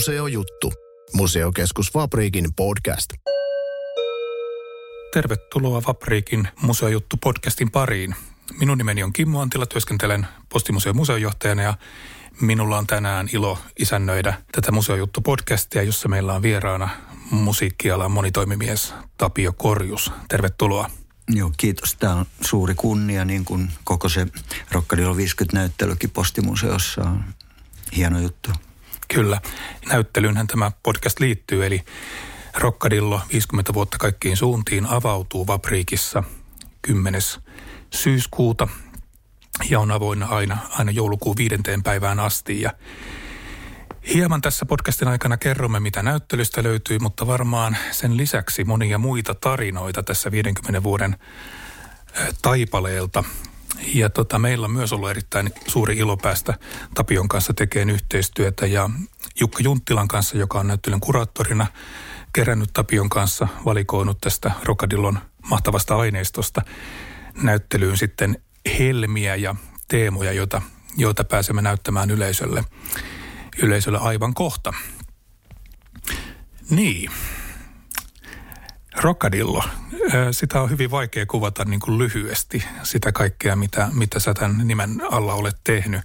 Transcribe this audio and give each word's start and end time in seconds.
Museojuttu. 0.00 0.72
Museokeskus 1.12 1.92
Fabriikin 1.92 2.54
podcast. 2.56 3.10
Tervetuloa 5.12 5.80
Fabriikin 5.80 6.48
museojuttu 6.62 7.16
podcastin 7.16 7.70
pariin. 7.70 8.14
Minun 8.58 8.78
nimeni 8.78 9.02
on 9.02 9.12
Kimmo 9.12 9.40
Antila, 9.40 9.66
työskentelen 9.66 10.26
Postimuseon 10.48 10.96
museojohtajana 10.96 11.62
ja 11.62 11.74
minulla 12.40 12.78
on 12.78 12.86
tänään 12.86 13.28
ilo 13.32 13.58
isännöidä 13.78 14.34
tätä 14.52 14.72
museojuttu 14.72 15.20
podcastia, 15.20 15.82
jossa 15.82 16.08
meillä 16.08 16.34
on 16.34 16.42
vieraana 16.42 16.88
musiikkialan 17.30 18.10
monitoimimies 18.10 18.94
Tapio 19.18 19.52
Korjus. 19.52 20.12
Tervetuloa. 20.28 20.90
Joo, 21.28 21.52
kiitos. 21.56 21.94
Tämä 21.94 22.14
on 22.14 22.26
suuri 22.40 22.74
kunnia, 22.74 23.24
niin 23.24 23.44
kuin 23.44 23.72
koko 23.84 24.08
se 24.08 24.26
Rockadillo 24.70 25.14
50-näyttelykin 25.14 26.10
Postimuseossa 26.10 27.02
on 27.02 27.24
hieno 27.96 28.20
juttu. 28.20 28.50
Kyllä. 29.14 29.40
Näyttelyynhän 29.88 30.46
tämä 30.46 30.72
podcast 30.82 31.20
liittyy, 31.20 31.66
eli 31.66 31.84
Rockadillo 32.58 33.20
50 33.32 33.74
vuotta 33.74 33.98
kaikkiin 33.98 34.36
suuntiin 34.36 34.86
avautuu 34.86 35.46
Vapriikissa 35.46 36.22
10. 36.82 37.20
syyskuuta 37.90 38.68
ja 39.70 39.80
on 39.80 39.90
avoinna 39.90 40.26
aina, 40.26 40.58
aina 40.78 40.90
joulukuun 40.92 41.36
viidenteen 41.36 41.82
päivään 41.82 42.20
asti. 42.20 42.60
Ja 42.60 42.72
hieman 44.14 44.40
tässä 44.40 44.66
podcastin 44.66 45.08
aikana 45.08 45.36
kerromme, 45.36 45.80
mitä 45.80 46.02
näyttelystä 46.02 46.62
löytyy, 46.62 46.98
mutta 46.98 47.26
varmaan 47.26 47.76
sen 47.90 48.16
lisäksi 48.16 48.64
monia 48.64 48.98
muita 48.98 49.34
tarinoita 49.34 50.02
tässä 50.02 50.30
50 50.30 50.82
vuoden 50.82 51.16
taipaleelta. 52.42 53.24
Ja 53.94 54.10
tota, 54.10 54.38
meillä 54.38 54.64
on 54.64 54.70
myös 54.70 54.92
ollut 54.92 55.10
erittäin 55.10 55.52
suuri 55.66 55.96
ilo 55.96 56.16
päästä 56.16 56.58
Tapion 56.94 57.28
kanssa 57.28 57.54
tekemään 57.54 57.90
yhteistyötä 57.90 58.66
ja 58.66 58.90
Jukka 59.40 59.62
Junttilan 59.62 60.08
kanssa, 60.08 60.36
joka 60.36 60.60
on 60.60 60.66
näyttelyn 60.66 61.00
kuraattorina, 61.00 61.66
kerännyt 62.32 62.70
Tapion 62.72 63.08
kanssa, 63.08 63.48
valikoinut 63.64 64.18
tästä 64.20 64.50
Rokadillon 64.64 65.18
mahtavasta 65.50 65.96
aineistosta 65.96 66.62
näyttelyyn 67.42 67.96
sitten 67.96 68.42
helmiä 68.78 69.36
ja 69.36 69.54
teemoja, 69.88 70.32
joita, 70.32 70.62
joita 70.96 71.24
pääsemme 71.24 71.62
näyttämään 71.62 72.10
yleisölle, 72.10 72.64
yleisölle 73.62 73.98
aivan 73.98 74.34
kohta. 74.34 74.72
Niin. 76.70 77.10
Rockadillo. 79.02 79.64
Sitä 80.30 80.60
on 80.60 80.70
hyvin 80.70 80.90
vaikea 80.90 81.26
kuvata 81.26 81.64
niin 81.64 81.80
kuin 81.80 81.98
lyhyesti 81.98 82.64
sitä 82.82 83.12
kaikkea, 83.12 83.56
mitä, 83.56 83.88
mitä 83.92 84.20
sä 84.20 84.34
tämän 84.34 84.68
nimen 84.68 85.02
alla 85.10 85.34
olet 85.34 85.56
tehnyt. 85.64 86.00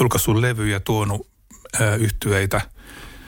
Julkaissut 0.00 0.36
levyjä, 0.36 0.80
tuonut 0.80 1.28
yhtyeitä 1.98 2.60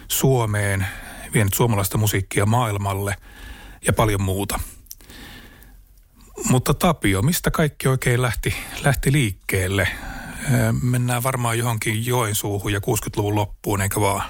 Suomeen, 0.08 0.86
vienyt 1.34 1.54
suomalaista 1.54 1.98
musiikkia 1.98 2.46
maailmalle 2.46 3.16
ja 3.86 3.92
paljon 3.92 4.22
muuta. 4.22 4.60
Mutta 6.44 6.74
Tapio, 6.74 7.22
mistä 7.22 7.50
kaikki 7.50 7.88
oikein 7.88 8.22
lähti, 8.22 8.54
lähti 8.84 9.12
liikkeelle? 9.12 9.88
Mennään 10.82 11.22
varmaan 11.22 11.58
johonkin 11.58 12.06
Joensuuhun 12.06 12.72
ja 12.72 12.78
60-luvun 12.78 13.34
loppuun, 13.34 13.82
eikö 13.82 14.00
vaan? 14.00 14.22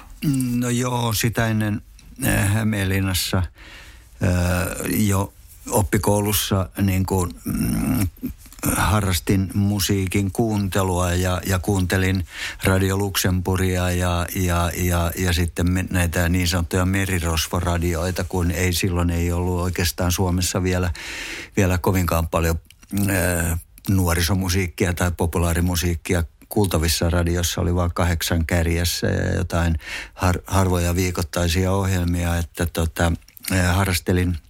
No 0.55 0.69
joo, 0.69 1.13
sitä 1.13 1.47
ennen 1.47 1.81
Hämeenlinnassa 2.53 3.43
jo 4.87 5.33
oppikoulussa 5.69 6.69
niin 6.81 7.05
kuin, 7.05 7.31
mm, 7.45 8.07
harrastin 8.71 9.49
musiikin 9.53 10.31
kuuntelua 10.31 11.13
ja, 11.13 11.41
ja 11.45 11.59
kuuntelin 11.59 12.25
Radio 12.63 12.97
Luxemburgia 12.97 13.91
ja, 13.91 14.27
ja, 14.35 14.71
ja, 14.77 15.11
ja 15.17 15.33
sitten 15.33 15.87
näitä 15.89 16.29
niin 16.29 16.47
sanottuja 16.47 16.85
merirosvoradioita, 16.85 18.23
kun 18.23 18.51
ei 18.51 18.73
silloin 18.73 19.09
ei 19.09 19.31
ollut 19.31 19.61
oikeastaan 19.61 20.11
Suomessa 20.11 20.63
vielä, 20.63 20.91
vielä 21.57 21.77
kovinkaan 21.77 22.27
paljon 22.27 22.59
ää, 23.09 23.57
nuorisomusiikkia 23.89 24.93
tai 24.93 25.11
populaarimusiikkia 25.17 26.23
kuultavissa 26.49 27.09
radiossa. 27.09 27.61
Oli 27.61 27.75
vain 27.75 27.91
kahdeksan 27.93 28.45
kärjessä 28.45 29.07
ja 29.07 29.33
jotain 29.33 29.79
har, 30.13 30.39
harvoja 30.45 30.95
viikoittaisia 30.95 31.71
ohjelmia, 31.71 32.37
että 32.37 32.65
tota, 32.65 33.11
harrastelin– 33.73 34.37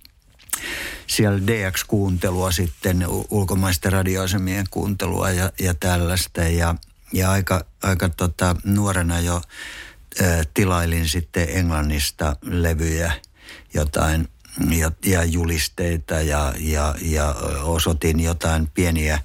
siellä 1.07 1.39
DX-kuuntelua 1.47 2.51
sitten, 2.51 3.05
ulkomaisten 3.29 3.91
radioasemien 3.91 4.65
kuuntelua 4.69 5.29
ja, 5.31 5.51
ja 5.59 5.73
tällaista. 5.73 6.41
Ja, 6.41 6.75
ja 7.13 7.31
aika, 7.31 7.65
aika 7.83 8.09
tota, 8.09 8.55
nuorena 8.63 9.19
jo 9.19 9.41
ä, 10.21 10.43
tilailin 10.53 11.09
sitten 11.09 11.49
Englannista 11.49 12.35
levyjä, 12.41 13.11
jotain 13.73 14.27
ja, 14.69 14.91
ja 15.05 15.23
julisteita 15.23 16.13
ja, 16.13 16.53
ja, 16.59 16.95
ja 17.01 17.35
osoitin 17.63 18.19
jotain 18.19 18.67
pieniä, 18.73 19.19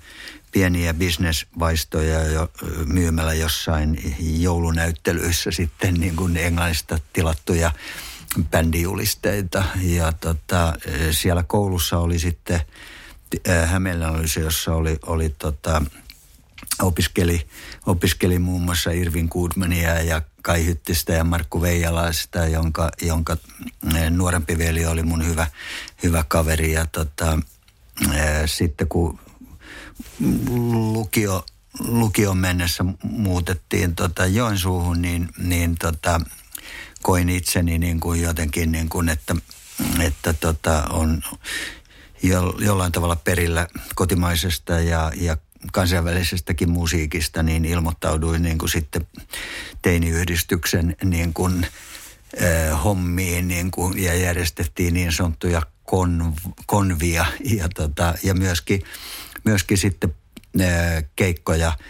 pieniä 0.52 0.94
bisnesvaistoja 0.94 2.24
jo 2.24 2.50
myymällä 2.86 3.34
jossain 3.34 4.16
joulunäyttelyissä 4.20 5.50
sitten 5.50 5.94
niin 5.94 6.16
kuin 6.16 6.36
Englannista 6.36 6.98
tilattuja 7.12 7.72
bändijulisteita. 8.50 9.64
Ja 9.82 10.12
tota, 10.12 10.74
siellä 11.10 11.42
koulussa 11.42 11.98
oli 11.98 12.18
sitten, 12.18 12.60
Hämeenlinna 13.66 14.12
oli 14.12 14.28
se, 14.28 14.40
jossa 14.40 14.74
oli, 14.74 14.98
oli 15.06 15.28
tota, 15.28 15.82
opiskeli, 16.82 17.46
opiskeli 17.86 18.38
muun 18.38 18.62
muassa 18.62 18.90
Irvin 18.90 19.28
Goodmania 19.30 20.02
ja 20.02 20.22
Kai 20.42 20.64
Hyttistä 20.66 21.12
ja 21.12 21.24
Markku 21.24 21.62
Veijalaista, 21.62 22.46
jonka, 22.46 22.90
jonka 23.02 23.36
nuorempi 24.10 24.58
veli 24.58 24.86
oli 24.86 25.02
mun 25.02 25.26
hyvä, 25.26 25.46
hyvä 26.02 26.24
kaveri. 26.28 26.72
Ja 26.72 26.86
tota, 26.86 27.38
sitten 28.46 28.88
kun 28.88 29.18
lukio, 30.72 31.44
lukion 31.78 32.36
mennessä 32.38 32.84
muutettiin 33.02 33.94
tota 33.94 34.26
Joensuuhun, 34.26 35.02
niin, 35.02 35.28
niin 35.38 35.76
tota, 35.76 36.20
koin 37.08 37.28
itseni 37.28 37.78
niin 37.78 38.00
kuin 38.00 38.22
jotenkin, 38.22 38.72
niin 38.72 38.88
kuin, 38.88 39.08
että, 39.08 39.36
että 40.00 40.32
tota, 40.32 40.84
on 40.90 41.22
jo, 42.22 42.54
jollain 42.58 42.92
tavalla 42.92 43.16
perillä 43.16 43.66
kotimaisesta 43.94 44.72
ja, 44.80 45.12
ja 45.16 45.36
kansainvälisestäkin 45.72 46.70
musiikista, 46.70 47.42
niin 47.42 47.64
ilmoittauduin 47.64 48.42
niin 48.42 48.58
kuin 48.58 48.68
sitten 48.68 49.06
teiniyhdistyksen 49.82 50.96
niin 51.04 51.34
kuin, 51.34 51.66
äh, 52.42 52.84
hommiin 52.84 53.48
niin 53.48 53.70
kuin, 53.70 53.98
ja 53.98 54.14
järjestettiin 54.14 54.94
niin 54.94 55.12
sanottuja 55.12 55.62
kon, 55.84 56.34
konvia 56.66 57.26
ja, 57.44 57.68
tota, 57.68 58.14
ja 58.22 58.34
myöskin, 58.34 58.82
myöskin 59.44 59.78
sitten 59.78 60.14
äh, 60.60 61.04
keikkoja– 61.16 61.72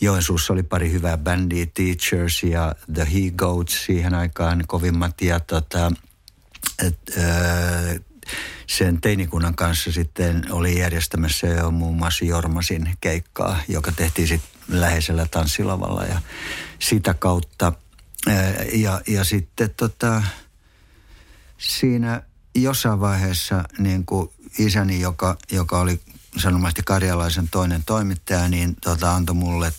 Joensuussa 0.00 0.52
oli 0.52 0.62
pari 0.62 0.92
hyvää 0.92 1.18
bändiä, 1.18 1.66
Teachers 1.74 2.42
ja 2.42 2.74
The 2.94 3.06
He 3.14 3.30
Goats 3.30 3.84
siihen 3.86 4.14
aikaan 4.14 4.64
kovimmat. 4.66 5.20
Ja 5.20 5.40
tota, 5.40 5.92
et, 6.86 6.98
ö, 7.16 8.00
sen 8.66 9.00
teinikunnan 9.00 9.54
kanssa 9.54 9.92
sitten 9.92 10.52
oli 10.52 10.78
järjestämässä 10.78 11.46
jo 11.46 11.70
muun 11.70 11.96
muassa 11.96 12.24
Jormasin 12.24 12.96
keikkaa, 13.00 13.60
joka 13.68 13.92
tehtiin 13.92 14.28
sitten 14.28 14.50
läheisellä 14.68 15.26
tanssilavalla 15.30 16.04
ja 16.04 16.20
sitä 16.78 17.14
kautta. 17.14 17.72
Ja, 18.72 19.00
ja 19.06 19.24
sitten 19.24 19.70
tota, 19.76 20.22
siinä 21.58 22.22
jossain 22.54 23.00
vaiheessa 23.00 23.64
niin 23.78 24.06
kuin 24.06 24.30
isäni, 24.58 25.00
joka, 25.00 25.36
joka 25.52 25.80
oli 25.80 26.00
sanomasti 26.38 26.82
karjalaisen 26.84 27.48
toinen 27.48 27.82
toimittaja, 27.86 28.48
niin 28.48 28.76
tota, 28.80 29.14
antoi 29.14 29.34
mulle 29.34 29.72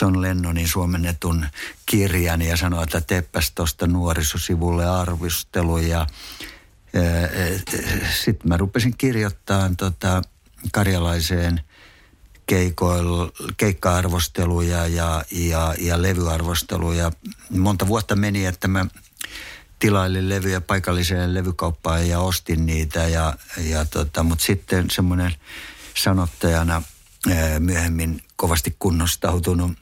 John 0.00 0.22
Lennonin 0.22 0.68
suomennetun 0.68 1.46
kirjan 1.86 2.42
ja 2.42 2.56
sanoi, 2.56 2.82
että 2.82 3.00
teppäs 3.00 3.50
tuosta 3.50 3.86
nuorisosivulle 3.86 4.86
arvostelu 4.86 5.78
ja 5.78 6.06
sitten 8.24 8.48
mä 8.48 8.56
rupesin 8.56 8.96
kirjoittamaan 8.98 9.76
tota, 9.76 10.22
karjalaiseen 10.72 11.60
keikka-arvosteluja 13.56 14.86
ja, 14.86 15.24
ja, 15.30 15.74
ja 15.78 16.02
levyarvosteluja. 16.02 17.10
Monta 17.50 17.86
vuotta 17.86 18.16
meni, 18.16 18.46
että 18.46 18.68
mä 18.68 18.86
tilailin 19.78 20.28
levyjä 20.28 20.60
paikalliseen 20.60 21.34
levykauppaan 21.34 22.08
ja 22.08 22.20
ostin 22.20 22.66
niitä. 22.66 23.08
Ja, 23.08 23.34
ja 23.56 23.84
tota, 23.84 24.22
Mutta 24.22 24.44
sitten 24.44 24.90
semmoinen 24.90 25.34
sanottajana 25.94 26.82
myöhemmin 27.58 28.22
kovasti 28.36 28.76
kunnostautunut 28.78 29.72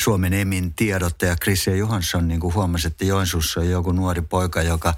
Suomen 0.00 0.32
Emin 0.32 0.74
tiedottaja 0.74 1.36
Christian 1.36 1.78
Johansson 1.78 2.28
niin 2.28 2.40
kuin 2.40 2.54
huomasi, 2.54 2.86
että 2.86 3.04
Joensuussa 3.04 3.60
on 3.60 3.70
joku 3.70 3.92
nuori 3.92 4.22
poika, 4.22 4.62
joka, 4.62 4.94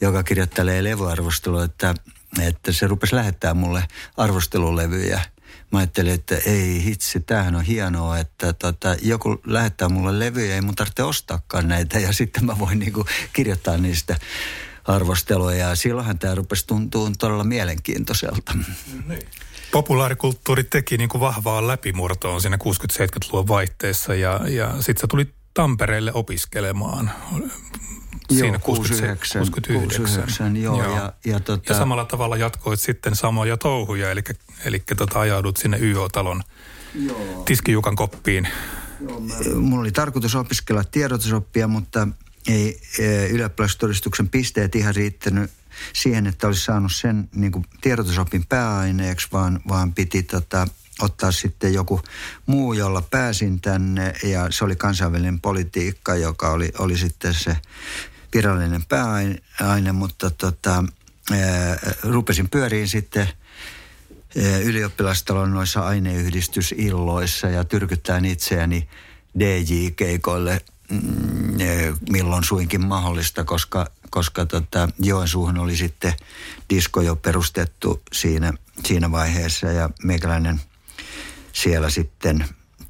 joka 0.00 0.22
kirjoittelee 0.22 0.84
levyarvostelua, 0.84 1.64
että, 1.64 1.94
että 2.40 2.72
se 2.72 2.86
rupesi 2.86 3.16
lähettää 3.16 3.54
mulle 3.54 3.84
arvostelulevyjä– 4.16 5.20
mä 5.72 5.78
ajattelin, 5.78 6.12
että 6.12 6.36
ei 6.46 6.84
hitsi, 6.84 7.20
tämähän 7.20 7.54
on 7.54 7.62
hienoa, 7.62 8.18
että 8.18 8.52
tota, 8.52 8.96
joku 9.02 9.40
lähettää 9.46 9.88
mulle 9.88 10.18
levyjä, 10.18 10.54
ei 10.54 10.60
mun 10.60 10.74
tarvitse 10.74 11.02
ostaakaan 11.02 11.68
näitä 11.68 11.98
ja 11.98 12.12
sitten 12.12 12.44
mä 12.44 12.58
voin 12.58 12.78
niinku 12.78 13.06
kirjoittaa 13.32 13.76
niistä 13.76 14.16
arvosteluja 14.84 15.68
ja 15.68 15.76
silloinhan 15.76 16.18
tämä 16.18 16.34
rupesi 16.34 16.66
tuntua 16.66 17.10
todella 17.18 17.44
mielenkiintoiselta. 17.44 18.52
Niin. 19.08 19.22
Populaarikulttuuri 19.72 20.64
teki 20.64 20.98
niin 20.98 21.08
kuin 21.08 21.20
vahvaa 21.20 21.66
läpimurtoa 21.66 22.40
siinä 22.40 22.56
60-70-luvun 22.56 23.48
vaihteessa 23.48 24.14
ja, 24.14 24.40
ja 24.48 24.72
sitten 24.80 25.00
se 25.00 25.06
tuli 25.06 25.26
Tampereelle 25.54 26.12
opiskelemaan 26.14 27.10
siinä 28.30 28.58
69, 28.58 29.40
69. 29.40 29.42
69 29.52 30.56
joo, 30.56 30.82
joo. 30.82 30.96
Ja, 30.96 31.12
ja, 31.24 31.40
tota... 31.40 31.72
ja 31.72 31.78
samalla 31.78 32.04
tavalla 32.04 32.36
jatkoit 32.36 32.80
sitten 32.80 33.16
samoja 33.16 33.56
touhuja, 33.56 34.10
eli, 34.10 34.22
eli 34.64 34.82
tota, 34.96 35.20
ajaudut 35.20 35.56
sinne 35.56 35.78
YO-talon 35.78 36.42
joo. 36.94 37.42
tiskijukan 37.44 37.96
koppiin. 37.96 38.48
Joo, 39.00 39.20
mä... 39.20 39.34
Mulla 39.54 39.80
oli 39.80 39.92
tarkoitus 39.92 40.34
opiskella 40.34 40.84
tiedotusoppia, 40.84 41.68
mutta 41.68 42.08
ei 42.48 42.80
e, 42.98 43.26
ylioppilastodistuksen 43.26 44.28
pisteet 44.28 44.74
ihan 44.74 44.94
riittänyt 44.94 45.50
siihen, 45.92 46.26
että 46.26 46.46
olisi 46.46 46.64
saanut 46.64 46.92
sen 46.92 47.28
niin 47.34 47.52
kuin 47.52 47.64
tiedotusopin 47.80 48.46
pääaineeksi, 48.46 49.28
vaan, 49.32 49.60
vaan 49.68 49.94
piti 49.94 50.22
tota, 50.22 50.66
ottaa 51.00 51.32
sitten 51.32 51.74
joku 51.74 52.00
muu, 52.46 52.72
jolla 52.72 53.02
pääsin 53.02 53.60
tänne. 53.60 54.12
Ja 54.22 54.46
se 54.50 54.64
oli 54.64 54.76
kansainvälinen 54.76 55.40
politiikka, 55.40 56.14
joka 56.14 56.50
oli, 56.50 56.72
oli 56.78 56.98
sitten 56.98 57.34
se 57.34 57.56
virallinen 58.34 58.84
pääaine, 58.84 59.92
mutta 59.92 60.30
tota, 60.30 60.84
ää, 61.30 61.78
rupesin 62.02 62.50
pyöriin 62.50 62.88
sitten 62.88 63.28
ylioppilastalon 64.64 65.52
noissa 65.52 65.80
aineyhdistysilloissa 65.80 67.48
ja 67.48 67.64
tyrkyttään 67.64 68.24
itseäni 68.24 68.88
DJ-keikoille 69.38 70.60
mm, 70.90 70.98
milloin 72.10 72.44
suinkin 72.44 72.86
mahdollista, 72.86 73.44
koska, 73.44 73.86
koska 74.12 74.46
tota, 74.46 74.88
Joensuuhun 74.98 75.58
oli 75.58 75.76
sitten 75.76 76.12
disko 76.70 77.00
jo 77.00 77.16
perustettu 77.16 78.02
siinä, 78.12 78.52
siinä 78.84 79.10
vaiheessa 79.10 79.66
ja 79.66 79.90
meikäläinen 80.02 80.60
siellä 81.52 81.90
sitten 81.90 82.44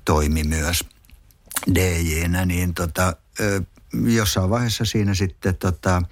toimi 0.04 0.44
myös 0.44 0.84
DJnä, 1.74 2.44
niin 2.44 2.74
tota, 2.74 3.16
jossain 4.06 4.50
vaiheessa 4.50 4.84
siinä 4.84 5.14
sitten 5.14 5.56
tota, 5.56 6.02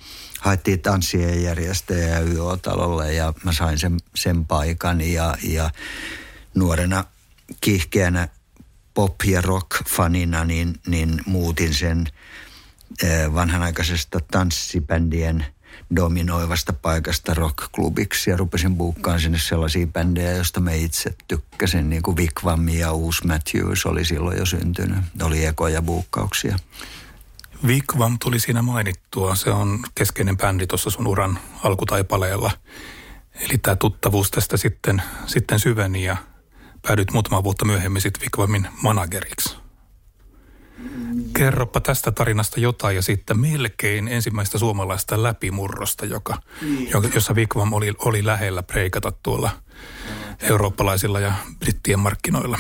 haettiin 0.41 0.81
tanssien 0.81 1.43
järjestäjä 1.43 2.21
YO-talolle 2.21 3.13
ja 3.13 3.33
mä 3.45 3.53
sain 3.53 3.79
sen, 3.79 3.97
sen 4.15 4.47
paikan 4.47 5.01
ja, 5.01 5.37
ja 5.43 5.71
nuorena 6.55 7.05
kiihkeänä 7.61 8.29
pop- 8.95 9.31
ja 9.31 9.41
rock-fanina 9.41 10.45
niin, 10.45 10.81
niin 10.87 11.21
muutin 11.27 11.75
sen 11.75 12.07
vanhanaikaisesta 13.35 14.21
tanssibändien 14.31 15.47
dominoivasta 15.97 16.73
paikasta 16.73 17.35
rockklubiksi 17.35 18.31
ja 18.31 18.37
rupesin 18.37 18.77
buukkaan 18.77 19.21
sinne 19.21 19.39
sellaisia 19.39 19.87
bändejä, 19.87 20.33
joista 20.33 20.61
me 20.61 20.77
itse 20.77 21.15
tykkäsin, 21.29 21.91
niin 21.91 22.03
kuin 22.03 22.17
Vikvam 22.17 22.69
ja 22.69 22.93
Uus 22.93 23.25
Matthews 23.25 23.87
oli 23.87 24.05
silloin 24.05 24.39
jo 24.39 24.47
syntynyt. 24.47 24.99
Oli 25.23 25.45
ekoja 25.45 25.83
buukkauksia. 25.83 26.57
Vikvam 27.67 28.19
tuli 28.19 28.41
siinä 28.41 28.63
mainittua. 28.63 29.35
Se 29.35 29.51
on 29.51 29.83
keskeinen 29.95 30.37
bändi 30.37 30.67
tuossa 30.67 30.91
sun 30.91 31.07
uran 31.07 31.39
alkutaipaleella. 31.63 32.51
Eli 33.35 33.59
tämä 33.59 33.77
tuttavuus 33.77 34.31
tästä 34.31 34.57
sitten, 34.57 35.03
sitten 35.27 35.61
syveni 35.61 36.05
ja 36.05 36.17
päädyit 36.83 37.13
muutama 37.13 37.45
vuotta 37.45 37.65
myöhemmin 37.65 38.03
sitten 38.03 38.21
Vikvamin 38.21 38.69
manageriksi. 38.83 39.60
Kerropa 41.37 41.81
tästä 41.81 42.13
tarinasta 42.13 42.61
jotain 42.61 42.97
ja 42.97 43.03
sitten 43.03 43.41
melkein 43.41 44.09
ensimmäistä 44.09 44.59
suomalaista 44.59 45.23
läpimurrosta, 45.23 46.07
joka, 46.07 46.43
niin. 46.63 46.91
jossa 47.15 47.35
Vikvam 47.35 47.73
oli, 47.73 47.93
oli 47.99 48.27
lähellä 48.27 48.63
preikata 48.63 49.13
tuolla 49.13 49.51
eurooppalaisilla 50.41 51.21
ja 51.21 51.33
brittien 51.59 51.99
markkinoilla. 51.99 52.59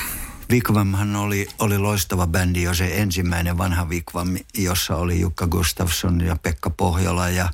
Vikvamhan 0.51 1.17
oli, 1.17 1.49
oli 1.59 1.79
loistava 1.79 2.27
bändi 2.27 2.63
jo 2.63 2.75
se 2.75 3.01
ensimmäinen 3.03 3.59
vanha 3.59 3.89
Vikvam, 3.89 4.37
jossa 4.55 4.97
oli 4.97 5.21
Jukka 5.21 5.47
Gustafsson 5.47 6.21
ja 6.21 6.37
Pekka 6.43 6.71
Pohjola 6.71 7.29
ja, 7.29 7.49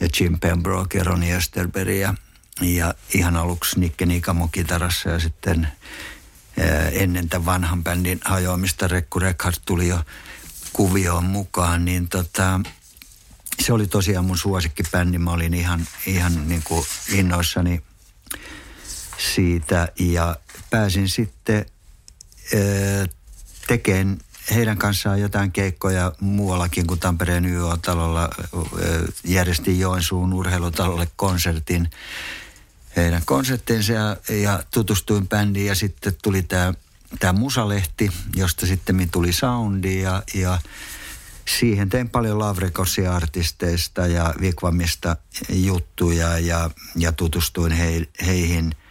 ja 0.00 0.08
Jim 0.20 0.40
Pembroke 0.40 0.98
ja 0.98 1.04
Ronnie 1.04 1.36
Österberg 1.36 1.96
ja, 1.96 2.14
ja 2.60 2.94
ihan 3.14 3.36
aluksi 3.36 3.80
Nikke 3.80 4.06
Nikamo 4.06 4.48
kitarassa 4.48 5.10
ja 5.10 5.18
sitten 5.18 5.68
ennen 6.92 7.28
tämän 7.28 7.46
vanhan 7.46 7.84
bändin 7.84 8.20
hajoamista 8.24 8.88
Rekku 8.88 9.18
Rekhardt 9.18 9.62
tuli 9.64 9.88
jo 9.88 10.00
kuvioon 10.72 11.24
mukaan, 11.24 11.84
niin 11.84 12.08
tota, 12.08 12.60
se 13.60 13.72
oli 13.72 13.86
tosiaan 13.86 14.24
mun 14.24 14.38
suosikkibändi. 14.38 15.18
Mä 15.18 15.30
olin 15.30 15.54
ihan, 15.54 15.86
ihan 16.06 16.48
niin 16.48 16.62
kuin 16.64 16.86
innoissani 17.08 17.82
siitä 19.32 19.88
ja 19.98 20.36
pääsin 20.70 21.08
sitten 21.08 21.66
tekemään 23.66 24.18
heidän 24.54 24.78
kanssaan 24.78 25.20
jotain 25.20 25.52
keikkoja 25.52 26.12
muuallakin 26.20 26.86
kuin 26.86 27.00
Tampereen 27.00 27.46
YO-talolla. 27.46 28.30
Järjestin 29.24 29.80
Joensuun 29.80 30.32
urheilutalolle 30.32 31.08
konsertin 31.16 31.90
heidän 32.96 33.22
konserttinsa 33.24 33.92
ja, 33.92 34.16
ja 34.28 34.62
tutustuin 34.70 35.28
bändiin. 35.28 35.66
Ja 35.66 35.74
sitten 35.74 36.12
tuli 36.22 36.42
tämä 36.42 36.74
tämä 37.18 37.32
Musalehti, 37.32 38.10
josta 38.36 38.66
sitten 38.66 39.08
tuli 39.10 39.32
soundi 39.32 40.02
ja, 40.02 40.22
ja 40.34 40.58
siihen 41.58 41.88
tein 41.88 42.08
paljon 42.08 42.38
Lavrekosia 42.38 43.16
artisteista 43.16 44.06
ja 44.06 44.34
Vikvamista 44.40 45.16
juttuja 45.48 46.38
ja, 46.38 46.70
ja 46.96 47.12
tutustuin 47.12 47.72
he, 47.72 48.06
heihin– 48.26 48.74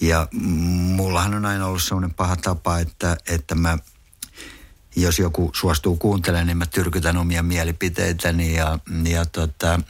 ja 0.00 0.28
mullahan 0.32 1.34
on 1.34 1.46
aina 1.46 1.66
ollut 1.66 1.82
sellainen 1.82 2.14
paha 2.14 2.36
tapa, 2.36 2.78
että, 2.78 3.16
että 3.28 3.54
mä, 3.54 3.78
jos 4.96 5.18
joku 5.18 5.50
suostuu 5.54 5.96
kuuntelemaan, 5.96 6.46
niin 6.46 6.56
mä 6.56 6.66
tyrkytän 6.66 7.16
omia 7.16 7.42
mielipiteitäni 7.42 8.54
ja, 8.54 8.78
ja 9.04 9.26
tota, 9.26 9.80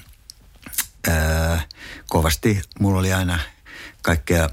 ää, 1.07 1.62
kovasti 2.09 2.61
mulla 2.81 2.99
oli 2.99 3.12
aina 3.12 3.38
kaikkea 4.02 4.49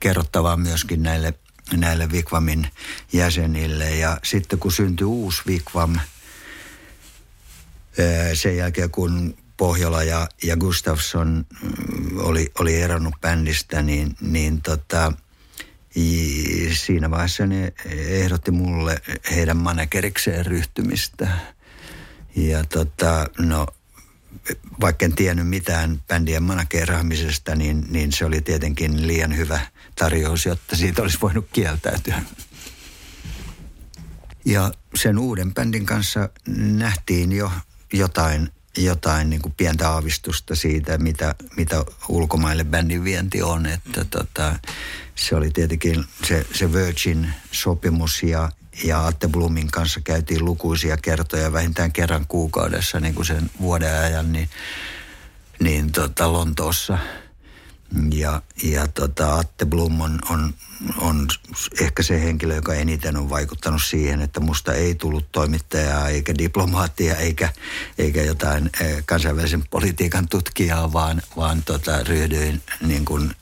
kerrottavaa 0.00 0.56
myöskin 0.56 1.02
näille, 1.02 1.34
näille 1.76 2.12
Vikvamin 2.12 2.68
jäsenille. 3.12 3.90
Ja 3.90 4.18
sitten 4.24 4.58
kun 4.58 4.72
syntyi 4.72 5.04
uusi 5.04 5.42
Vikvam, 5.46 5.98
sen 8.34 8.56
jälkeen 8.56 8.90
kun 8.90 9.36
Pohjola 9.56 10.02
ja, 10.02 10.28
ja 10.42 10.56
Gustafsson 10.56 11.46
mm, 11.62 12.18
oli, 12.18 12.52
oli 12.60 12.82
eronnut 12.82 13.14
bändistä, 13.20 13.82
niin, 13.82 14.16
niin 14.20 14.62
tota, 14.62 15.12
siinä 16.72 17.10
vaiheessa 17.10 17.46
ne 17.46 17.72
ehdotti 17.96 18.50
mulle 18.50 19.02
heidän 19.30 19.56
managerikseen 19.56 20.46
ryhtymistä. 20.46 21.28
Ja 22.36 22.64
tota, 22.64 23.26
no, 23.38 23.66
vaikka 24.80 25.04
en 25.04 25.12
tiennyt 25.12 25.48
mitään 25.48 26.00
bändien 26.08 26.42
manageraamisesta, 26.42 27.56
niin, 27.56 27.86
niin 27.90 28.12
se 28.12 28.24
oli 28.24 28.40
tietenkin 28.40 29.06
liian 29.06 29.36
hyvä 29.36 29.60
tarjous, 29.94 30.46
jotta 30.46 30.76
siitä 30.76 31.02
olisi 31.02 31.18
voinut 31.22 31.48
kieltäytyä. 31.52 32.22
Ja 34.44 34.72
sen 34.94 35.18
uuden 35.18 35.54
bändin 35.54 35.86
kanssa 35.86 36.28
nähtiin 36.56 37.32
jo 37.32 37.52
jotain 37.92 38.50
jotain 38.76 39.30
niin 39.30 39.42
kuin 39.42 39.54
pientä 39.56 39.90
aavistusta 39.90 40.56
siitä, 40.56 40.98
mitä, 40.98 41.34
mitä 41.56 41.84
ulkomaille 42.08 42.64
bändin 42.64 43.04
vienti 43.04 43.42
on. 43.42 43.66
Että 43.66 44.04
tota, 44.04 44.58
se 45.14 45.36
oli 45.36 45.50
tietenkin 45.50 46.04
se, 46.24 46.46
se 46.54 46.72
Virgin-sopimus 46.72 48.22
ja, 48.22 48.50
ja 48.84 49.06
Atte 49.06 49.28
Blumin 49.28 49.70
kanssa 49.70 50.00
käytiin 50.00 50.44
lukuisia 50.44 50.96
kertoja 50.96 51.52
vähintään 51.52 51.92
kerran 51.92 52.26
kuukaudessa 52.26 53.00
niin 53.00 53.14
kuin 53.14 53.26
sen 53.26 53.50
vuoden 53.60 54.00
ajan 54.00 54.32
niin, 54.32 54.48
niin 55.60 55.92
tota 55.92 56.32
Lontoossa. 56.32 56.98
Ja, 58.14 58.42
ja 58.62 58.88
tota, 58.88 59.34
Atte 59.34 59.66
Blum 59.66 60.00
on, 60.00 60.18
on, 60.30 60.54
on 60.98 61.28
ehkä 61.80 62.02
se 62.02 62.20
henkilö, 62.20 62.54
joka 62.54 62.74
eniten 62.74 63.16
on 63.16 63.30
vaikuttanut 63.30 63.82
siihen, 63.82 64.20
että 64.20 64.40
musta 64.40 64.74
ei 64.74 64.94
tullut 64.94 65.32
toimittajaa 65.32 66.08
eikä 66.08 66.38
diplomaattia 66.38 67.16
eikä, 67.16 67.52
eikä 67.98 68.22
jotain 68.22 68.70
eh, 68.80 69.02
kansainvälisen 69.06 69.64
politiikan 69.70 70.28
tutkijaa, 70.28 70.92
vaan, 70.92 71.22
vaan 71.36 71.62
tota, 71.62 72.04
ryhdyin 72.04 72.62
niin 72.80 73.04
kuin 73.04 73.34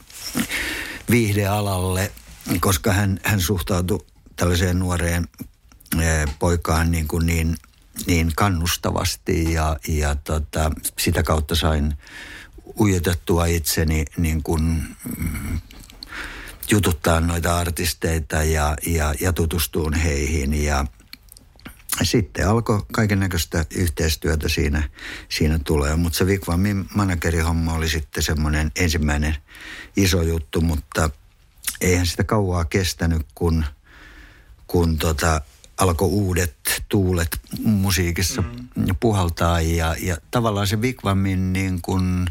viihdealalle, 1.10 2.12
koska 2.60 2.92
hän, 2.92 3.20
hän 3.22 3.40
suhtautui 3.40 4.06
tällaiseen 4.36 4.78
nuoreen 4.78 5.28
eh, 6.00 6.36
poikaan 6.38 6.90
niin, 6.90 7.08
kuin 7.08 7.26
niin, 7.26 7.56
niin 8.06 8.32
kannustavasti 8.36 9.52
ja, 9.52 9.76
ja 9.88 10.14
tota, 10.14 10.70
sitä 10.98 11.22
kautta 11.22 11.54
sain 11.54 11.94
ujutettua 12.80 13.46
itseni 13.46 14.04
niin 14.16 14.42
kuin, 14.42 14.62
mm, 15.18 15.60
jututtaa 16.70 17.20
noita 17.20 17.58
artisteita 17.58 18.42
ja, 18.42 18.76
ja, 18.86 19.14
ja 19.20 19.32
tutustuun 19.32 19.94
heihin 19.94 20.64
ja 20.64 20.84
sitten 22.02 22.48
alkoi 22.48 22.82
kaiken 22.92 23.20
näköistä 23.20 23.64
yhteistyötä 23.76 24.48
siinä, 24.48 24.88
siinä 25.28 25.58
tulee. 25.64 25.96
Mutta 25.96 26.18
se 26.18 26.26
Vigvamin 26.26 26.88
managerihomma 26.94 27.74
oli 27.74 27.88
sitten 27.88 28.22
semmoinen 28.22 28.72
ensimmäinen 28.76 29.36
iso 29.96 30.22
juttu, 30.22 30.60
mutta 30.60 31.10
eihän 31.80 32.06
sitä 32.06 32.24
kauaa 32.24 32.64
kestänyt, 32.64 33.26
kun, 33.34 33.64
kun 34.66 34.98
tota, 34.98 35.40
alkoi 35.78 36.08
uudet 36.08 36.54
tuulet 36.88 37.40
musiikissa 37.64 38.42
mm. 38.42 38.86
puhaltaa 39.00 39.60
ja, 39.60 39.96
ja 40.00 40.16
tavallaan 40.30 40.66
se 40.66 40.80
Vigvamin 40.80 41.52
niin 41.52 41.82
kuin 41.82 42.26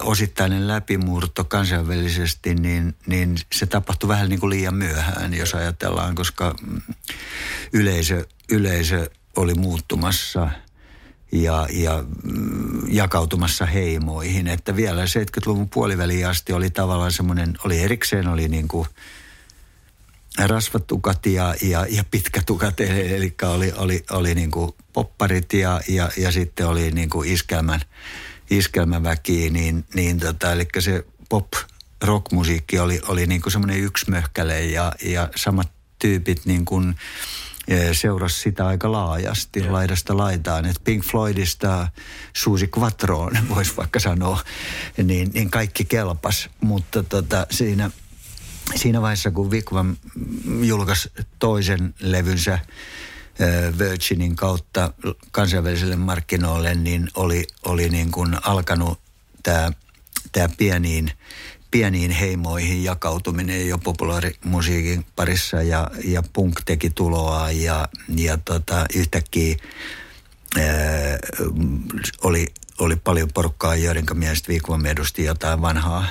osittainen 0.00 0.68
läpimurto 0.68 1.44
kansainvälisesti, 1.44 2.54
niin, 2.54 2.94
niin 3.06 3.36
se 3.52 3.66
tapahtui 3.66 4.08
vähän 4.08 4.28
niin 4.28 4.40
kuin 4.40 4.50
liian 4.50 4.74
myöhään, 4.74 5.34
jos 5.34 5.54
ajatellaan, 5.54 6.14
koska 6.14 6.54
yleisö, 7.72 8.26
yleisö 8.50 9.10
oli 9.36 9.54
muuttumassa 9.54 10.48
ja, 11.32 11.66
ja 11.70 12.04
mm, 12.22 12.82
jakautumassa 12.88 13.66
heimoihin. 13.66 14.48
Että 14.48 14.76
vielä 14.76 15.04
70-luvun 15.04 15.68
puoliväliin 15.68 16.26
asti 16.26 16.52
oli 16.52 16.70
tavallaan 16.70 17.12
semmoinen, 17.12 17.54
oli 17.64 17.82
erikseen 17.82 18.28
oli 18.28 18.48
niin 18.48 18.68
kuin 18.68 18.88
rasvatukat 20.38 21.26
ja, 21.26 21.54
ja, 21.62 21.86
ja 21.90 22.04
pitkätukat, 22.10 22.80
eli 22.80 23.34
oli, 23.42 23.72
oli, 23.76 24.04
oli 24.10 24.34
niin 24.34 24.50
kuin 24.50 24.72
popparit 24.92 25.52
ja, 25.52 25.80
ja, 25.88 26.10
ja 26.16 26.32
sitten 26.32 26.66
oli 26.66 26.90
niin 26.90 27.10
kuin 27.10 27.28
iskelmän 27.28 27.80
iskelmäväkiä, 28.50 29.50
niin, 29.50 29.84
niin 29.94 30.20
tota, 30.20 30.52
eli 30.52 30.66
se 30.78 31.04
pop 31.28 31.52
rockmusiikki 32.02 32.78
oli, 32.78 33.00
oli 33.08 33.26
niin 33.26 33.42
kuin 33.42 33.52
semmoinen 33.52 33.90
möhkäle 34.08 34.64
ja, 34.64 34.92
ja 35.04 35.28
samat 35.36 35.70
tyypit 35.98 36.46
niin 36.46 36.64
kuin 36.64 36.94
e, 37.68 37.94
seurasi 37.94 38.40
sitä 38.40 38.66
aika 38.66 38.92
laajasti 38.92 39.60
yeah. 39.60 39.72
laidasta 39.72 40.16
laitaan. 40.16 40.64
Et 40.64 40.76
Pink 40.84 41.04
Floydista 41.04 41.88
Susi 42.32 42.70
Quattroon, 42.78 43.38
voisi 43.54 43.76
vaikka 43.76 44.00
sanoa, 44.00 44.40
niin, 45.02 45.30
niin 45.34 45.50
kaikki 45.50 45.84
kelpas. 45.84 46.50
Mutta 46.60 47.02
tota, 47.02 47.46
siinä, 47.50 47.90
siinä 48.74 49.02
vaiheessa, 49.02 49.30
kun 49.30 49.50
Vikvam 49.50 49.96
julkaisi 50.62 51.12
toisen 51.38 51.94
levynsä, 52.00 52.58
Virginin 53.78 54.36
kautta 54.36 54.92
kansainväliselle 55.30 55.96
markkinoille, 55.96 56.74
niin 56.74 57.08
oli, 57.14 57.46
oli 57.64 57.88
niin 57.88 58.10
kuin 58.10 58.36
alkanut 58.42 58.98
tämä 59.42 59.72
tää 60.32 60.48
pieniin, 60.58 61.10
pieniin 61.70 62.10
heimoihin 62.10 62.84
jakautuminen 62.84 63.68
jo 63.68 63.78
populaarimusiikin 63.78 65.06
parissa 65.16 65.62
ja, 65.62 65.90
ja 66.04 66.22
punk 66.32 66.60
teki 66.64 66.90
tuloa 66.90 67.50
ja, 67.50 67.88
ja 68.16 68.38
tota, 68.44 68.86
yhtäkkiä 68.94 69.56
ää, 70.58 71.18
oli, 72.24 72.46
oli 72.78 72.96
paljon 72.96 73.28
porukkaa, 73.34 73.76
joiden 73.76 74.04
mielestä 74.14 74.48
Vikvam 74.48 74.84
edusti 74.84 75.24
jotain 75.24 75.60
vanhaa, 75.62 76.06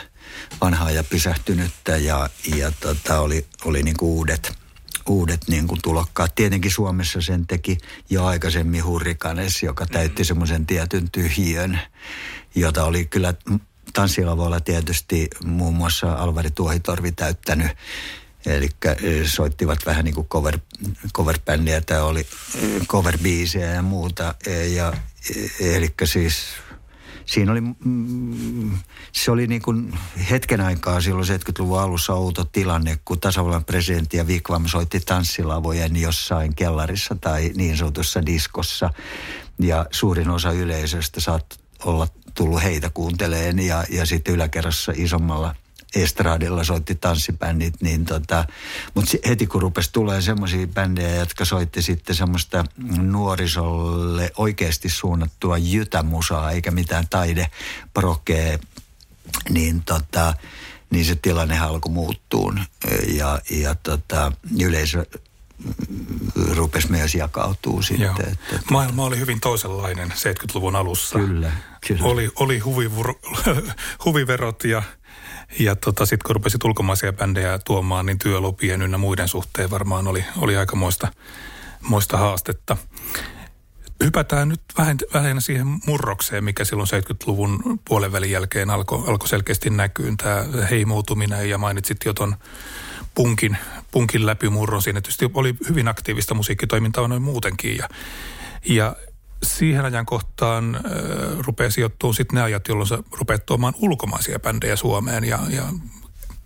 vanhaa 0.61 0.91
ja 0.91 1.03
pysähtynyttä 1.03 1.97
ja, 1.97 2.29
ja 2.55 2.71
tota, 2.79 3.19
oli, 3.19 3.45
oli 3.65 3.83
niin 3.83 3.97
kuin 3.97 4.09
uudet– 4.09 4.51
uudet 5.07 5.41
niin 5.47 5.67
kuin 5.67 5.81
tulokkaat. 5.81 6.35
Tietenkin 6.35 6.71
Suomessa 6.71 7.21
sen 7.21 7.47
teki 7.47 7.77
jo 8.09 8.25
aikaisemmin 8.25 8.85
Hurrikanes, 8.85 9.63
joka 9.63 9.85
täytti 9.85 10.23
semmoisen 10.23 10.65
tietyn 10.65 11.11
tyhjön, 11.11 11.79
jota 12.55 12.83
oli 12.83 13.05
kyllä 13.05 13.33
tanssilavoilla 13.93 14.59
tietysti 14.59 15.27
muun 15.45 15.75
muassa 15.75 16.13
Alvari 16.13 16.51
Tuohitorvi 16.51 17.11
täyttänyt. 17.11 17.71
Eli 18.45 18.69
soittivat 19.25 19.85
vähän 19.85 20.05
niin 20.05 20.15
kuin 20.15 20.27
cover, 20.27 20.59
cover-bändiä, 21.17 21.81
tämä 21.81 22.03
oli 22.03 22.27
cover-biisejä 22.87 23.75
ja 23.75 23.81
muuta. 23.81 24.35
Ja, 24.75 24.93
eli 25.59 25.93
siis 26.03 26.43
siinä 27.31 27.51
oli, 27.51 27.61
mm, 27.61 28.71
se 29.11 29.31
oli 29.31 29.47
niin 29.47 29.61
kuin 29.61 29.93
hetken 30.29 30.61
aikaa 30.61 31.01
silloin 31.01 31.27
70-luvun 31.27 31.79
alussa 31.79 32.13
outo 32.13 32.43
tilanne, 32.43 32.99
kun 33.05 33.19
tasavallan 33.19 33.65
presidentti 33.65 34.17
ja 34.17 34.27
Vikvam 34.27 34.67
soitti 34.67 34.99
tanssilavojen 34.99 35.95
jossain 35.95 36.55
kellarissa 36.55 37.15
tai 37.21 37.51
niin 37.55 37.77
sanotussa 37.77 38.25
diskossa. 38.25 38.93
Ja 39.59 39.85
suurin 39.91 40.29
osa 40.29 40.51
yleisöstä 40.51 41.19
saat 41.19 41.59
olla 41.85 42.07
tullut 42.33 42.63
heitä 42.63 42.89
kuunteleen 42.89 43.59
ja, 43.59 43.83
ja 43.89 44.05
sitten 44.05 44.33
yläkerrassa 44.33 44.93
isommalla 44.95 45.55
estradilla 45.95 46.63
soitti 46.63 46.95
tanssibändit, 46.95 47.81
niin 47.81 48.05
tota, 48.05 48.45
mutta 48.93 49.17
heti 49.27 49.47
kun 49.47 49.61
rupesi 49.61 49.89
tulee 49.93 50.21
semmoisia 50.21 50.67
bändejä, 50.67 51.15
jotka 51.15 51.45
soitti 51.45 51.81
sitten 51.81 52.15
semmoista 52.15 52.65
nuorisolle 53.01 54.31
oikeasti 54.37 54.89
suunnattua 54.89 55.57
jytämusaa, 55.57 56.51
eikä 56.51 56.71
mitään 56.71 57.07
taideprokee, 57.09 58.59
niin 59.49 59.83
tota, 59.83 60.33
niin 60.89 61.05
se 61.05 61.15
tilanne 61.15 61.59
alkoi 61.59 61.91
muuttuun 61.91 62.59
ja, 63.07 63.39
ja 63.49 63.75
tota, 63.75 64.31
yleisö 64.61 65.05
rupesi 66.51 66.91
myös 66.91 67.15
jakautuu 67.15 67.81
sitten. 67.81 68.05
Joo. 68.05 68.15
Että, 68.19 68.59
Maailma 68.71 69.03
oli 69.03 69.19
hyvin 69.19 69.39
toisenlainen 69.39 70.11
70-luvun 70.11 70.75
alussa. 70.75 71.19
Kyllä, 71.19 71.51
kyllä. 71.87 72.03
Oli, 72.03 72.31
oli 72.35 72.59
huvivur, 72.59 73.13
huviverot 74.05 74.63
ja 74.63 74.83
ja 75.59 75.75
tota, 75.75 76.05
sitten 76.05 76.27
kun 76.27 76.35
rupesit 76.35 76.63
ulkomaisia 76.63 77.13
bändejä 77.13 77.59
tuomaan, 77.65 78.05
niin 78.05 78.19
työlupien 78.19 78.81
ynnä 78.81 78.97
muiden 78.97 79.27
suhteen 79.27 79.69
varmaan 79.69 80.07
oli, 80.07 80.25
oli 80.37 80.57
aika 80.57 80.75
moista, 80.75 81.07
moista 81.81 82.17
haastetta. 82.17 82.77
Hypätään 84.03 84.49
nyt 84.49 84.61
vähän, 84.77 84.97
vähän 85.13 85.41
siihen 85.41 85.67
murrokseen, 85.87 86.43
mikä 86.43 86.65
silloin 86.65 86.89
70-luvun 86.89 87.79
puolen 87.87 88.11
välin 88.11 88.31
jälkeen 88.31 88.69
alkoi 88.69 89.03
alko 89.07 89.27
selkeästi 89.27 89.69
näkyä. 89.69 90.13
Tämä 90.17 90.45
heimoutuminen 90.69 91.49
ja 91.49 91.57
mainitsit 91.57 91.97
jo 92.05 92.13
tuon 92.13 92.35
punkin, 93.15 93.57
punkin 93.91 94.25
läpimurron 94.25 94.81
siinä. 94.81 95.01
Tietysti 95.01 95.29
oli 95.33 95.55
hyvin 95.69 95.87
aktiivista 95.87 96.33
musiikkitoimintaa 96.33 97.07
noin 97.07 97.21
muutenkin 97.21 97.77
ja, 97.77 97.89
ja 98.69 98.95
siihen 99.43 99.85
ajankohtaan 99.85 100.75
äh, 100.75 100.81
rupeaa 101.39 101.69
sijoittumaan 101.69 102.13
sitten 102.13 102.35
ne 102.35 102.41
ajat, 102.41 102.67
jolloin 102.67 102.87
sä 102.87 103.03
rupeat 103.11 103.45
tuomaan 103.45 103.73
ulkomaisia 103.77 104.39
bändejä 104.39 104.75
Suomeen 104.75 105.23
ja, 105.23 105.39
ja 105.49 105.63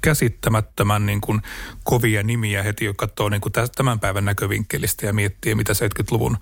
käsittämättömän 0.01 1.05
niin 1.05 1.21
kuin 1.21 1.41
kovia 1.83 2.23
nimiä 2.23 2.63
heti, 2.63 2.85
joka 2.85 3.07
katsoo 3.07 3.29
niin 3.29 3.41
kuin 3.41 3.53
tämän 3.75 3.99
päivän 3.99 4.25
näkövinkkelistä 4.25 5.05
ja 5.05 5.13
miettii, 5.13 5.55
mitä 5.55 5.73
70-luvun 5.73 6.37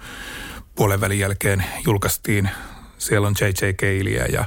puolen 0.75 1.01
välin 1.01 1.19
jälkeen 1.19 1.65
julkaistiin. 1.85 2.49
Siellä 2.97 3.27
on 3.27 3.35
J.J. 3.41 3.73
Keiliä 3.77 4.25
ja 4.25 4.45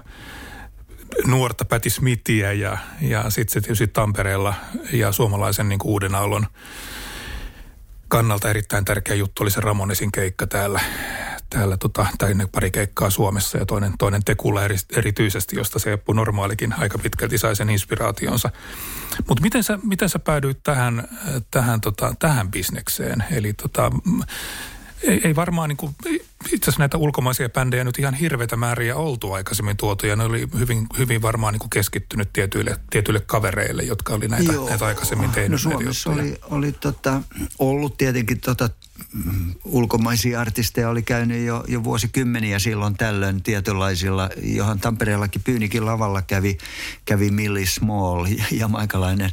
nuorta 1.27 1.65
Patti 1.65 1.91
Smithia 1.91 2.53
ja, 2.53 2.79
ja 3.01 3.31
sitten 3.31 3.53
se 3.53 3.61
tietysti 3.61 3.89
Tampereella 3.89 4.55
ja 4.93 5.13
suomalaisen 5.13 5.69
niin 5.69 5.79
kuin 5.79 5.91
uuden 5.91 6.15
aallon 6.15 6.47
kannalta 8.09 8.51
erittäin 8.51 8.85
tärkeä 8.85 9.17
juttu 9.17 9.43
oli 9.43 9.51
se 9.51 9.61
Ramonesin 9.61 10.13
keikka 10.13 10.47
täällä 10.47 10.81
täällä 11.51 11.77
tota, 11.77 12.07
tai 12.19 12.35
ne 12.35 12.47
pari 12.47 12.71
keikkaa 12.71 13.11
Suomessa 13.11 13.59
ja 13.59 13.67
toinen, 13.67 13.93
toinen 13.99 14.25
Tekulla 14.25 14.65
eri, 14.65 14.77
erityisesti, 14.97 15.57
josta 15.57 15.79
se 15.79 15.93
Eppu 15.93 16.13
Normaalikin 16.13 16.73
aika 16.79 16.99
pitkälti 16.99 17.39
sai 17.39 17.57
sen 17.57 17.71
inspiraationsa. 17.71 18.51
Mutta 19.29 19.43
miten 19.43 19.65
sä, 19.65 19.79
miten 19.83 20.09
sä 20.09 20.19
päädyit 20.19 20.59
tähän, 20.63 21.09
tähän, 21.51 21.81
tota, 21.81 22.15
tähän 22.19 22.51
bisnekseen? 22.51 23.25
Eli 23.31 23.53
tota, 23.53 23.91
ei, 25.03 25.21
ei 25.25 25.37
varmaan 25.37 25.69
niin 25.69 25.77
kuin, 25.77 25.95
itse 26.53 26.65
asiassa 26.65 26.79
näitä 26.79 26.99
ulkomaisia 26.99 27.49
bändejä 27.49 27.85
nyt 27.85 27.99
ihan 27.99 28.15
hirveitä 28.15 28.57
määriä 28.57 28.97
oltu 28.97 29.33
aikaisemmin 29.33 29.77
tuotu 29.77 30.07
ja 30.07 30.17
ne 30.17 30.25
oli 30.25 30.49
hyvin, 30.59 30.87
hyvin 30.99 31.23
varmaan 31.23 31.53
niin 31.53 31.61
kuin 31.61 31.71
keskittynyt 31.71 32.33
tietyille, 32.33 32.81
tietyille 32.91 33.21
kavereille, 33.21 33.83
jotka 33.83 34.15
oli 34.15 34.29
näitä, 34.29 34.53
näitä 34.69 34.87
aikaisemmin 34.87 35.31
tehnyt. 35.31 35.51
No 35.51 35.59
Suomessa 35.71 36.11
oli, 36.11 36.39
oli 36.51 36.73
tota, 36.73 37.23
ollut 37.59 37.97
tietenkin 37.97 38.41
tota 38.41 38.69
mm, 38.69 38.86
ulkomaisia 39.65 40.41
artisteja 40.41 40.89
oli 40.89 41.03
käynyt 41.03 41.47
jo, 41.47 41.65
jo 41.69 41.85
vuosikymmeniä 41.85 42.59
silloin 42.59 42.95
tällöin 42.95 43.43
tietynlaisilla, 43.43 44.31
johon 44.43 44.81
Tampereellakin 44.81 45.43
Pyynikin 45.43 45.87
lavalla 45.87 46.23
kävi, 46.23 46.59
kävi 47.05 47.31
Millie 47.31 47.67
Small, 47.67 48.27
jamaikalainen 48.51 49.31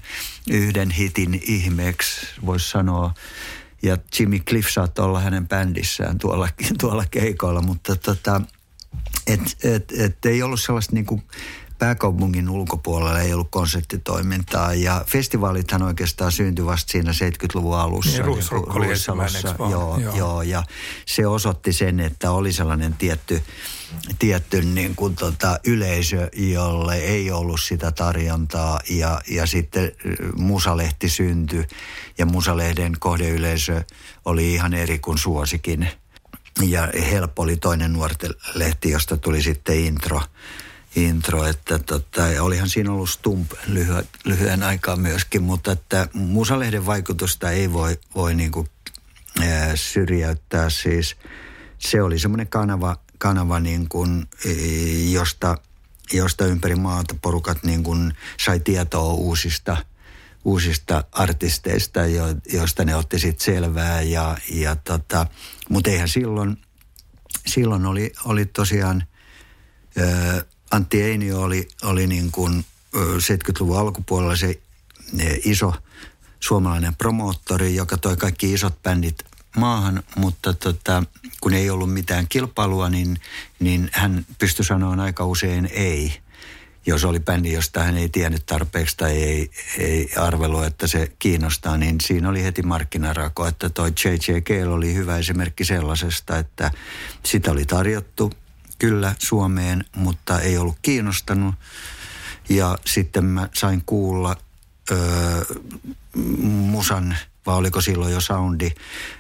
yhden 0.50 0.92
hitin 0.92 1.42
ihmeeksi, 1.48 2.28
voisi 2.46 2.70
sanoa. 2.70 3.14
Ja 3.84 3.98
Jimmy 4.20 4.40
Cliff 4.40 4.70
saattoi 4.70 5.06
olla 5.06 5.20
hänen 5.20 5.48
bändissään 5.48 6.18
tuolla, 6.18 6.50
tuolla 6.82 7.06
keikoilla, 7.12 7.62
mutta 7.62 7.96
tota, 7.96 8.42
et, 9.28 9.58
et, 9.64 9.92
et 10.00 10.26
ei 10.26 10.44
ollut 10.44 10.62
sellaista 10.62 10.94
niin 10.94 11.06
kuin 11.06 11.24
pääkaupungin 11.84 12.50
ulkopuolella 12.50 13.20
ei 13.20 13.34
ollut 13.34 13.48
konserttitoimintaa 13.52 14.74
ja 14.74 15.04
festivaalithan 15.08 15.82
oikeastaan 15.82 16.32
syntyi 16.32 16.66
vasta 16.66 16.92
siinä 16.92 17.12
70-luvun 17.12 17.78
alussa. 17.78 18.12
Niin, 18.12 18.26
Ruisrock 18.26 18.76
oli 18.76 18.88
joo, 19.72 19.98
joo. 19.98 20.16
joo, 20.16 20.42
ja 20.42 20.64
se 21.06 21.28
osoitti 21.28 21.74
sen, 21.74 22.00
että 22.00 22.32
oli 22.32 22.54
sellainen 22.54 22.94
tietty, 22.94 23.42
tietty 24.20 24.62
niin 24.62 24.96
kuin 24.96 25.16
tota 25.16 25.60
yleisö, 25.66 26.30
jolle 26.34 26.96
ei 26.96 27.32
ollut 27.32 27.60
sitä 27.62 27.92
tarjontaa 27.92 28.80
ja, 28.90 29.22
ja 29.30 29.46
sitten 29.46 29.92
Musalehti 30.36 31.10
syntyi 31.10 31.68
ja 32.18 32.26
Musalehden 32.26 32.94
kohdeyleisö 33.00 33.84
oli 34.26 34.54
ihan 34.54 34.74
eri 34.74 35.00
kuin 35.00 35.18
Suosikin. 35.18 35.88
Ja 36.62 36.90
Helppo 37.12 37.42
oli 37.42 37.56
toinen 37.56 37.94
nuorten 37.94 38.32
lehti, 38.54 38.90
josta 38.90 39.18
tuli 39.18 39.42
sitten 39.42 39.80
intro 39.80 40.22
intro, 40.96 41.46
että 41.46 41.80
tota, 41.80 42.22
ja 42.22 42.44
olihan 42.44 42.70
siinä 42.70 42.92
ollut 42.92 43.10
Stump 43.10 43.52
lyhyen, 43.68 44.08
lyhyen 44.26 44.64
aikaa 44.64 44.96
myöskin, 44.96 45.44
mutta 45.44 45.72
että 45.72 46.08
Musalehden 46.14 46.86
vaikutusta 46.86 47.52
ei 47.52 47.74
voi, 47.74 48.00
voi 48.16 48.34
niin 48.34 48.52
kuin, 48.52 48.70
ää, 49.42 49.76
syrjäyttää 49.76 50.70
siis. 50.70 51.16
Se 51.80 52.02
oli 52.02 52.20
semmoinen 52.20 52.48
kanava, 52.48 52.98
kanava 53.18 53.60
niin 53.60 53.90
kuin, 53.90 54.28
josta, 55.12 55.58
josta 56.14 56.46
ympäri 56.46 56.76
maata 56.76 57.16
porukat 57.22 57.64
niin 57.64 57.84
kuin 57.84 58.14
sai 58.40 58.60
tietoa 58.60 59.14
uusista, 59.14 59.78
uusista 60.46 61.04
artisteista, 61.12 62.06
jo, 62.06 62.26
joista 62.54 62.86
ne 62.86 62.96
otti 62.96 63.20
sitten 63.20 63.46
selvää. 63.46 64.02
Ja, 64.02 64.38
ja 64.52 64.76
tota, 64.76 65.28
mutta 65.70 65.90
eihän 65.90 66.10
silloin, 66.10 66.58
silloin 67.46 67.86
oli, 67.86 68.14
oli 68.26 68.46
tosiaan... 68.46 69.04
Öö, 69.98 70.42
Antti 70.74 71.02
Einio 71.02 71.42
oli, 71.42 71.68
oli 71.84 72.08
niin 72.08 72.32
kuin 72.32 72.66
70-luvun 72.96 73.80
alkupuolella 73.80 74.36
se 74.36 74.60
iso 75.46 75.74
suomalainen 76.40 76.96
promoottori, 76.96 77.76
joka 77.76 77.98
toi 77.98 78.18
kaikki 78.18 78.54
isot 78.54 78.84
bändit 78.84 79.24
maahan, 79.58 80.04
mutta 80.16 80.54
tota, 80.54 81.04
kun 81.42 81.54
ei 81.54 81.70
ollut 81.70 81.94
mitään 81.94 82.28
kilpailua, 82.30 82.90
niin, 82.90 83.18
niin 83.60 83.90
hän 83.94 84.26
pystyi 84.40 84.66
sanoa 84.66 85.04
aika 85.04 85.26
usein 85.26 85.70
ei. 85.74 86.20
Jos 86.86 87.06
oli 87.06 87.20
bändi, 87.20 87.54
josta 87.54 87.84
hän 87.84 87.98
ei 87.98 88.10
tiennyt 88.10 88.46
tarpeeksi 88.46 88.98
tai 88.98 89.12
ei, 89.12 89.52
ei 89.78 90.10
arvelu, 90.18 90.62
että 90.62 90.88
se 90.88 91.12
kiinnostaa, 91.20 91.78
niin 91.78 92.02
siinä 92.02 92.30
oli 92.30 92.44
heti 92.44 92.62
markkinarako. 92.62 93.48
Että 93.48 93.70
toi 93.70 93.90
J.J. 93.90 94.68
oli 94.68 94.94
hyvä 94.94 95.18
esimerkki 95.18 95.66
sellaisesta, 95.66 96.38
että 96.38 96.72
sitä 97.24 97.52
oli 97.52 97.66
tarjottu– 97.66 98.32
kyllä 98.80 99.16
Suomeen, 99.20 99.86
mutta 99.96 100.40
ei 100.40 100.58
ollut 100.58 100.78
kiinnostanut. 100.82 101.56
Ja 102.50 102.78
sitten 102.86 103.26
mä 103.26 103.50
sain 103.54 103.84
kuulla 103.86 104.36
öö, 104.92 105.44
musan, 106.42 107.18
vai 107.46 107.56
oliko 107.56 107.82
silloin 107.82 108.14
jo 108.14 108.22
soundi, 108.22 108.72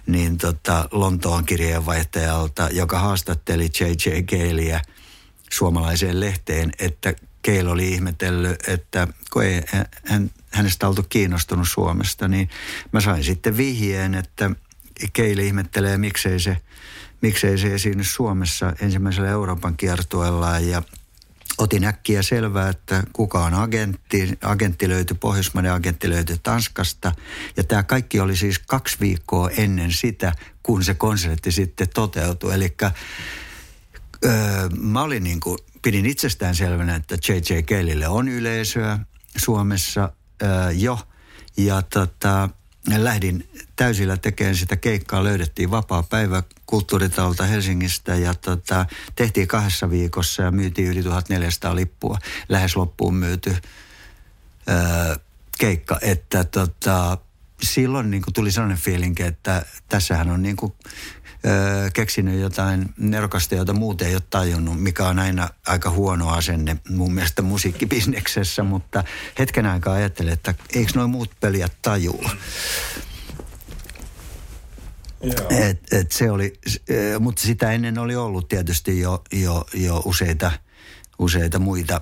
niin 0.07 0.37
tota 0.37 0.89
Lontoon 0.91 1.45
kirjeenvaihtajalta, 1.45 2.69
joka 2.71 2.99
haastatteli 2.99 3.69
J.J. 3.79 4.21
Galeä 4.21 4.81
suomalaiseen 5.51 6.19
lehteen, 6.19 6.71
että 6.79 7.13
Keil 7.41 7.67
oli 7.67 7.91
ihmetellyt, 7.91 8.67
että 8.67 9.07
kun 9.33 9.43
ei 9.43 9.61
hän, 10.05 10.31
hänestä 10.51 10.87
oltu 10.87 11.05
kiinnostunut 11.09 11.67
Suomesta, 11.67 12.27
niin 12.27 12.49
mä 12.91 13.01
sain 13.01 13.23
sitten 13.23 13.57
vihjeen, 13.57 14.15
että 14.15 14.51
Keil 15.13 15.37
ihmettelee, 15.37 15.97
miksei 15.97 16.39
se– 16.39 16.57
miksei 17.23 17.57
se 17.57 17.73
esiinny 17.73 18.03
Suomessa 18.03 18.73
ensimmäisellä 18.81 19.29
Euroopan 19.29 19.77
kiertueellaan 19.77 20.67
ja 20.67 20.81
otin 21.57 21.83
äkkiä 21.83 22.21
selvää, 22.21 22.69
että 22.69 23.03
kuka 23.13 23.45
on 23.45 23.53
agentti. 23.53 24.37
Agentti 24.41 24.89
löytyi, 24.89 25.17
pohjoismainen 25.19 25.73
agentti 25.73 26.09
löytyi 26.09 26.37
Tanskasta. 26.43 27.11
Ja 27.57 27.63
tämä 27.63 27.83
kaikki 27.83 28.19
oli 28.19 28.35
siis 28.35 28.59
kaksi 28.59 28.97
viikkoa 28.99 29.49
ennen 29.49 29.91
sitä, 29.91 30.31
kun 30.63 30.83
se 30.83 30.93
konsertti 30.93 31.51
sitten 31.51 31.87
toteutui. 31.93 32.53
Eli 32.53 32.75
öö, 34.25 34.69
mä 34.81 35.01
olin 35.01 35.23
niin 35.23 35.39
kuin, 35.39 35.57
pidin 35.81 36.05
itsestään 36.05 36.55
selvänä, 36.55 36.95
että 36.95 37.15
J.J. 37.29 37.61
Kellille 37.65 38.07
on 38.07 38.27
yleisöä 38.27 38.99
Suomessa 39.37 40.11
öö, 40.41 40.71
jo. 40.71 40.99
Ja 41.57 41.81
tota, 41.81 42.49
lähdin 42.87 43.49
täysillä 43.75 44.17
tekemään 44.17 44.55
sitä 44.55 44.75
keikkaa. 44.75 45.23
Löydettiin 45.23 45.71
vapaa 45.71 46.03
päivä 46.03 46.43
kulttuuritalolta 46.65 47.43
Helsingistä 47.43 48.15
ja 48.15 48.33
tota, 48.33 48.85
tehtiin 49.15 49.47
kahdessa 49.47 49.89
viikossa 49.89 50.43
ja 50.43 50.51
myytiin 50.51 50.87
yli 50.87 51.03
1400 51.03 51.75
lippua. 51.75 52.17
Lähes 52.49 52.75
loppuun 52.75 53.15
myyty 53.15 53.55
öö, 54.69 55.15
keikka, 55.57 55.99
että 56.01 56.43
tota, 56.43 57.17
silloin 57.61 58.11
niin 58.11 58.23
kuin 58.23 58.33
tuli 58.33 58.51
sellainen 58.51 58.77
fiilinki, 58.77 59.23
että 59.23 59.65
tässähän 59.89 60.29
on 60.29 60.41
niin 60.41 60.55
kuin, 60.55 60.73
öö, 61.45 61.89
keksinyt 61.93 62.39
jotain 62.39 62.93
nerokasta, 62.97 63.55
jota 63.55 63.73
muuten 63.73 64.07
ei 64.07 64.15
ole 64.15 64.23
tajunnut, 64.29 64.81
mikä 64.81 65.07
on 65.07 65.19
aina 65.19 65.49
aika 65.67 65.89
huono 65.89 66.29
asenne 66.29 66.77
mun 66.89 67.13
mielestä 67.13 67.41
musiikkibisneksessä, 67.41 68.63
mutta 68.63 69.03
hetken 69.39 69.65
aikaa 69.65 69.93
ajattelin, 69.93 70.33
että 70.33 70.55
eikö 70.75 70.91
noin 70.95 71.09
muut 71.09 71.31
peliä 71.39 71.67
tajua. 71.81 72.29
Et, 75.49 75.93
et 75.93 76.11
se 76.11 76.31
oli, 76.31 76.53
mutta 77.19 77.41
sitä 77.41 77.71
ennen 77.71 77.97
oli 77.97 78.15
ollut 78.15 78.47
tietysti 78.47 78.99
jo, 78.99 79.21
jo, 79.31 79.65
jo 79.73 80.01
useita, 80.05 80.51
useita 81.19 81.59
muita, 81.59 82.01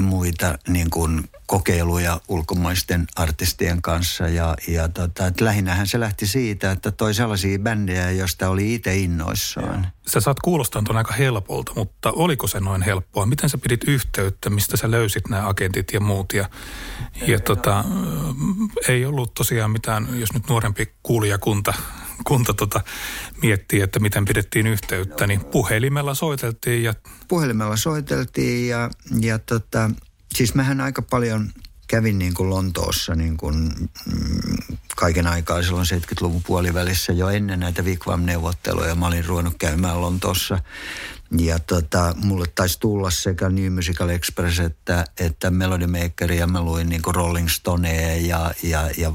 muita 0.00 0.58
niin 0.68 0.90
kuin 0.90 1.28
kokeiluja 1.46 2.20
ulkomaisten 2.28 3.06
artistien 3.16 3.82
kanssa. 3.82 4.28
Ja, 4.28 4.54
ja 4.68 4.88
tota, 4.88 5.26
et 5.26 5.40
lähinnähän 5.40 5.86
se 5.86 6.00
lähti 6.00 6.26
siitä, 6.26 6.70
että 6.70 6.90
toi 6.90 7.14
sellaisia 7.14 7.58
bändejä, 7.58 8.10
joista 8.10 8.48
oli 8.48 8.74
itse 8.74 8.96
innoissaan. 8.96 9.86
Sä 10.06 10.20
saat 10.20 10.40
kuulostaa 10.40 10.82
tuon 10.82 10.96
aika 10.96 11.12
helpolta, 11.12 11.72
mutta 11.74 12.12
oliko 12.12 12.46
se 12.46 12.60
noin 12.60 12.82
helppoa? 12.82 13.26
Miten 13.26 13.50
sä 13.50 13.58
pidit 13.58 13.84
yhteyttä? 13.84 14.50
Mistä 14.50 14.76
sä 14.76 14.90
löysit 14.90 15.28
nämä 15.28 15.48
agentit 15.48 15.92
ja 15.92 16.00
muut? 16.00 16.32
Ja, 16.32 16.48
ja 17.26 17.40
tota, 17.40 17.84
ei 18.88 19.04
ollut 19.04 19.34
tosiaan 19.34 19.70
mitään, 19.70 20.20
jos 20.20 20.32
nyt 20.32 20.48
nuorempi 20.48 20.92
kuulijakunta 21.02 21.74
kunta 22.24 22.54
tota, 22.54 22.80
miettii, 23.42 23.80
että 23.80 24.00
miten 24.00 24.24
pidettiin 24.24 24.66
yhteyttä, 24.66 25.26
niin 25.26 25.44
puhelimella 25.44 26.14
soiteltiin. 26.14 26.82
Ja... 26.82 26.94
Puhelimella 27.28 27.76
soiteltiin 27.76 28.68
ja, 28.68 28.90
ja 29.20 29.38
tota, 29.38 29.90
siis 30.34 30.54
mähän 30.54 30.80
aika 30.80 31.02
paljon 31.02 31.50
kävin 31.88 32.18
niin 32.18 32.34
kuin 32.34 32.50
Lontoossa 32.50 33.14
niin 33.14 33.36
kuin, 33.36 33.56
mm, 34.06 34.76
kaiken 34.96 35.26
aikaa 35.26 35.62
silloin 35.62 35.86
70-luvun 35.86 36.42
puolivälissä 36.42 37.12
jo 37.12 37.28
ennen 37.28 37.60
näitä 37.60 37.82
Wigwam-neuvotteluja. 37.82 38.94
Mä 38.94 39.06
olin 39.06 39.24
ruvennut 39.24 39.54
käymään 39.58 40.00
Lontoossa 40.00 40.58
ja 41.38 41.58
tota, 41.58 42.14
mulle 42.16 42.46
taisi 42.54 42.80
tulla 42.80 43.10
sekä 43.10 43.48
New 43.48 43.72
Musical 43.72 44.08
Express 44.08 44.60
että, 44.60 45.04
että 45.20 45.50
Melody 45.50 45.86
Maker 45.86 46.32
ja 46.32 46.46
mä 46.46 46.62
luin 46.62 46.88
niin 46.88 47.02
Rolling 47.06 47.48
Stoneja 47.48 48.16
ja, 48.16 48.54
ja, 48.62 48.90
ja 48.96 49.12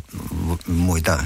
muita 0.68 1.24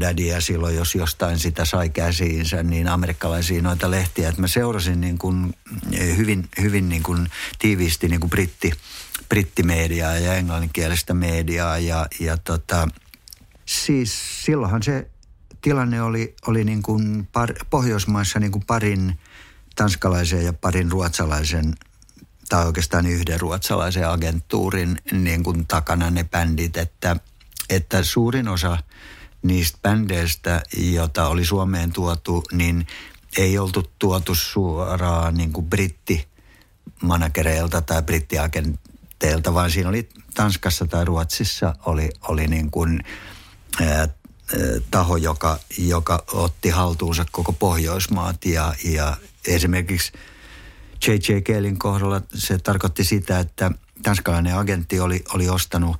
Daddyä 0.00 0.40
silloin, 0.40 0.76
jos 0.76 0.94
jostain 0.94 1.38
sitä 1.38 1.64
sai 1.64 1.88
käsiinsä, 1.88 2.62
niin 2.62 2.88
amerikkalaisia 2.88 3.62
noita 3.62 3.90
lehtiä. 3.90 4.28
Että 4.28 4.40
mä 4.40 4.48
seurasin 4.48 5.00
niin 5.00 5.18
kuin 5.18 5.54
hyvin, 6.16 6.48
hyvin 6.60 6.88
niin 6.88 7.02
kuin 7.02 7.30
tiiviisti 7.58 8.08
niin 8.08 8.20
kuin 8.20 8.30
britti, 8.30 8.72
brittimediaa 9.28 10.18
ja 10.18 10.34
englanninkielistä 10.34 11.14
mediaa. 11.14 11.78
Ja, 11.78 12.06
ja 12.20 12.36
tota, 12.36 12.88
siis 13.64 14.44
silloinhan 14.44 14.82
se 14.82 15.10
tilanne 15.60 16.02
oli, 16.02 16.34
oli 16.46 16.64
niin 16.64 16.82
kuin 16.82 17.28
par, 17.32 17.54
Pohjoismaissa 17.70 18.40
niin 18.40 18.52
kuin 18.52 18.64
parin 18.66 19.18
tanskalaisen 19.76 20.44
ja 20.44 20.52
parin 20.52 20.92
ruotsalaisen 20.92 21.74
tai 22.48 22.66
oikeastaan 22.66 23.06
yhden 23.06 23.40
ruotsalaisen 23.40 24.08
agenttuurin 24.08 24.98
niin 25.12 25.42
kuin 25.42 25.66
takana 25.66 26.10
ne 26.10 26.24
bändit, 26.24 26.76
että, 26.76 27.16
että 27.70 28.02
suurin 28.02 28.48
osa– 28.48 28.78
niistä 29.42 29.78
bändeistä, 29.82 30.62
joita 30.76 31.28
oli 31.28 31.44
Suomeen 31.44 31.92
tuotu, 31.92 32.44
niin 32.52 32.86
ei 33.38 33.58
oltu 33.58 33.90
tuotu 33.98 34.34
suoraan 34.34 35.34
niin 35.34 35.52
kuin 35.52 35.66
brittimanagereilta 35.66 37.82
tai 37.82 38.02
brittiagenteilta, 38.02 39.54
vaan 39.54 39.70
siinä 39.70 39.88
oli 39.88 40.08
Tanskassa 40.34 40.86
tai 40.86 41.04
Ruotsissa 41.04 41.74
oli, 41.86 42.10
oli 42.28 42.46
niin 42.46 42.70
kuin, 42.70 43.04
ää, 43.80 44.08
taho, 44.90 45.16
joka, 45.16 45.58
joka 45.78 46.24
otti 46.32 46.68
haltuunsa 46.68 47.26
koko 47.32 47.52
Pohjoismaat 47.52 48.44
ja, 48.44 48.74
ja 48.84 49.16
esimerkiksi 49.46 50.12
J.J. 51.06 51.40
Kelin 51.44 51.78
kohdalla 51.78 52.22
se 52.34 52.58
tarkoitti 52.58 53.04
sitä, 53.04 53.38
että 53.38 53.70
tanskalainen 54.02 54.56
agentti 54.56 55.00
oli, 55.00 55.24
oli 55.34 55.48
ostanut 55.48 55.96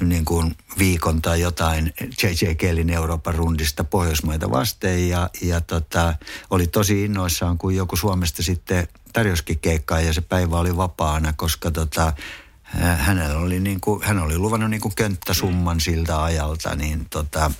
niin 0.00 0.24
kuin 0.24 0.56
viikon 0.78 1.22
tai 1.22 1.40
jotain 1.40 1.94
J.J. 2.22 2.54
Kellin 2.54 2.90
Euroopan 2.90 3.34
rundista 3.34 3.84
Pohjoismaita 3.84 4.50
vasten 4.50 5.08
ja, 5.08 5.30
ja 5.42 5.60
tota, 5.60 6.14
oli 6.50 6.66
tosi 6.66 7.04
innoissaan, 7.04 7.58
kun 7.58 7.74
joku 7.74 7.96
Suomesta 7.96 8.42
sitten 8.42 8.88
tarjoskin 9.12 9.58
keikkaa 9.58 10.00
ja 10.00 10.12
se 10.12 10.20
päivä 10.20 10.58
oli 10.58 10.76
vapaana, 10.76 11.32
koska 11.36 11.70
tota, 11.70 12.12
hänellä 12.96 13.38
oli 13.38 13.60
niin 13.60 13.80
kuin, 13.80 14.02
hän 14.02 14.18
oli 14.18 14.38
luvannut 14.38 14.70
niin 14.70 14.80
kuin 14.80 14.94
könttäsumman 14.94 15.80
siltä 15.80 16.22
ajalta, 16.22 16.74
niin 16.74 17.06
tota, 17.10 17.50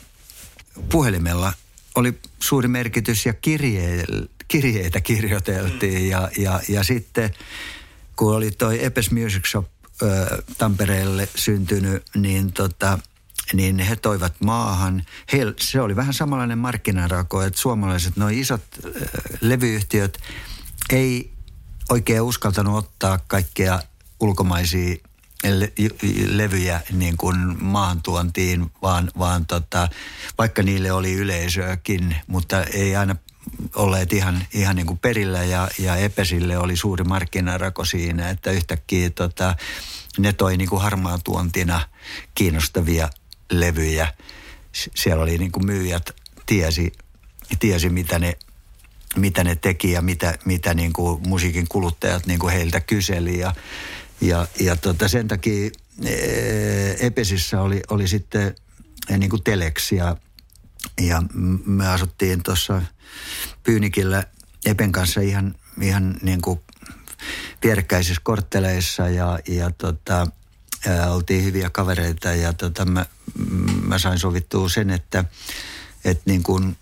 puhelimella 0.89 1.53
oli 1.95 2.19
suuri 2.41 2.69
merkitys 2.69 3.27
ja 3.27 3.33
kirje, 3.33 4.05
kirjeitä 4.49 5.01
kirjoiteltiin 5.01 6.09
ja, 6.09 6.29
ja, 6.39 6.61
ja 6.69 6.85
sitten 6.85 7.31
kun 8.17 8.35
oli 8.35 8.51
toi 8.51 8.85
Epes 8.85 9.11
Music 9.11 9.47
Shop 9.47 9.67
ö, 10.03 10.43
Tampereelle 10.59 11.29
syntynyt, 11.37 12.05
niin 12.17 12.53
tota, 12.53 12.99
niin 13.53 13.79
he 13.79 13.97
toivat 13.97 14.35
maahan. 14.41 15.03
He, 15.33 15.39
se 15.61 15.81
oli 15.81 15.97
vähän 15.97 16.15
samanlainen 16.15 16.59
markkinarako, 16.59 17.43
että 17.43 17.61
suomalaiset, 17.61 18.17
noin 18.17 18.39
isot 18.39 18.63
ö, 18.85 18.91
levyyhtiöt 19.41 20.19
ei 20.91 21.33
oikein 21.89 22.23
uskaltanut 22.23 22.79
ottaa 22.79 23.19
kaikkea 23.27 23.81
ulkomaisia 24.21 24.97
le- 25.45 25.73
levyjä 26.27 26.81
niin 26.93 27.17
kuin 27.17 27.65
maahantuontiin, 27.65 28.73
vaan, 28.83 29.11
vaan 29.19 29.47
tota, 29.47 29.89
vaikka 30.39 30.63
niille 30.63 30.93
oli 30.93 31.13
yleisöäkin, 31.13 32.17
mutta 32.27 32.63
ei 32.65 32.97
aina 32.97 33.17
olleet 33.75 34.13
ihan, 34.13 34.47
ihan 34.53 34.77
niin 34.77 34.87
kuin 34.87 34.99
perillä 34.99 35.45
ja, 35.45 35.69
ja 35.79 35.97
Epesille 35.97 36.59
oli 36.59 36.77
suuri 36.77 37.05
markkinarako 37.05 37.85
siinä, 37.85 38.31
että 38.31 38.51
yhtäkkiä 38.51 39.11
tota, 39.11 39.57
ne 40.19 40.33
toi 40.33 40.57
niin 40.57 40.69
kuin 40.69 40.83
harmaan 40.83 41.21
tuontina 41.25 41.81
kiinnostavia 42.35 43.11
levyjä. 43.51 44.15
Siellä 44.73 45.23
oli 45.23 45.39
niin 45.39 45.53
kuin 45.53 45.67
myyjät 45.67 46.11
tiesi, 46.47 46.93
tiesi 47.59 47.89
mitä 47.89 48.19
ne 48.19 48.39
mitä 49.17 49.45
ne 49.45 49.57
teki 49.57 49.93
ja 49.93 50.03
mitä, 50.03 50.39
mitä 50.45 50.75
niin 50.75 50.93
kuin 50.93 51.29
musiikin 51.29 51.67
kuluttajat 51.69 52.27
niin 52.27 52.39
kuin 52.39 52.53
heiltä 52.53 52.81
kyseli. 52.81 53.39
Ja, 53.39 53.55
ja, 54.21 54.47
ja 54.61 54.77
tota 54.77 55.09
sen 55.09 55.29
takia 55.29 55.71
Epesissä 57.01 57.61
oli, 57.61 57.81
oli 57.91 58.09
sitten 58.09 58.55
niin 59.19 59.31
kuin 59.31 59.43
Telex 59.43 59.93
ja, 59.93 60.17
ja 61.01 61.23
me 61.67 61.89
asuttiin 61.89 62.43
tuossa 62.43 62.83
Pyynikillä 63.63 64.25
Epen 64.67 64.93
kanssa 64.93 65.21
ihan, 65.21 65.55
ihan 65.81 66.17
niin 66.23 66.41
kuin 66.43 66.61
vierekkäisissä 67.65 68.21
kortteleissa 68.25 69.09
ja, 69.09 69.39
ja 69.49 69.71
tota, 69.71 70.27
oltiin 71.09 71.45
hyviä 71.45 71.71
kavereita 71.71 72.29
ja 72.29 72.53
tota, 72.53 72.85
mä, 72.85 73.07
mä 73.83 73.99
sain 73.99 74.19
sovittua 74.19 74.69
sen, 74.69 74.91
että 74.91 75.25
että 76.05 76.23
niin 76.27 76.43
kuin 76.43 76.77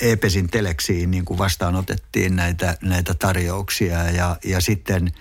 Epesin 0.00 0.48
teleksiin 0.48 1.10
niin 1.10 1.24
kuin 1.24 1.38
vastaanotettiin 1.38 2.36
näitä, 2.36 2.76
näitä 2.82 3.14
tarjouksia 3.14 4.10
ja, 4.10 4.36
ja 4.44 4.60
sitten, 4.60 5.12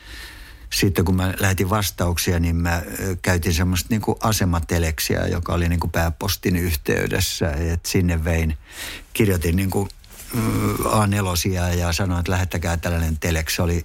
sitten 0.75 1.05
kun 1.05 1.15
mä 1.15 1.33
lähetin 1.39 1.69
vastauksia, 1.69 2.39
niin 2.39 2.55
mä 2.55 2.81
käytin 3.21 3.53
semmoista 3.53 3.87
niin 3.89 4.01
kuin 4.01 4.17
asemateleksia, 4.21 5.27
joka 5.27 5.53
oli 5.53 5.69
niin 5.69 5.79
kuin 5.79 5.91
pääpostin 5.91 6.55
yhteydessä, 6.55 7.51
että 7.51 7.89
sinne 7.89 8.23
vein, 8.23 8.57
kirjoitin 9.13 9.55
niin 9.55 9.69
kuin 9.69 9.89
A4 10.83 11.77
ja 11.77 11.93
sanoin, 11.93 12.19
että 12.19 12.31
lähettäkää 12.31 12.77
tällainen 12.77 13.17
telex. 13.19 13.55
Se 13.55 13.61
oli 13.61 13.83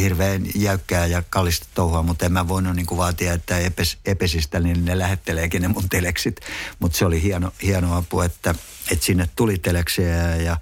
hirveän 0.00 0.42
jäykkää 0.54 1.06
ja 1.06 1.22
kallista 1.30 1.66
touhua, 1.74 2.02
mutta 2.02 2.26
en 2.26 2.32
mä 2.32 2.48
voinut 2.48 2.76
niin 2.76 2.86
kuin 2.86 2.98
vaatia, 2.98 3.32
että 3.32 3.58
epes, 3.58 3.98
Epesistä 4.06 4.60
niin 4.60 4.84
ne 4.84 4.98
lähetteleekin 4.98 5.62
ne 5.62 5.68
mun 5.68 5.88
teleksit. 5.88 6.40
Mutta 6.78 6.98
se 6.98 7.04
oli 7.06 7.22
hieno, 7.22 7.52
hieno 7.62 7.96
apu, 7.96 8.20
että, 8.20 8.54
että 8.90 9.04
sinne 9.04 9.28
tuli 9.36 9.58
teleksejä 9.58 10.36
ja, 10.36 10.56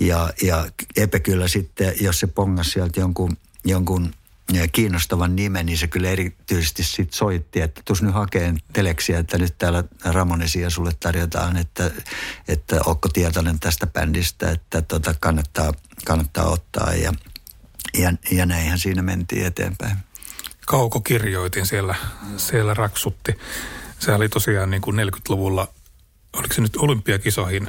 ja, 0.00 0.32
ja 0.42 0.66
Epe 0.96 1.20
kyllä 1.20 1.48
sitten, 1.48 1.94
jos 2.00 2.20
se 2.20 2.26
pongasi 2.26 2.70
sieltä 2.70 3.00
jonkun, 3.00 3.36
jonkun 3.64 4.14
kiinnostavan 4.72 5.36
nimen, 5.36 5.66
niin 5.66 5.78
se 5.78 5.86
kyllä 5.86 6.08
erityisesti 6.08 6.84
sit 6.84 7.12
soitti, 7.12 7.60
että 7.60 7.82
tuossa 7.84 8.04
nyt 8.04 8.14
hakeen 8.14 8.58
teleksiä, 8.72 9.18
että 9.18 9.38
nyt 9.38 9.58
täällä 9.58 9.84
Ramonesia 10.04 10.70
sulle 10.70 10.92
tarjotaan, 11.00 11.56
että, 11.56 11.90
että 12.48 12.80
onko 12.86 13.08
tietoinen 13.08 13.60
tästä 13.60 13.86
bändistä, 13.86 14.50
että 14.50 14.82
tota 14.82 15.14
kannattaa, 15.20 15.72
kannattaa 16.04 16.48
ottaa 16.48 16.94
ja, 16.94 17.12
ja, 17.98 18.12
ja 18.30 18.46
näinhän 18.46 18.78
siinä 18.78 19.02
mentiin 19.02 19.46
eteenpäin. 19.46 19.96
Kauko 20.66 21.00
kirjoitin 21.00 21.66
siellä, 21.66 21.94
siellä 22.36 22.74
raksutti. 22.74 23.38
Se 23.98 24.12
oli 24.12 24.28
tosiaan 24.28 24.70
niin 24.70 24.82
kuin 24.82 24.96
40-luvulla 24.96 25.68
oliko 26.32 26.54
se 26.54 26.60
nyt 26.60 26.76
olympiakisoihin 26.76 27.68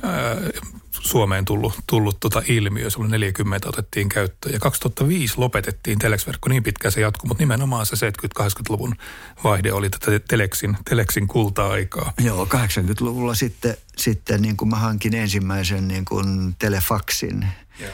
Suomeen 1.02 1.46
tullut, 1.46 1.74
tullut 1.88 2.20
tota 2.20 2.42
ilmiö, 2.48 2.90
se 2.90 3.00
oli 3.00 3.10
40 3.10 3.70
otettiin 3.70 4.10
käyttöön. 4.10 4.54
Ja 4.54 4.60
2005 4.60 5.34
lopetettiin 5.38 6.00
Telex-verkko, 6.00 6.50
niin 6.50 6.64
pitkään 6.64 6.92
se 6.92 7.02
jatkuu, 7.02 7.28
mutta 7.28 7.42
nimenomaan 7.42 7.86
se 7.86 8.10
70-80-luvun 8.40 8.96
vaihde 9.44 9.74
oli 9.74 9.90
tätä 9.90 10.20
Telexin, 10.20 10.78
Telexin 10.90 11.28
kulta-aikaa. 11.28 12.14
Joo, 12.18 12.46
80-luvulla 12.46 13.36
sitten, 13.36 13.78
sitten 13.98 14.42
niin 14.42 14.58
kuin 14.58 14.70
mä 14.70 14.76
hankin 14.76 15.16
ensimmäisen 15.16 15.88
niin 15.88 16.06
kuin 16.06 16.56
telefaksin. 16.60 17.48
Joo 17.80 17.92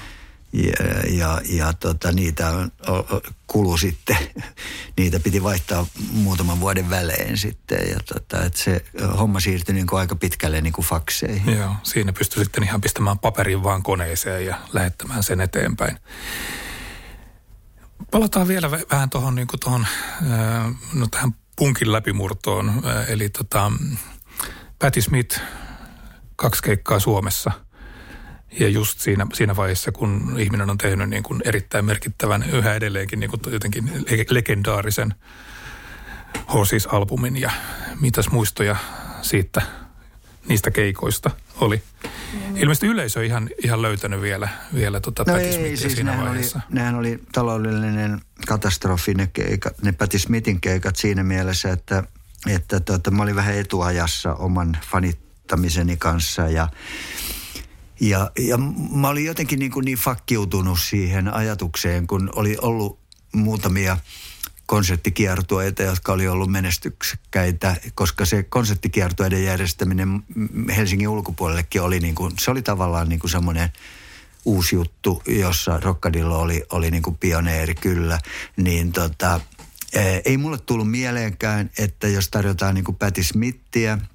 ja, 0.56 1.10
ja, 1.10 1.42
ja 1.50 1.74
tota, 1.74 2.12
niitä 2.12 2.52
kulu 3.48 3.78
sitten, 3.78 4.18
niitä 4.98 5.20
piti 5.20 5.44
vaihtaa 5.44 5.86
muutaman 6.12 6.60
vuoden 6.60 6.90
välein 6.90 7.38
sitten 7.38 7.90
ja 7.90 8.00
tota, 8.14 8.46
että 8.46 8.60
se 8.60 8.86
homma 9.18 9.40
siirtyi 9.40 9.76
niin 9.76 9.88
kuin 9.88 10.00
aika 10.00 10.16
pitkälle 10.16 10.62
niin 10.62 10.74
kuin 10.74 10.86
fakseihin. 10.86 11.58
Joo, 11.58 11.76
siinä 11.84 12.14
pystyi 12.14 12.44
sitten 12.44 12.64
ihan 12.64 12.82
pistämään 12.82 13.20
paperin 13.20 13.64
vaan 13.64 13.84
koneeseen 13.84 14.46
ja 14.46 14.60
lähettämään 14.74 15.24
sen 15.24 15.42
eteenpäin. 15.42 15.98
Palataan 18.12 18.48
vielä 18.48 18.72
vähän 18.72 19.10
tuohon 19.10 19.36
niin 19.36 19.48
tohon, 19.60 19.88
no 20.94 21.08
tähän 21.12 21.36
punkin 21.56 21.92
läpimurtoon, 21.92 22.84
eli 23.08 23.30
tota, 23.30 23.72
Patti 24.80 25.02
Smith, 25.02 25.40
kaksi 26.36 26.64
keikkaa 26.64 27.00
Suomessa– 27.00 27.52
ja 28.60 28.70
just 28.70 29.00
siinä, 29.00 29.28
siinä 29.34 29.56
vaiheessa, 29.56 29.92
kun 29.92 30.36
ihminen 30.40 30.70
on 30.70 30.78
tehnyt 30.78 31.10
niin 31.10 31.24
kuin 31.24 31.42
erittäin 31.46 31.86
merkittävän, 31.86 32.44
yhä 32.54 32.74
edelleenkin 32.74 33.20
niin 33.20 33.30
kuin 33.30 33.42
jotenkin 33.54 34.06
legendaarisen 34.30 35.14
Horses-albumin 36.54 37.38
ja 37.38 37.52
mitäs 38.02 38.30
muistoja 38.32 38.76
siitä 39.22 39.62
niistä 40.48 40.72
keikoista 40.72 41.32
oli. 41.62 41.84
Mm. 42.04 42.58
Ilmeisesti 42.58 42.88
yleisö 42.88 43.26
ihan, 43.26 43.50
ihan 43.64 43.82
löytänyt 43.82 44.22
vielä, 44.22 44.50
vielä 44.74 45.00
tota 45.00 45.24
no 45.28 45.38
ei, 45.38 45.78
siis 45.78 45.96
siinä 45.96 46.12
nehän 46.12 46.26
vaiheessa. 46.26 46.60
Oli, 46.66 46.76
nehän 46.76 46.96
oli 46.96 47.20
taloudellinen 47.32 48.22
katastrofi 48.48 49.14
ne, 49.14 49.28
keikat, 49.28 49.82
ne 49.82 49.92
Patti 49.92 50.20
Smithin 50.20 50.62
keikat 50.62 50.96
siinä 50.96 51.24
mielessä, 51.24 51.72
että, 51.72 52.04
että 52.48 52.80
tota, 52.80 53.12
mä 53.12 53.24
olin 53.24 53.36
vähän 53.36 53.56
etuajassa 53.56 54.34
oman 54.34 54.78
fanittamiseni 54.92 55.98
kanssa 55.98 56.42
ja 56.42 56.68
ja, 58.00 58.32
ja 58.40 58.58
mä 58.92 59.08
olin 59.08 59.26
jotenkin 59.26 59.60
niin, 59.60 59.72
kuin 59.72 59.86
niin 59.86 59.98
fakkiutunut 59.98 60.80
siihen 60.80 61.34
ajatukseen, 61.34 62.08
kun 62.08 62.30
oli 62.36 62.58
ollut 62.62 63.00
muutamia 63.32 63.98
konserttikiertueita, 64.66 65.84
jotka 65.84 66.14
oli 66.14 66.28
ollut 66.28 66.52
menestyksekkäitä, 66.52 67.76
koska 67.96 68.26
se 68.26 68.44
konserttikiertueiden 68.44 69.44
järjestäminen 69.44 70.24
Helsingin 70.76 71.08
ulkopuolellekin 71.08 71.82
oli 71.82 72.00
niin 72.00 72.16
kuin, 72.16 72.34
se 72.40 72.52
oli 72.52 72.62
tavallaan 72.62 73.10
niin 73.10 73.20
kuin 73.20 73.32
semmoinen 73.32 73.70
uusi 74.46 74.76
juttu, 74.76 75.22
jossa 75.28 75.80
Rockadillo 75.80 76.40
oli, 76.40 76.64
oli 76.70 76.92
niin 76.92 77.04
kuin 77.04 77.18
pioneeri 77.18 77.76
kyllä, 77.76 78.20
niin 78.58 78.92
tota, 78.92 79.40
ei 80.26 80.38
mulle 80.38 80.58
tullut 80.58 80.92
mieleenkään, 80.92 81.70
että 81.78 82.08
jos 82.08 82.30
tarjotaan 82.30 82.76
niin 82.76 82.86
kuin 82.86 82.96
Patti 82.96 83.24
Smithia– 83.24 83.98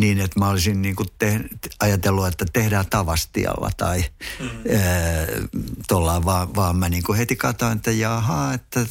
niin, 0.00 0.20
että 0.20 0.38
mä 0.38 0.48
olisin 0.48 0.82
niin 0.82 0.96
kuin 0.96 1.08
te, 1.18 1.40
ajatellut, 1.80 2.26
että 2.26 2.46
tehdään 2.52 2.86
tavastialla 2.90 3.70
tai 3.76 4.04
mm-hmm. 4.40 5.48
tuolla, 5.88 6.24
vaan, 6.24 6.54
vaan 6.54 6.76
mä 6.76 6.88
niin 6.88 7.02
kuin 7.02 7.18
heti 7.18 7.36
katsoin, 7.36 7.76
että 7.76 7.90
jaha, 7.90 8.54
että 8.54 8.86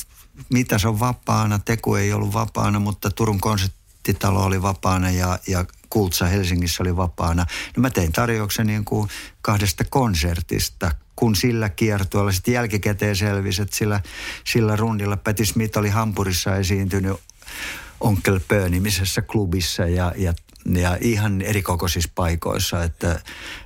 mitä 0.49 0.77
se 0.77 0.87
on 0.87 0.99
vapaana, 0.99 1.59
Teku 1.59 1.95
ei 1.95 2.13
ollut 2.13 2.33
vapaana, 2.33 2.79
mutta 2.79 3.11
Turun 3.11 3.41
konserttitalo 3.41 4.43
oli 4.43 4.61
vapaana 4.61 5.11
ja, 5.11 5.39
ja 5.47 5.65
Kultsa 5.89 6.25
Helsingissä 6.25 6.83
oli 6.83 6.97
vapaana. 6.97 7.45
No 7.77 7.81
mä 7.81 7.89
tein 7.89 8.11
tarjouksen 8.11 8.67
niin 8.67 8.85
kuin 8.85 9.09
kahdesta 9.41 9.83
konsertista, 9.89 10.91
kun 11.15 11.35
sillä 11.35 11.69
kiertueella 11.69 12.31
sitten 12.31 12.53
jälkikäteen 12.53 13.15
selvisi, 13.15 13.61
että 13.61 13.75
sillä, 13.75 14.01
sillä 14.43 14.75
rundilla 14.75 15.17
Patti 15.17 15.45
Smith 15.45 15.77
oli 15.77 15.89
Hampurissa 15.89 16.55
esiintynyt 16.55 17.17
Onkel 17.99 18.39
Pö-nimisessä 18.47 19.21
klubissa 19.21 19.85
ja, 19.85 20.13
ja 20.17 20.33
ja 20.65 20.97
ihan 21.01 21.41
erikokoisissa 21.41 22.11
paikoissa. 22.15 22.83
Että, 22.83 23.19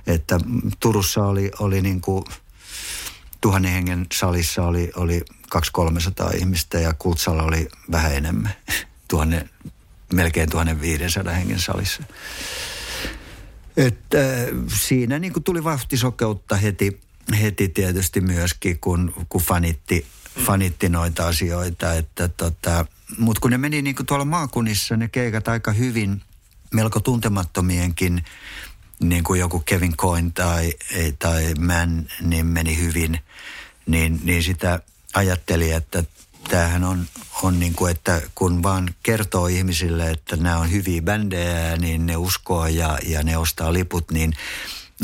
että 0.06 0.40
Turussa 0.80 1.24
oli, 1.24 1.50
oli 1.58 1.82
niin 1.82 2.00
kuin 2.00 2.24
tuhannen 3.40 3.72
hengen 3.72 4.06
salissa 4.12 4.62
oli, 4.62 4.90
oli 4.96 5.24
200-300 5.54 6.36
ihmistä 6.36 6.80
ja 6.80 6.94
Kultsalla 6.94 7.42
oli 7.42 7.68
vähän 7.92 8.14
enemmän, 8.14 8.54
tuhanne, 9.08 9.48
melkein 10.14 10.50
1500 10.50 11.34
hengen 11.34 11.60
salissa. 11.60 12.02
Että 13.76 14.18
äh, 14.18 14.48
siinä 14.74 15.18
niin 15.18 15.32
kuin 15.32 15.44
tuli 15.44 15.64
vauhtisokeutta 15.64 16.56
heti, 16.56 17.00
heti 17.40 17.68
tietysti 17.68 18.20
myöskin, 18.20 18.80
kun, 18.80 19.14
kun 19.28 19.40
fanitti, 19.40 20.06
fanitti 20.44 20.88
noita 20.88 21.26
asioita. 21.26 21.94
Että 21.94 22.28
tota, 22.28 22.86
Mutta 23.18 23.40
kun 23.40 23.50
ne 23.50 23.58
meni 23.58 23.82
niin 23.82 23.96
kuin 23.96 24.06
tuolla 24.06 24.24
maakunnissa, 24.24 24.96
ne 24.96 25.08
keikat 25.08 25.48
aika 25.48 25.72
hyvin, 25.72 26.22
melko 26.74 27.00
tuntemattomienkin, 27.00 28.24
niin 29.00 29.24
kuin 29.24 29.40
joku 29.40 29.60
Kevin 29.60 29.96
Coin 29.96 30.32
tai, 30.32 30.72
tai 31.18 31.54
Man, 31.54 32.08
niin 32.20 32.46
meni 32.46 32.78
hyvin, 32.78 33.20
niin, 33.86 34.20
niin 34.24 34.42
sitä 34.42 34.80
ajatteli, 35.14 35.72
että 35.72 36.04
tämähän 36.48 36.84
on, 36.84 37.06
on 37.42 37.60
niin 37.60 37.74
kuin, 37.74 37.90
että 37.90 38.22
kun 38.34 38.62
vaan 38.62 38.94
kertoo 39.02 39.46
ihmisille, 39.46 40.10
että 40.10 40.36
nämä 40.36 40.58
on 40.58 40.70
hyviä 40.70 41.02
bändejä, 41.02 41.76
niin 41.76 42.06
ne 42.06 42.16
uskoo 42.16 42.66
ja, 42.66 42.98
ja 43.06 43.22
ne 43.22 43.36
ostaa 43.36 43.72
liput, 43.72 44.10
niin, 44.10 44.32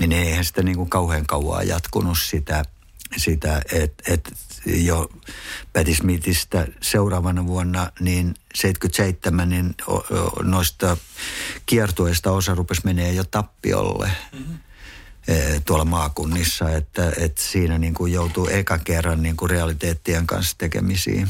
niin 0.01 0.13
eihän 0.13 0.45
sitä 0.45 0.63
niin 0.63 0.77
kuin 0.77 0.91
kauhean 0.91 1.27
kauan 1.27 1.69
jatkunut 1.69 2.19
sitä, 2.19 2.65
sitä 3.17 3.63
että 3.73 4.13
et 4.13 4.33
jo 4.67 5.11
Patti 5.73 5.95
Smithistä 5.95 6.67
seuraavana 6.81 7.47
vuonna, 7.47 7.93
niin 8.01 8.35
77, 8.55 9.49
niin 9.49 9.75
noista 10.43 10.97
kiertueista 11.67 12.31
osa 12.33 12.55
rupesi 12.55 12.81
menee 12.85 13.13
jo 13.13 13.25
tappiolle. 13.25 14.11
Mm-hmm 14.33 14.59
tuolla 15.65 15.85
maakunnissa, 15.85 16.71
että, 16.71 17.13
että 17.17 17.43
siinä 17.43 17.79
niin 17.79 17.95
kuin 17.95 18.13
joutuu 18.13 18.49
eka 18.49 18.79
kerran 18.79 19.23
niin 19.23 19.37
kuin 19.37 19.51
realiteettien 19.51 20.27
kanssa 20.27 20.59
tekemisiin. 20.59 21.29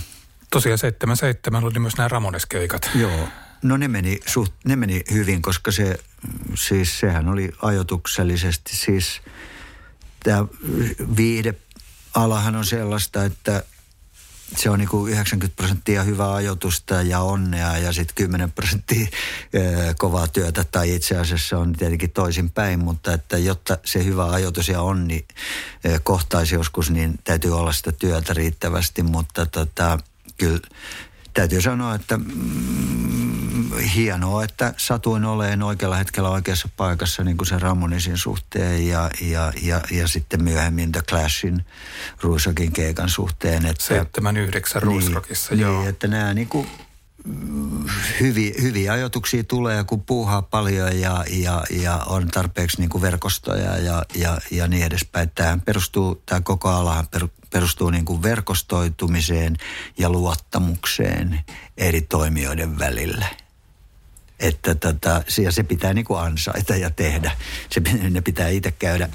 Tosiaan 0.51 0.79
77 0.79 1.65
oli 1.65 1.79
myös 1.79 1.97
nämä 1.97 2.09
Ramones-keikat. 2.09 2.91
Joo, 2.95 3.29
no 3.63 3.77
ne 3.77 3.89
meni, 3.89 4.21
suht, 4.27 4.53
ne 4.65 4.77
meni 4.77 5.03
hyvin, 5.11 5.43
koska 5.43 5.71
se, 5.71 5.99
siis 6.55 7.01
sehän 7.01 7.29
oli 7.29 7.53
ajotuksellisesti 7.63 8.77
siis 8.77 9.21
tämä 10.23 10.45
viihdealahan 12.17 12.57
on 12.57 12.67
sellaista, 12.67 13.25
että 13.25 13.63
se 14.57 14.71
on 14.71 14.79
niin 14.79 14.89
kuin 14.89 15.13
90 15.13 15.57
prosenttia 15.57 16.03
hyvää 16.03 16.35
ajoitusta 16.35 17.03
ja 17.03 17.21
onnea 17.21 17.79
ja 17.79 17.93
sitten 17.93 18.15
10 18.15 18.53
prosenttia 18.53 19.07
kovaa 19.99 20.29
työtä 20.29 20.65
tai 20.65 20.95
itse 20.95 21.19
asiassa 21.19 21.59
on 21.59 21.73
tietenkin 21.73 22.11
toisin 22.11 22.51
päin, 22.51 22.79
mutta 22.79 23.13
että 23.13 23.39
jotta 23.39 23.79
se 23.85 24.05
hyvä 24.05 24.31
ajoitus 24.31 24.69
ja 24.69 24.81
onni 24.81 25.27
kohtaisi 26.03 26.55
joskus, 26.55 26.91
niin 26.91 27.19
täytyy 27.25 27.59
olla 27.59 27.73
sitä 27.73 27.93
työtä 27.93 28.35
riittävästi, 28.35 29.03
mutta 29.03 29.47
tota, 29.47 29.99
kyllä 30.39 30.61
täytyy 31.37 31.61
sanoa, 31.61 31.95
että 31.95 32.17
mm, 32.17 33.73
hienoa, 33.95 34.45
että 34.45 34.75
satuin 34.77 35.25
oleen 35.25 35.63
oikealla 35.63 35.97
hetkellä 35.97 36.31
oikeassa 36.31 36.69
paikassa 36.77 37.25
niin 37.25 37.37
kuin 37.37 37.47
se 37.47 37.59
Ramonisin 37.59 38.19
suhteen 38.19 38.89
ja, 38.89 39.11
ja, 39.21 39.53
ja, 39.63 39.81
ja 39.91 40.09
sitten 40.09 40.45
myöhemmin 40.45 40.93
The 40.93 41.03
Clashin 41.03 41.65
Ruisokin 42.21 42.73
keikan 42.73 43.09
suhteen. 43.09 43.67
Että, 43.67 43.85
79 43.85 44.83
Ruisrockissa, 44.83 45.55
niin, 45.55 45.63
joo. 45.63 45.79
Niin, 45.79 45.89
että 45.89 46.09
nämä 46.09 46.35
niin 46.35 46.49
kuin, 46.49 46.69
hyviä, 48.21 48.55
hyviä 48.63 48.93
ajatuksia 48.93 49.45
tulee, 49.45 49.85
kun 49.85 50.03
puuhaa 50.03 50.43
paljon 50.43 51.01
ja, 51.01 51.25
ja, 51.31 51.65
ja 51.71 51.97
on 52.07 52.29
tarpeeksi 52.29 52.81
niin 52.81 52.91
kuin 52.91 53.03
verkostoja 53.03 53.77
ja, 53.79 54.03
ja, 54.15 54.39
ja 54.51 54.69
niin 54.69 54.87
edespäin. 54.87 55.31
Tämä 55.35 55.59
perustuu, 55.65 56.23
tämä 56.27 56.41
koko 56.41 56.69
alahan 56.69 57.07
perustuu 57.57 57.91
niin 57.91 58.05
kuin 58.05 58.23
verkostoitumiseen 58.23 59.57
ja 59.99 60.09
luottamukseen 60.11 61.41
eri 61.77 62.01
toimijoiden 62.01 62.79
välillä. 62.79 63.27
Että 64.41 64.75
tota, 64.75 65.23
ja 65.43 65.53
se 65.53 65.63
pitää 65.63 65.95
niin 65.95 66.05
kuin 66.05 66.21
ansaita 66.21 66.77
ja 66.77 66.91
tehdä. 66.91 67.31
Se, 67.71 67.81
ne 68.11 68.21
pitää 68.21 68.49
itse 68.49 68.71
käydä 68.71 69.09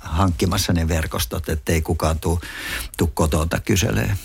hankkimassa 0.00 0.72
ne 0.72 0.88
verkostot, 0.88 1.48
ettei 1.48 1.82
kukaan 1.82 2.18
tule 2.18 3.10
kotota 3.14 3.60
kyselee. 3.60 4.16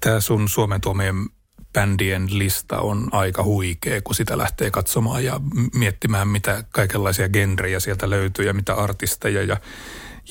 Tämä 0.00 0.20
sun 0.20 0.48
Suomen 0.48 0.80
tuomien 0.80 1.28
bändien 1.72 2.38
lista 2.38 2.78
on 2.78 3.08
aika 3.12 3.42
huikea, 3.42 4.02
kun 4.02 4.14
sitä 4.14 4.38
lähtee 4.38 4.70
katsomaan 4.70 5.24
ja 5.24 5.40
miettimään, 5.74 6.28
mitä 6.28 6.64
kaikenlaisia 6.70 7.28
genrejä 7.28 7.80
sieltä 7.80 8.10
löytyy 8.10 8.44
ja 8.44 8.54
mitä 8.54 8.74
artisteja. 8.74 9.42
Ja, 9.42 9.56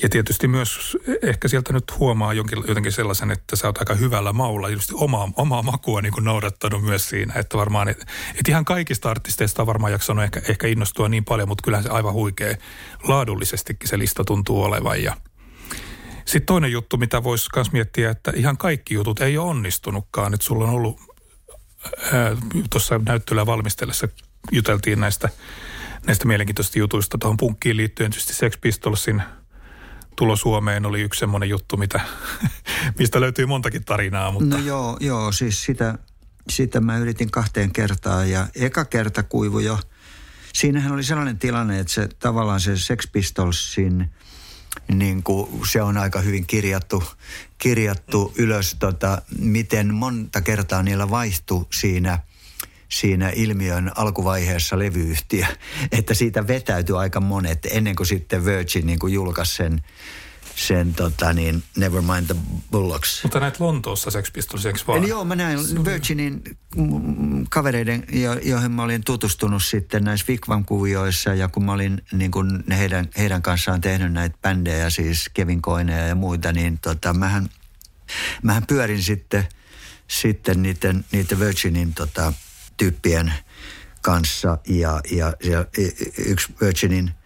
ja 0.02 0.08
tietysti 0.08 0.48
myös 0.48 0.96
ehkä 1.22 1.48
sieltä 1.48 1.72
nyt 1.72 1.98
huomaa 1.98 2.32
jonkin, 2.32 2.64
jotenkin 2.68 2.92
sellaisen, 2.92 3.30
että 3.30 3.56
sä 3.56 3.66
oot 3.66 3.78
aika 3.78 3.94
hyvällä 3.94 4.32
maulla, 4.32 4.68
just 4.68 4.90
omaa, 4.94 5.32
omaa 5.36 5.62
makua 5.62 6.02
niin 6.02 6.12
kuin 6.12 6.24
noudattanut 6.24 6.82
myös 6.82 7.08
siinä. 7.08 7.34
Että 7.36 7.58
varmaan, 7.58 7.88
että 7.88 8.06
et 8.40 8.48
ihan 8.48 8.64
kaikista 8.64 9.10
artisteista 9.10 9.62
on 9.62 9.66
varmaan 9.66 9.92
jaksanut 9.92 10.24
ehkä, 10.24 10.42
ehkä 10.48 10.66
innostua 10.66 11.08
niin 11.08 11.24
paljon, 11.24 11.48
mutta 11.48 11.62
kyllähän 11.62 11.84
se 11.84 11.90
aivan 11.90 12.12
huikea 12.12 12.54
laadullisestikin 13.08 13.88
se 13.88 13.98
lista 13.98 14.24
tuntuu 14.24 14.62
olevan 14.62 15.02
ja– 15.02 15.16
sitten 16.24 16.46
toinen 16.46 16.72
juttu, 16.72 16.96
mitä 16.96 17.22
voisi 17.22 17.48
myös 17.56 17.72
miettiä, 17.72 18.10
että 18.10 18.32
ihan 18.36 18.56
kaikki 18.56 18.94
jutut 18.94 19.20
ei 19.20 19.38
ole 19.38 19.50
onnistunutkaan. 19.50 20.34
Että 20.34 20.46
sulla 20.46 20.64
on 20.64 20.70
ollut 20.70 21.00
tuossa 22.70 23.00
näyttöllä 23.06 23.46
valmistellessa 23.46 24.08
juteltiin 24.52 25.00
näistä, 25.00 25.28
näistä 26.06 26.26
mielenkiintoisista 26.26 26.78
jutuista 26.78 27.18
tuohon 27.18 27.36
punkkiin 27.36 27.76
liittyen. 27.76 28.10
Tietysti 28.10 28.34
Sex 28.34 28.60
Pistolsin 28.60 29.22
tulo 30.16 30.36
Suomeen 30.36 30.86
oli 30.86 31.00
yksi 31.00 31.18
semmoinen 31.18 31.48
juttu, 31.48 31.76
mitä, 31.76 32.00
mistä 32.98 33.20
löytyy 33.20 33.46
montakin 33.46 33.84
tarinaa. 33.84 34.32
Mutta... 34.32 34.56
No 34.56 34.64
joo, 34.64 34.96
joo 35.00 35.32
siis 35.32 35.64
sitä, 35.64 35.98
sitä 36.50 36.80
mä 36.80 36.98
yritin 36.98 37.30
kahteen 37.30 37.72
kertaan 37.72 38.30
ja 38.30 38.46
eka 38.54 38.84
kerta 38.84 39.22
kuivu 39.22 39.58
jo. 39.58 39.78
Siinähän 40.52 40.92
oli 40.92 41.04
sellainen 41.04 41.38
tilanne, 41.38 41.80
että 41.80 41.92
se 41.92 42.08
tavallaan 42.18 42.60
se 42.60 42.76
Sex 42.76 43.12
Pistolsin– 43.12 44.10
niin 44.88 45.22
kuin 45.22 45.66
se 45.70 45.82
on 45.82 45.98
aika 45.98 46.20
hyvin 46.20 46.46
kirjattu, 46.46 47.04
kirjattu 47.58 48.32
ylös, 48.36 48.76
tota, 48.78 49.22
miten 49.38 49.94
monta 49.94 50.40
kertaa 50.40 50.82
niillä 50.82 51.10
vaihtui 51.10 51.66
siinä– 51.72 52.18
siinä 52.94 53.30
ilmiön 53.34 53.92
alkuvaiheessa 53.94 54.78
levyyhtiö, 54.78 55.46
että 55.92 56.14
siitä 56.14 56.46
vetäytyi 56.46 56.96
aika 56.96 57.20
monet 57.20 57.66
ennen 57.70 57.96
kuin 57.96 58.06
sitten 58.06 58.44
Virgin 58.44 58.86
niin 58.86 58.98
kuin 58.98 59.12
julkaisi 59.12 59.54
sen 59.54 59.82
sen 60.56 60.94
tota 60.94 61.32
niin, 61.32 61.62
Nevermind 61.76 62.26
the 62.26 62.36
Bullocks. 62.70 63.22
Mutta 63.22 63.40
näet 63.40 63.60
Lontoossa 63.60 64.10
Sex 64.10 64.32
Pistols, 64.32 64.66
eikö 64.66 64.78
vaan? 64.86 64.98
Eli 64.98 65.08
joo, 65.08 65.24
mä 65.24 65.36
näin 65.36 65.84
Virginin 65.84 66.42
kavereiden, 67.50 68.04
jo, 68.12 68.32
joihin 68.32 68.72
mä 68.72 68.82
olin 68.82 69.04
tutustunut 69.04 69.62
sitten 69.62 70.04
näissä 70.04 70.26
Vikvam-kuvioissa 70.28 71.34
ja 71.34 71.48
kun 71.48 71.64
mä 71.64 71.72
olin 71.72 72.02
niin 72.12 72.30
kun 72.30 72.64
heidän, 72.78 73.08
heidän 73.18 73.42
kanssaan 73.42 73.80
tehnyt 73.80 74.12
näitä 74.12 74.38
bändejä, 74.42 74.90
siis 74.90 75.30
Kevin 75.34 75.62
Koineja 75.62 76.06
ja 76.06 76.14
muita, 76.14 76.52
niin 76.52 76.78
tota, 76.78 77.14
mähän, 77.14 77.48
mähän 78.42 78.66
pyörin 78.66 79.02
sitten, 79.02 79.48
sitten 80.08 80.62
niiden, 80.62 81.04
niiden 81.12 81.40
Virginin 81.40 81.94
tota, 81.94 82.32
tyyppien 82.76 83.32
kanssa 84.02 84.58
ja, 84.68 85.00
ja, 85.10 85.32
ja 85.44 85.64
yksi 86.18 86.54
Virginin– 86.60 87.10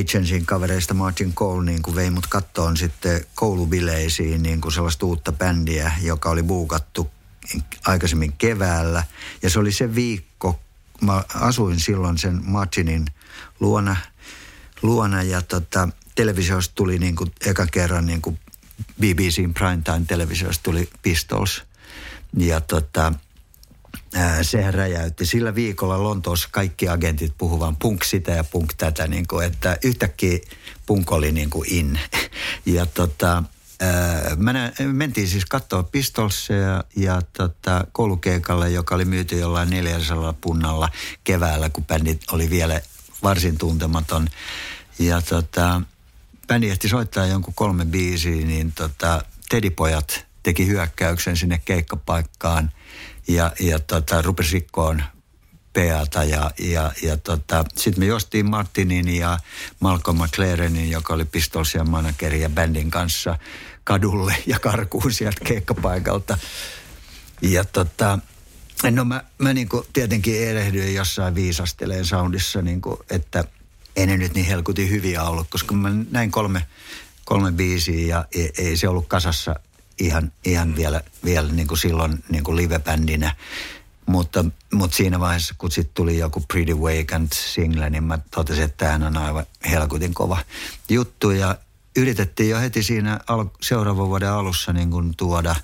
Agensin 0.00 0.46
kavereista 0.46 0.94
Martin 0.94 1.34
Cole 1.34 1.64
niin 1.64 1.82
kuin 1.82 1.96
vei 1.96 2.10
mut 2.10 2.26
kattoon 2.26 2.76
sitten 2.76 3.26
koulubileisiin 3.34 4.42
niin 4.42 4.60
kuin 4.60 4.72
sellaista 4.72 5.06
uutta 5.06 5.32
bändiä, 5.32 5.92
joka 6.02 6.30
oli 6.30 6.42
buukattu 6.42 7.10
aikaisemmin 7.86 8.32
keväällä. 8.32 9.04
Ja 9.42 9.50
se 9.50 9.58
oli 9.58 9.72
se 9.72 9.94
viikko, 9.94 10.60
mä 11.00 11.24
asuin 11.34 11.80
silloin 11.80 12.18
sen 12.18 12.40
Martinin 12.44 13.06
luona, 13.60 13.96
luona 14.82 15.22
ja 15.22 15.42
tota, 15.42 15.88
televisiosta 16.14 16.74
tuli 16.74 16.98
niin 16.98 17.16
kuin 17.16 17.32
eka 17.46 17.66
kerran 17.66 18.06
niin 18.06 18.22
kuin 18.22 18.38
BBCin 19.00 19.54
primetime 19.54 20.04
televisiosta 20.08 20.62
tuli 20.62 20.90
Pistols. 21.02 21.62
Ja 22.38 22.60
tota, 22.60 23.12
sehän 24.42 24.74
räjäytti. 24.74 25.26
Sillä 25.26 25.54
viikolla 25.54 26.02
Lontoossa 26.02 26.48
kaikki 26.52 26.88
agentit 26.88 27.34
puhuvan 27.38 27.76
punk 27.76 28.04
sitä 28.04 28.32
ja 28.32 28.44
punk 28.44 28.74
tätä, 28.74 29.06
niin 29.06 29.26
kuin, 29.26 29.46
että 29.46 29.76
yhtäkkiä 29.84 30.38
punk 30.86 31.12
oli 31.12 31.32
niin 31.32 31.50
kuin 31.50 31.72
in. 31.72 32.00
Ja 32.66 32.86
tota, 32.86 33.42
ää, 33.80 34.36
mä 34.36 34.72
mentiin 34.92 35.28
siis 35.28 35.44
katsoa 35.44 35.82
Pistolsia 35.82 36.56
ja, 36.56 36.84
ja 36.96 37.22
tota, 37.32 37.86
koulukeikalle, 37.92 38.70
joka 38.70 38.94
oli 38.94 39.04
myyty 39.04 39.38
jollain 39.38 39.70
400 39.70 40.32
punnalla 40.32 40.88
keväällä, 41.24 41.70
kun 41.70 41.84
bändi 41.84 42.18
oli 42.32 42.50
vielä 42.50 42.80
varsin 43.22 43.58
tuntematon. 43.58 44.28
Ja 44.98 45.22
tota, 45.22 45.82
bändi 46.46 46.70
ehti 46.70 46.88
soittaa 46.88 47.26
jonkun 47.26 47.54
kolme 47.54 47.84
biisiä, 47.84 48.46
niin 48.46 48.72
tota, 48.72 49.22
Tedipojat 49.48 50.26
teki 50.42 50.66
hyökkäyksen 50.66 51.36
sinne 51.36 51.60
keikkapaikkaan– 51.64 52.70
ja, 53.28 53.52
ja 53.60 53.78
tota, 53.78 54.22
rupesi 54.22 54.52
rikkoon 54.52 55.02
peata 55.72 56.24
ja, 56.24 56.50
ja, 56.58 56.92
ja 57.02 57.16
tota, 57.16 57.64
sitten 57.76 58.02
me 58.02 58.06
jostiin 58.06 58.50
Martinin 58.50 59.08
ja 59.08 59.38
Malcolm 59.80 60.18
McLarenin, 60.22 60.90
joka 60.90 61.14
oli 61.14 61.24
Pistolsien 61.24 61.90
manageri 61.90 62.40
ja 62.40 62.50
bändin 62.50 62.90
kanssa 62.90 63.38
kadulle 63.84 64.34
ja 64.46 64.58
karkuun 64.58 65.12
sieltä 65.12 65.44
keikkapaikalta. 65.44 66.38
Ja 67.42 67.64
tota, 67.64 68.18
no 68.90 69.04
mä, 69.04 69.24
mä 69.38 69.52
niinku 69.52 69.86
tietenkin 69.92 70.48
erehdyin 70.48 70.94
jossain 70.94 71.34
viisasteleen 71.34 72.04
soundissa, 72.04 72.62
niinku, 72.62 72.98
että 73.10 73.44
ei 73.96 74.06
ne 74.06 74.16
nyt 74.16 74.34
niin 74.34 74.46
helkutin 74.46 74.90
hyviä 74.90 75.22
ollut, 75.22 75.46
koska 75.50 75.74
mä 75.74 75.90
näin 76.10 76.30
kolme, 76.30 76.66
kolme 77.24 77.52
biisiä 77.52 78.06
ja 78.06 78.24
ei, 78.34 78.52
ei 78.58 78.76
se 78.76 78.88
ollut 78.88 79.08
kasassa 79.08 79.54
ihan, 79.98 80.32
ihan 80.44 80.76
vielä, 80.76 81.00
vielä 81.24 81.52
niin 81.52 81.68
kuin 81.68 81.78
silloin 81.78 82.24
niin 82.28 82.44
kuin 82.44 82.56
live-bändinä. 82.56 83.36
Mutta, 84.06 84.44
mutta 84.72 84.96
siinä 84.96 85.20
vaiheessa, 85.20 85.54
kun 85.58 85.70
sitten 85.70 85.94
tuli 85.94 86.18
joku 86.18 86.40
Pretty 86.40 86.80
Vacant 86.80 87.32
single, 87.32 87.90
niin 87.90 88.04
mä 88.04 88.18
totesin, 88.30 88.64
että 88.64 88.94
tämä 88.94 89.06
on 89.06 89.16
aivan 89.16 89.46
helkutin 89.70 90.14
kova 90.14 90.38
juttu. 90.88 91.30
Ja 91.30 91.56
yritettiin 91.96 92.50
jo 92.50 92.60
heti 92.60 92.82
siinä 92.82 93.20
al- 93.26 93.46
seuraavan 93.60 94.08
vuoden 94.08 94.30
alussa 94.30 94.72
niin 94.72 94.90
kuin 94.90 95.16
tuoda 95.16 95.56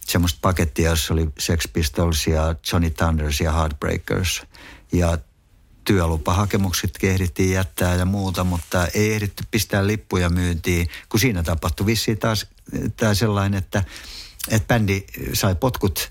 semmoista 0.00 0.38
pakettia, 0.42 0.90
jossa 0.90 1.14
oli 1.14 1.28
Sex 1.38 1.64
Pistols 1.72 2.26
ja 2.26 2.54
Johnny 2.72 2.90
Thunders 2.90 3.40
ja 3.40 3.52
Heartbreakers. 3.52 4.42
Ja 4.92 5.18
työlupahakemukset 5.84 6.98
ehdittiin 7.02 7.52
jättää 7.52 7.94
ja 7.94 8.04
muuta, 8.04 8.44
mutta 8.44 8.86
ei 8.86 9.12
ehditty 9.14 9.44
pistää 9.50 9.86
lippuja 9.86 10.28
myyntiin, 10.28 10.88
kun 11.08 11.20
siinä 11.20 11.42
tapahtui 11.42 11.86
vissiin 11.86 12.18
taas 12.18 12.46
tämä 12.96 13.14
sellainen, 13.14 13.58
että, 13.58 13.84
että 14.48 14.66
bändi 14.66 15.04
sai 15.32 15.54
potkut 15.54 16.10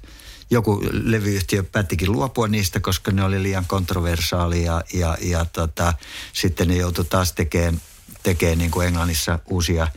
joku 0.50 0.82
levyyhtiö 0.91 1.63
päättikin 1.63 2.12
luopua 2.12 2.48
niistä, 2.48 2.80
koska 2.80 3.12
ne 3.12 3.24
oli 3.24 3.43
liian 3.43 3.65
kontroversaalia 3.65 4.82
ja, 4.93 5.17
ja 5.22 5.46
tota, 5.46 5.93
sitten 6.34 6.67
ne 6.67 6.76
joutui 6.76 7.06
taas 7.06 7.34
tekemään, 7.34 7.82
tekemään 8.24 8.58
niin 8.58 8.72
kuin 8.72 8.88
Englannissa 8.88 9.39
uusia 9.46 9.88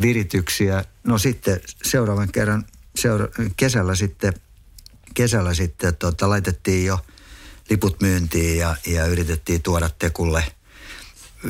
virityksiä. 0.00 0.84
No 1.04 1.18
sitten 1.18 1.60
seuraavan 1.84 2.32
kerran 2.32 2.64
seura- 2.98 3.28
kesällä 3.56 3.94
sitten, 3.94 4.32
kesällä 5.14 5.54
sitten 5.54 5.96
tota, 5.96 6.28
laitettiin 6.28 6.86
jo 6.86 6.98
liput 7.70 8.00
myyntiin 8.00 8.58
ja, 8.58 8.76
ja 8.86 9.06
yritettiin 9.06 9.62
tuoda 9.62 9.90
Tekulle. 9.98 10.44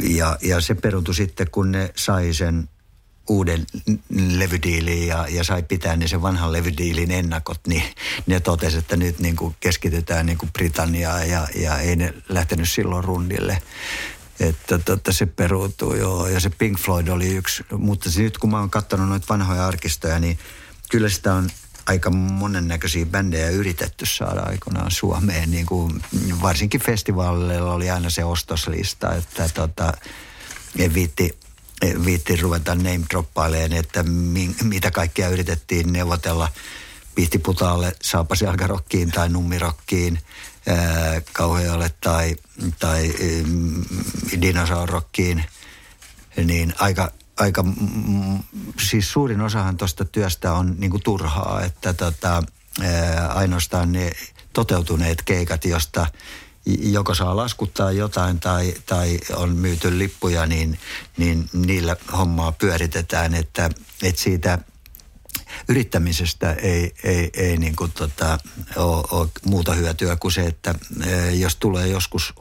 Ja, 0.02 0.38
ja 0.42 0.60
se 0.60 0.74
peruntui 0.74 1.14
sitten, 1.14 1.50
kun 1.50 1.72
ne 1.72 1.92
sai 1.96 2.34
sen 2.34 2.68
uuden 3.28 3.66
levydiilin 4.10 5.06
ja, 5.06 5.26
ja 5.28 5.44
sai 5.44 5.62
pitää 5.62 5.96
ne 5.96 6.08
sen 6.08 6.22
vanhan 6.22 6.52
levydiilin 6.52 7.10
ennakot, 7.10 7.60
niin 7.66 7.82
ne 8.26 8.40
totesi, 8.40 8.78
että 8.78 8.96
nyt 8.96 9.18
niin 9.18 9.36
kuin 9.36 9.56
keskitytään 9.60 10.26
niin 10.26 10.38
kuin 10.38 10.52
Britanniaan 10.52 11.28
ja, 11.28 11.48
ja 11.54 11.78
ei 11.78 11.96
ne 11.96 12.14
lähtenyt 12.28 12.68
silloin 12.68 13.04
rundille. 13.04 13.62
Että 14.40 14.78
totta, 14.78 15.12
se 15.12 15.26
peruutuu 15.26 15.94
joo. 15.94 16.28
Ja 16.28 16.40
se 16.40 16.50
Pink 16.50 16.78
Floyd 16.78 17.08
oli 17.08 17.28
yksi, 17.28 17.64
mutta 17.78 18.10
nyt 18.16 18.38
kun 18.38 18.50
mä 18.50 18.58
oon 18.58 18.70
katsonut 18.70 19.08
noita 19.08 19.26
vanhoja 19.28 19.66
arkistoja, 19.66 20.18
niin 20.18 20.38
kyllä 20.90 21.08
sitä 21.08 21.34
on 21.34 21.50
aika 21.86 22.10
monennäköisiä 22.10 23.06
bändejä 23.06 23.50
yritetty 23.50 24.06
saada 24.06 24.40
aikoinaan 24.40 24.90
Suomeen. 24.90 25.50
Niin 25.50 25.66
kuin 25.66 26.02
varsinkin 26.42 26.80
festivaaleilla 26.80 27.72
oli 27.72 27.90
aina 27.90 28.10
se 28.10 28.24
ostoslista, 28.24 29.14
että 29.14 29.48
tota, 29.54 29.92
ei 30.78 30.94
viitti 30.94 31.38
viitti 32.04 32.36
ruveta 32.36 32.74
name 32.74 33.00
droppaileen, 33.10 33.72
että 33.72 34.02
mi, 34.02 34.54
mitä 34.62 34.90
kaikkea 34.90 35.28
yritettiin 35.28 35.92
neuvotella. 35.92 36.48
Pihtiputaalle, 37.14 37.92
Saapasi 38.02 38.46
Algarokkiin 38.46 39.10
tai 39.10 39.28
Nummirokkiin, 39.28 40.18
ää, 40.66 41.20
Kauhealle 41.32 41.90
tai, 42.00 42.36
tai 42.78 43.14
mm, 43.46 43.84
Dinosaurokkiin, 44.40 45.44
niin 46.44 46.74
aika, 46.78 47.12
aika, 47.36 47.62
mm, 47.62 48.38
siis 48.80 49.12
suurin 49.12 49.40
osahan 49.40 49.76
tuosta 49.76 50.04
työstä 50.04 50.52
on 50.52 50.74
niinku 50.78 50.98
turhaa, 50.98 51.62
että 51.62 51.92
tota, 51.92 52.42
ää, 52.80 53.28
ainoastaan 53.28 53.92
ne 53.92 54.12
toteutuneet 54.52 55.22
keikat, 55.22 55.64
josta 55.64 56.06
joko 56.66 57.14
saa 57.14 57.36
laskuttaa 57.36 57.92
jotain 57.92 58.40
tai, 58.40 58.74
tai 58.86 59.18
on 59.36 59.56
myyty 59.56 59.98
lippuja, 59.98 60.46
niin, 60.46 60.78
niin 61.16 61.50
niillä 61.52 61.96
hommaa 62.18 62.52
pyöritetään, 62.52 63.34
että, 63.34 63.70
että 64.02 64.22
siitä 64.22 64.58
yrittämisestä 65.68 66.52
ei, 66.52 66.94
ei, 67.04 67.30
ei 67.34 67.56
niin 67.56 67.76
kuin 67.76 67.92
tota, 67.92 68.38
ole, 68.76 69.04
ole 69.10 69.28
muuta 69.44 69.74
hyötyä 69.74 70.16
kuin 70.16 70.32
se, 70.32 70.42
että 70.42 70.74
jos 71.32 71.56
tulee 71.56 71.88
joskus 71.88 72.34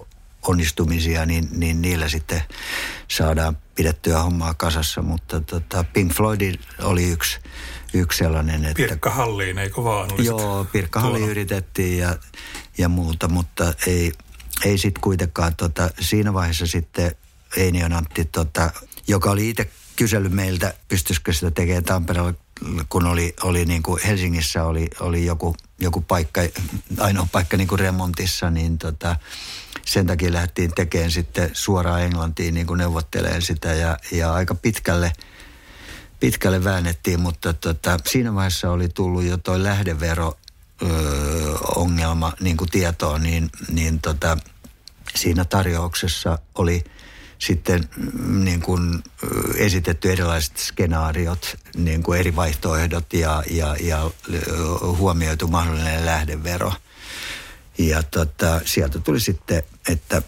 onnistumisia, 0.48 1.26
niin, 1.26 1.48
niin 1.52 1.82
niillä 1.82 2.10
sitten 2.10 2.44
saadaan 3.08 3.58
pidettyä 3.76 4.22
hommaa 4.22 4.54
kasassa. 4.54 5.02
Mutta 5.02 5.42
tota, 5.42 5.84
Pink 5.84 6.14
Floyd 6.14 6.56
oli 6.82 7.10
yksi, 7.10 7.40
yksi 8.00 8.18
sellainen, 8.18 8.66
että... 8.66 8.76
Pirkka 8.76 9.10
Halliin, 9.10 9.58
eikö 9.58 9.84
vaan? 9.84 10.10
Joo, 10.18 10.68
Pirkka 10.72 11.00
Halli 11.00 11.22
yritettiin 11.22 11.98
ja 11.98 12.16
ja 12.78 12.90
muuta, 12.90 13.28
mutta 13.28 13.74
ei, 13.88 14.12
ei 14.66 14.78
sitten 14.78 15.02
kuitenkaan 15.02 15.56
tota, 15.56 15.90
siinä 16.00 16.34
vaiheessa 16.34 16.68
sitten 16.68 17.16
Einion 17.58 17.94
Antti, 17.94 18.26
tota, 18.26 18.72
joka 19.08 19.32
oli 19.32 19.50
itse 19.50 19.70
kysellyt 19.96 20.32
meiltä, 20.32 20.74
pystyisikö 20.88 21.34
sitä 21.34 21.52
tekemään 21.52 21.84
Tampereella, 21.84 22.34
kun 22.90 23.06
oli, 23.06 23.34
oli 23.44 23.66
niin 23.66 23.84
kuin 23.84 24.02
Helsingissä 24.04 24.64
oli, 24.64 24.88
oli 25.00 25.26
joku, 25.26 25.56
joku 25.80 26.02
paikka, 26.02 26.42
ainoa 27.00 27.28
paikka 27.32 27.58
niin 27.58 27.68
kuin 27.68 27.80
remontissa, 27.80 28.50
niin 28.50 28.78
tota, 28.78 29.16
sen 29.86 30.08
takia 30.08 30.34
lähdettiin 30.34 30.72
tekemään 30.76 31.12
sitten 31.12 31.50
suoraan 31.54 32.02
Englantiin 32.02 32.54
niin 32.54 32.68
kuin 32.68 32.78
neuvotteleen 32.78 33.42
sitä 33.42 33.74
ja, 33.74 33.98
ja 34.12 34.34
aika 34.34 34.56
pitkälle, 34.56 35.12
pitkälle 36.20 36.64
väännettiin, 36.64 37.20
mutta 37.20 37.54
tota, 37.54 37.98
siinä 38.06 38.36
vaiheessa 38.36 38.72
oli 38.72 38.90
tullut 38.90 39.24
jo 39.24 39.38
toi 39.38 39.64
lähdevero 39.64 40.38
öö, 40.82 40.90
ongelma 41.76 42.34
niin 42.40 42.58
kuin 42.58 42.70
tietoon, 42.70 43.24
niin, 43.24 43.50
niin 43.70 44.02
tota, 44.02 44.38
siinä 45.16 45.46
tarjouksessa 45.46 46.40
oli 46.56 46.84
sitten 47.40 47.90
mm, 47.98 48.44
niin 48.46 48.62
kuin 48.62 49.04
esitetty 49.56 50.12
erilaiset 50.12 50.58
skenaariot, 50.58 51.58
niin 51.76 52.04
kuin 52.04 52.20
eri 52.20 52.36
vaihtoehdot 52.36 53.14
ja, 53.14 53.44
ja, 53.50 53.76
ja 53.80 54.12
huomioitu 54.82 55.48
mahdollinen 55.48 56.06
lähdevero. 56.06 56.74
Ja 57.78 58.04
tota, 58.04 58.62
sieltä 58.66 59.00
tuli 59.00 59.20
sitten, 59.20 59.64
että 59.90 60.22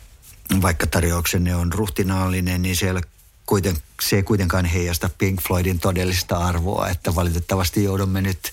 vaikka 0.62 0.88
tarjouksenne 0.88 1.56
on 1.56 1.73
ruhtinaallinen, 1.73 2.62
niin 2.62 2.76
siellä 2.76 3.02
kuiten, 3.47 3.77
se 4.01 4.15
ei 4.15 4.23
kuitenkaan 4.23 4.65
heijasta 4.65 5.10
Pink 5.17 5.41
Floydin 5.41 5.79
todellista 5.79 6.38
arvoa, 6.38 6.89
että 6.89 7.15
valitettavasti 7.15 7.83
joudumme 7.83 8.21
nyt 8.21 8.51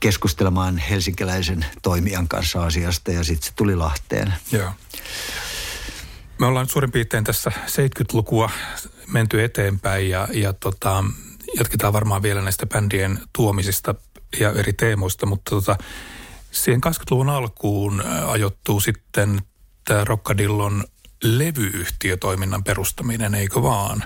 keskustelemaan 0.00 0.78
helsinkiläisen 0.78 1.66
toimijan 1.82 2.28
kanssa 2.28 2.64
asiasta 2.64 3.12
ja 3.12 3.24
sitten 3.24 3.48
se 3.48 3.54
tuli 3.56 3.76
Lahteen. 3.76 4.34
Joo. 4.52 4.70
Me 6.38 6.46
ollaan 6.46 6.68
suurin 6.68 6.92
piirtein 6.92 7.24
tässä 7.24 7.52
70-lukua 7.66 8.50
menty 9.06 9.44
eteenpäin 9.44 10.10
ja, 10.10 10.28
ja 10.32 10.52
tota, 10.52 11.04
jatketaan 11.58 11.92
varmaan 11.92 12.22
vielä 12.22 12.42
näistä 12.42 12.66
bändien 12.66 13.20
tuomisista 13.32 13.94
ja 14.40 14.52
eri 14.52 14.72
teemoista, 14.72 15.26
mutta 15.26 15.50
tota, 15.50 15.76
siihen 16.50 16.80
20-luvun 16.86 17.30
alkuun 17.30 18.02
ajoittuu 18.26 18.80
sitten 18.80 19.42
tämä 19.84 20.04
Rockadillon 20.04 20.84
levyyhtiötoiminnan 21.22 22.64
perustaminen, 22.64 23.34
eikö 23.34 23.62
vaan? 23.62 24.04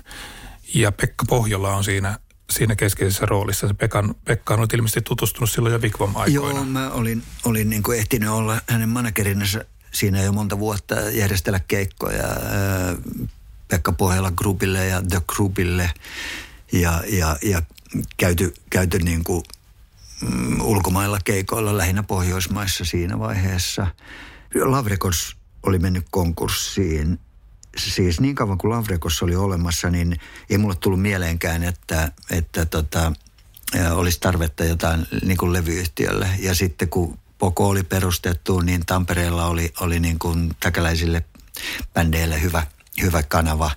Ja 0.75 0.93
Pekka 0.93 1.25
Pohjola 1.29 1.77
on 1.77 1.85
siinä 1.85 2.19
siinä 2.51 2.77
keskeisessä 2.77 3.27
roolissa. 3.27 3.69
Se 3.69 3.75
Pekan, 3.75 4.15
Pekka 4.25 4.55
on 4.55 4.67
ilmeisesti 4.75 5.01
tutustunut 5.01 5.51
silloin 5.51 5.73
jo 5.73 5.83
Vikvam 5.83 6.17
aikoina. 6.17 6.59
Joo, 6.59 6.65
mä 6.65 6.91
olin, 6.91 7.23
olin 7.45 7.71
niin 7.71 7.83
kuin 7.83 7.99
ehtinyt 7.99 8.29
olla 8.29 8.61
hänen 8.69 8.89
managerinsa 8.89 9.65
siinä 9.93 10.23
jo 10.23 10.33
monta 10.33 10.59
vuotta 10.59 10.95
järjestellä 10.95 11.61
keikkoja 11.69 12.25
Pekka 13.69 13.93
Pohjala 13.93 14.31
Groupille 14.31 14.87
ja 14.87 15.03
The 15.03 15.23
Groupille 15.35 15.91
ja, 16.73 17.03
ja, 17.07 17.37
ja 17.43 17.63
käyty, 18.17 18.55
käyty 18.71 18.99
niin 18.99 19.25
kuin, 19.25 19.45
mm, 20.21 20.61
ulkomailla 20.61 21.19
keikoilla 21.25 21.77
lähinnä 21.77 22.03
Pohjoismaissa 22.03 22.85
siinä 22.85 23.19
vaiheessa. 23.19 23.87
Lavrekos 24.65 25.37
oli 25.63 25.79
mennyt 25.79 26.07
konkurssiin 26.11 27.19
siis 27.77 28.21
niin 28.21 28.35
kauan 28.35 28.59
kuin 28.59 28.71
Lavrekos 28.71 29.23
oli 29.23 29.37
olemassa, 29.37 29.91
niin 29.91 30.17
ei 30.51 30.59
mulle 30.59 30.75
tullut 30.75 31.03
mieleenkään, 31.03 31.63
että, 31.63 32.13
että 32.31 32.67
tota, 32.67 33.13
olisi 33.91 34.21
tarvetta 34.21 34.65
jotain 34.65 35.07
niin 35.25 35.39
kuin 35.39 35.53
levyyhtiölle. 35.53 36.31
Ja 36.39 36.55
sitten 36.55 36.89
kun 36.89 37.19
Poko 37.39 37.69
oli 37.69 37.83
perustettu, 37.83 38.61
niin 38.61 38.87
Tampereella 38.87 39.47
oli, 39.47 39.73
oli 39.81 40.01
niin 40.01 40.19
kuin 40.19 40.51
täkäläisille 40.61 41.25
bändeille 41.95 42.43
hyvä, 42.43 42.67
hyvä 43.03 43.23
kanava. 43.23 43.71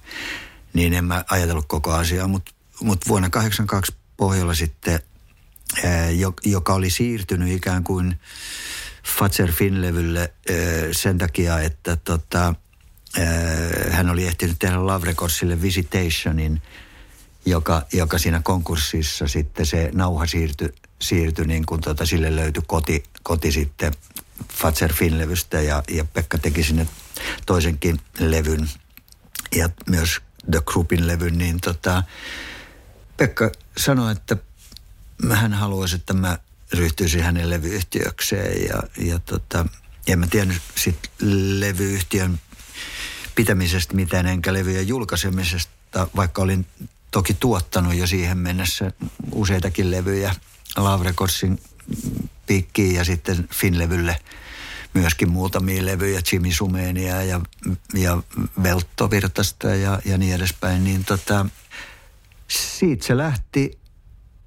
Niin 0.73 0.93
en 0.93 1.05
mä 1.05 1.25
ajatellut 1.29 1.65
koko 1.67 1.91
asiaa, 1.91 2.27
mutta 2.27 2.51
mut 2.81 3.07
vuonna 3.07 3.29
82 3.29 3.93
Pohjola 4.17 4.53
sitten, 4.53 4.99
joka 6.45 6.73
oli 6.73 6.89
siirtynyt 6.89 7.51
ikään 7.51 7.83
kuin 7.83 8.19
Fatser 9.05 9.51
Finn-levylle 9.51 10.33
sen 10.91 11.17
takia, 11.17 11.59
että 11.59 11.95
tota, 11.95 12.55
hän 13.91 14.09
oli 14.09 14.27
ehtinyt 14.27 14.59
tehdä 14.59 14.85
Love 14.85 15.05
Recordsille 15.05 15.61
Visitationin, 15.61 16.61
joka, 17.45 17.85
joka 17.93 18.17
siinä 18.17 18.41
konkurssissa 18.43 19.27
sitten 19.27 19.65
se 19.65 19.89
nauha 19.93 20.27
siirtyi, 20.27 20.73
siirtyi 20.99 21.45
niin 21.45 21.65
kuin 21.65 21.81
tota, 21.81 22.05
sille 22.05 22.35
löytyi 22.35 22.63
koti, 22.67 23.03
koti 23.23 23.51
sitten 23.51 23.93
Fatser 24.53 24.93
Finn-levystä 24.93 25.61
ja, 25.61 25.83
ja 25.89 26.05
Pekka 26.05 26.37
teki 26.37 26.63
sinne 26.63 26.87
toisenkin 27.45 27.99
levyn 28.19 28.69
ja 29.55 29.69
myös 29.89 30.21
The 30.51 30.61
Groupin 30.65 31.07
levyn, 31.07 31.37
niin 31.37 31.61
tota, 31.61 32.03
Pekka 33.17 33.51
sanoi, 33.77 34.11
että 34.11 34.37
hän 35.31 35.53
haluaisi, 35.53 35.95
että 35.95 36.13
mä 36.13 36.37
ryhtyisin 36.73 37.23
hänen 37.23 37.49
levyyhtiökseen 37.49 38.65
ja, 38.67 38.83
ja 38.97 39.19
tota, 39.19 39.65
en 40.07 40.19
mä 40.19 40.27
tiennyt 40.27 40.61
sit 40.75 41.11
levyyhtiön 41.59 42.39
pitämisestä 43.35 43.95
mitään 43.95 44.27
enkä 44.27 44.53
levyjen 44.53 44.87
julkaisemisesta, 44.87 46.07
vaikka 46.15 46.41
olin 46.41 46.65
toki 47.11 47.33
tuottanut 47.33 47.95
jo 47.95 48.07
siihen 48.07 48.37
mennessä 48.37 48.91
useitakin 49.31 49.91
levyjä 49.91 50.35
Love 50.77 51.03
Recordsin 51.03 51.59
piikkiin 52.45 52.95
ja 52.95 53.03
sitten 53.03 53.47
Finlevylle 53.53 54.19
myöskin 54.93 55.31
muutamia 55.31 55.85
levyjä, 55.85 56.21
Jimmy 56.31 56.51
Sumeenia 56.51 57.23
ja, 57.23 57.41
ja 57.93 58.17
Veltto 58.63 59.11
Virtasta 59.11 59.67
ja, 59.67 59.99
ja 60.05 60.17
niin 60.17 60.35
edespäin, 60.35 60.83
niin 60.83 61.05
tota, 61.05 61.45
siitä 62.47 63.05
se 63.05 63.17
lähti. 63.17 63.82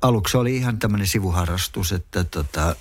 Aluksi 0.02 0.36
oli 0.36 0.56
ihan 0.56 0.78
tämmöinen 0.78 1.06
sivuharrastus, 1.06 1.92
että 1.92 2.24
tota, 2.24 2.76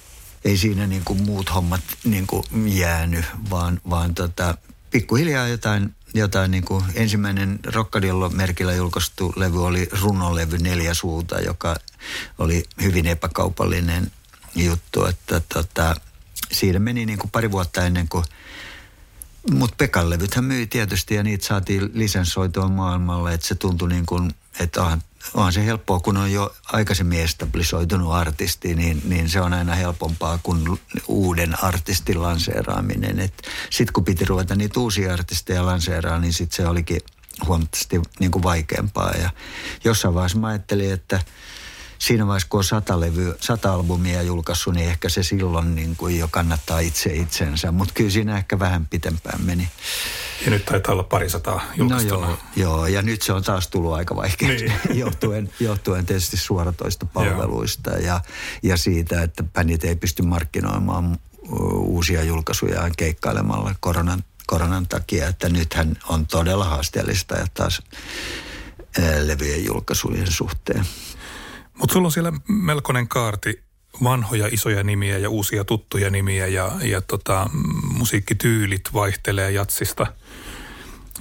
ei 0.46 0.58
siinä 0.58 0.88
niin 0.88 1.02
kuin 1.06 1.24
muut 1.24 1.54
hommat 1.56 1.82
niin 2.04 2.28
kuin 2.28 2.44
jäänyt, 2.78 3.26
vaan, 3.50 3.82
vaan 3.90 4.16
tota, 4.16 4.58
pikkuhiljaa 4.92 5.48
jotain, 5.48 5.96
jotain 6.14 6.52
niin 6.52 6.66
kuin 6.66 6.84
ensimmäinen 6.94 7.60
Rockadillo 7.66 8.30
merkillä 8.30 8.74
julkaistu 8.74 9.34
levy 9.36 9.66
oli 9.66 9.90
runolevy 10.02 10.58
Neljä 10.58 10.94
suuta, 10.94 11.42
joka 11.42 11.76
oli 12.38 12.64
hyvin 12.82 13.06
epäkaupallinen 13.06 14.12
juttu, 14.56 15.06
että 15.06 15.42
tota, 15.54 15.96
siinä 16.52 16.80
meni 16.80 17.06
niin 17.06 17.20
kuin 17.20 17.32
pari 17.32 17.52
vuotta 17.52 17.86
ennen 17.86 18.08
kuin 18.08 18.26
mutta 19.52 19.76
Pekan 19.78 20.10
levythän 20.10 20.46
myi 20.46 20.68
tietysti 20.68 21.16
ja 21.16 21.24
niitä 21.24 21.46
saatiin 21.46 21.90
lisensoitua 21.94 22.68
maailmalle, 22.70 23.34
että 23.34 23.48
se 23.48 23.56
tuntui 23.56 23.90
niin 23.90 24.06
kuin, 24.06 24.32
että 24.60 25.00
onhan 25.34 25.54
se 25.54 25.66
helppoa, 25.66 26.00
kun 26.00 26.18
on 26.18 26.32
jo 26.32 26.56
aikaisemmin 26.66 27.20
establisoitunut 27.20 28.14
artisti, 28.14 28.76
niin, 28.76 29.02
niin 29.06 29.30
se 29.30 29.42
on 29.42 29.54
aina 29.54 29.76
helpompaa 29.76 30.40
kuin 30.44 30.80
uuden 31.08 31.64
artistin 31.64 32.22
lanseeraaminen. 32.22 33.32
Sitten 33.70 33.94
kun 33.94 34.06
piti 34.06 34.26
ruveta 34.26 34.56
niitä 34.56 34.80
uusia 34.80 35.14
artisteja 35.14 35.66
lanseeraamaan, 35.66 36.22
niin 36.22 36.34
sitten 36.34 36.56
se 36.56 36.68
olikin 36.68 37.02
huomattavasti 37.48 38.02
niin 38.20 38.32
kuin 38.32 38.44
vaikeampaa. 38.44 39.12
Ja 39.12 39.30
jossain 39.84 40.14
vaiheessa 40.14 40.40
mä 40.40 40.48
ajattelin, 40.48 40.94
että– 40.94 41.20
siinä 42.00 42.28
vaiheessa, 42.28 42.48
kun 42.50 42.58
on 42.58 42.64
sata, 42.64 43.00
levy, 43.00 43.36
sata 43.40 43.74
albumia 43.74 44.22
julkaissut, 44.22 44.74
niin 44.74 44.90
ehkä 44.90 45.10
se 45.10 45.24
silloin 45.24 45.76
niin 45.76 45.96
kuin 45.96 46.20
jo 46.20 46.28
kannattaa 46.32 46.80
itse 46.80 47.14
itsensä. 47.14 47.72
Mutta 47.72 47.94
kyllä 47.94 48.10
siinä 48.10 48.38
ehkä 48.38 48.60
vähän 48.60 48.86
pitempään 48.86 49.42
meni. 49.42 49.70
Ja 50.46 50.52
nyt 50.52 50.66
taitaa 50.66 50.94
olla 50.94 51.04
parisataa 51.04 51.62
julkaistuna. 51.76 52.28
No 52.28 52.28
joo, 52.28 52.38
joo, 52.56 52.88
ja 52.88 53.02
nyt 53.02 53.22
se 53.22 53.34
on 53.34 53.44
taas 53.44 53.68
tullut 53.68 53.94
aika 53.94 54.16
vaikea 54.16 54.48
niin. 54.48 54.74
johtuen, 55.04 55.50
johtuen 55.60 56.06
tietysti 56.06 56.38
suoratoista 56.38 57.06
palveluista 57.06 57.92
ja, 57.92 58.22
ja 58.64 58.78
siitä, 58.78 59.22
että 59.22 59.44
bändit 59.44 59.84
ei 59.84 59.96
pysty 59.96 60.24
markkinoimaan 60.24 61.18
uusia 61.74 62.24
julkaisuja 62.24 62.90
keikkailemalla 62.98 63.76
koronan, 63.80 64.24
koronan 64.48 64.88
takia, 64.88 65.28
että 65.28 65.50
nythän 65.50 65.98
on 66.10 66.28
todella 66.28 66.66
haasteellista 66.66 67.36
ja 67.36 67.48
taas 67.54 67.82
levyjen 69.26 69.66
julkaisujen 69.66 70.32
suhteen. 70.32 70.86
Mutta 71.80 71.94
sulla 71.94 72.08
on 72.08 72.12
siellä 72.12 72.34
melkoinen 72.48 73.08
kaarti 73.08 73.66
vanhoja 74.04 74.48
isoja 74.52 74.84
nimiä 74.84 75.18
ja 75.18 75.30
uusia 75.30 75.64
tuttuja 75.64 76.10
nimiä 76.10 76.48
ja, 76.48 76.72
ja 76.84 77.02
tota, 77.02 77.50
musiikkityylit 77.92 78.82
vaihtelee 78.94 79.52
jatsista, 79.52 80.08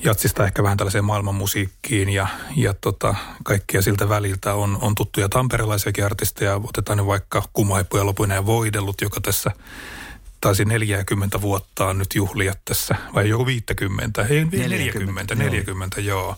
jatsista 0.05 0.47
ehkä 0.47 0.63
vähän 0.63 0.77
tällaiseen 0.77 1.05
maailmanmusiikkiin 1.05 2.09
ja, 2.09 2.27
ja 2.57 2.75
tota, 2.75 3.15
kaikkia 3.43 3.83
siltä 3.83 4.09
väliltä 4.09 4.55
on, 4.55 4.79
on 4.81 4.95
tuttuja 4.95 5.29
tamperelaisiakin 5.29 6.05
artisteja. 6.05 6.61
Otetaan 6.65 6.99
nyt 6.99 7.07
vaikka 7.07 7.43
Kumaipu 7.53 7.97
ja 7.97 8.07
Lopuinen 8.07 8.47
Voidellut, 8.47 9.01
joka 9.01 9.21
tässä 9.21 9.51
taisi 10.41 10.65
40 10.65 11.41
vuotta 11.41 11.95
nyt 11.95 12.15
juhlia 12.15 12.55
tässä, 12.65 12.95
vai 13.15 13.29
joku 13.29 13.47
50? 13.47 14.23
Ei, 14.23 14.45
40, 14.45 14.57
40, 14.57 15.35
40 15.35 16.01
joo. 16.01 16.21
joo 16.21 16.37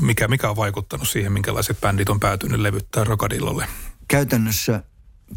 mikä, 0.00 0.28
mikä 0.28 0.50
on 0.50 0.56
vaikuttanut 0.56 1.08
siihen, 1.08 1.32
minkälaiset 1.32 1.80
bändit 1.80 2.08
on 2.08 2.20
päätynyt 2.20 2.60
levyttää 2.60 3.04
Rokadillolle? 3.04 3.66
Käytännössä 4.08 4.82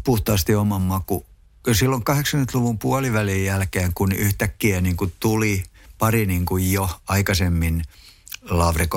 puhtaasti 0.04 0.54
oman 0.54 0.82
maku. 0.82 1.26
Silloin 1.72 2.02
80-luvun 2.10 2.78
puolivälin 2.78 3.44
jälkeen, 3.44 3.94
kun 3.94 4.12
yhtäkkiä 4.12 4.80
niin 4.80 4.96
kuin 4.96 5.12
tuli 5.20 5.62
pari 5.98 6.26
niin 6.26 6.44
kuin 6.44 6.72
jo 6.72 6.90
aikaisemmin 7.08 7.82
Love 8.50 8.88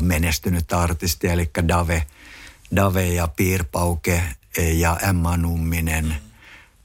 menestynyt 0.00 0.72
artisti, 0.72 1.28
eli 1.28 1.50
Dave, 1.68 2.06
Dave 2.76 3.08
ja 3.08 3.28
Piirpauke 3.28 4.22
ja 4.58 4.96
Emma 5.08 5.36
Numminen, 5.36 6.16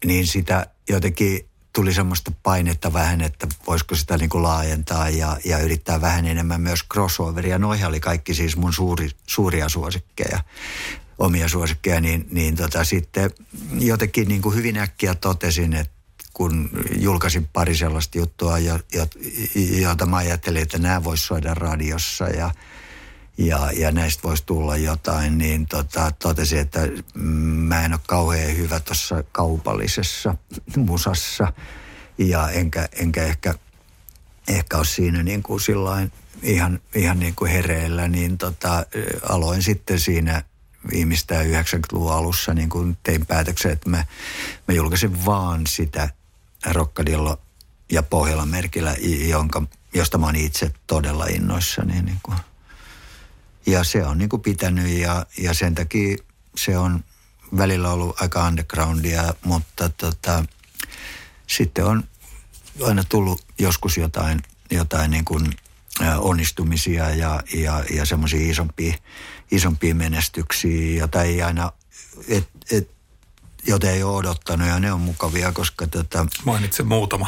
niin 0.06 0.28
sitä 0.28 0.68
jotenkin 0.90 1.51
tuli 1.74 1.94
semmoista 1.94 2.32
painetta 2.44 2.94
vähän, 2.94 3.22
että 3.22 3.48
voisiko 3.68 3.96
sitä 3.96 4.18
niin 4.18 4.30
kuin 4.30 4.44
laajentaa 4.44 5.10
ja, 5.10 5.38
ja 5.46 5.60
yrittää 5.60 6.02
vähän 6.02 6.26
enemmän 6.26 6.62
myös 6.62 6.84
crossoveria. 6.94 7.60
Noihin 7.60 7.86
oli 7.86 8.00
kaikki 8.00 8.34
siis 8.34 8.58
mun 8.58 8.74
suuri, 8.74 9.10
suuria 9.28 9.70
suosikkeja, 9.70 10.40
omia 11.18 11.48
suosikkeja, 11.48 12.02
niin, 12.02 12.28
niin 12.32 12.56
tota 12.56 12.84
sitten 12.84 13.32
jotenkin 13.80 14.28
niin 14.28 14.42
kuin 14.42 14.56
hyvin 14.56 14.78
äkkiä 14.78 15.16
totesin, 15.16 15.74
että 15.74 15.94
kun 16.34 16.70
julkaisin 17.00 17.50
pari 17.54 17.76
sellaista 17.76 18.18
juttua, 18.18 18.60
jo, 18.60 18.80
jo, 18.94 19.08
jota 19.82 20.06
mä 20.06 20.18
ajattelin, 20.18 20.62
että 20.62 20.78
nämä 20.78 21.04
voisi 21.04 21.26
soida 21.26 21.54
radiossa 21.54 22.28
ja, 22.28 22.52
ja, 23.48 23.72
ja 23.72 23.92
näistä 23.92 24.24
voisi 24.24 24.44
tulla 24.46 24.78
jotain, 24.78 25.38
niin 25.38 25.66
tota, 25.66 26.12
totesin, 26.20 26.60
että 26.60 26.80
mä 27.16 27.86
en 27.86 27.94
ole 27.94 28.00
kauhean 28.08 28.58
hyvä 28.58 28.80
tuossa 28.80 29.24
kaupallisessa 29.32 30.36
musassa 30.78 31.54
ja 32.18 32.50
enkä, 32.50 32.90
enkä 32.92 33.24
ehkä, 33.24 33.54
ehkä 34.48 34.78
ole 34.78 34.86
siinä 34.86 35.24
niin 35.24 35.44
kuin 35.44 35.60
sillain 35.60 36.12
ihan, 36.44 36.80
ihan 36.96 37.20
niin 37.20 37.36
kuin 37.36 37.52
hereillä, 37.52 38.08
niin 38.08 38.38
tota, 38.38 38.86
aloin 39.30 39.64
sitten 39.64 40.00
siinä 40.00 40.44
viimeistään 40.92 41.46
90-luvun 41.46 42.14
alussa 42.14 42.54
niin 42.54 42.70
kuin 42.70 42.98
tein 43.04 43.26
päätöksen, 43.26 43.72
että 43.72 43.90
mä, 43.90 44.06
mä 44.68 44.74
julkaisin 44.74 45.26
vaan 45.26 45.68
sitä 45.68 46.10
Rokkadillo 46.66 47.42
ja 47.92 48.04
Pohjolan 48.04 48.50
merkillä, 48.50 48.96
jonka, 49.28 49.64
josta 49.94 50.18
mä 50.18 50.26
oon 50.26 50.36
itse 50.36 50.72
todella 50.88 51.26
innoissani. 51.26 52.02
Niin 52.02 52.20
kuin 52.24 52.38
ja 53.66 53.84
se 53.84 54.06
on 54.06 54.18
niin 54.18 54.30
kuin 54.30 54.42
pitänyt 54.42 54.88
ja, 54.88 55.26
ja 55.38 55.54
sen 55.54 55.76
takia 55.76 56.18
se 56.56 56.78
on 56.78 57.04
välillä 57.58 57.92
ollut 57.92 58.22
aika 58.22 58.48
undergroundia, 58.48 59.34
mutta 59.46 59.90
tota, 59.90 60.46
sitten 61.48 61.86
on 61.86 62.04
aina 62.88 63.04
tullut 63.10 63.46
joskus 63.58 63.98
jotain, 63.98 64.42
jotain 64.72 65.12
niin 65.12 65.26
kuin 65.26 65.54
onnistumisia 66.18 67.10
ja, 67.10 67.44
ja, 67.54 67.84
ja 67.94 68.06
semmoisia 68.06 68.52
isompia, 68.52 68.94
isompia 69.52 69.96
menestyksiä, 69.96 71.00
joita 71.00 71.24
ei 71.24 71.42
aina, 71.42 71.72
et, 72.28 72.50
et, 72.72 72.90
joita 73.68 73.90
ei 73.90 74.04
ole 74.04 74.16
odottanut 74.16 74.68
ja 74.68 74.80
ne 74.80 74.94
on 74.94 75.02
mukavia, 75.02 75.52
koska 75.52 75.88
tota... 75.88 76.26
Mainitse 76.46 76.84
muutama. 76.84 77.28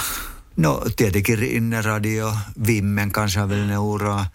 No 0.58 0.82
tietenkin 0.96 1.38
Rinne 1.40 1.82
Radio, 1.82 2.36
Vimmen 2.68 3.12
kansainvälinen 3.12 3.80
ura, 3.80 4.26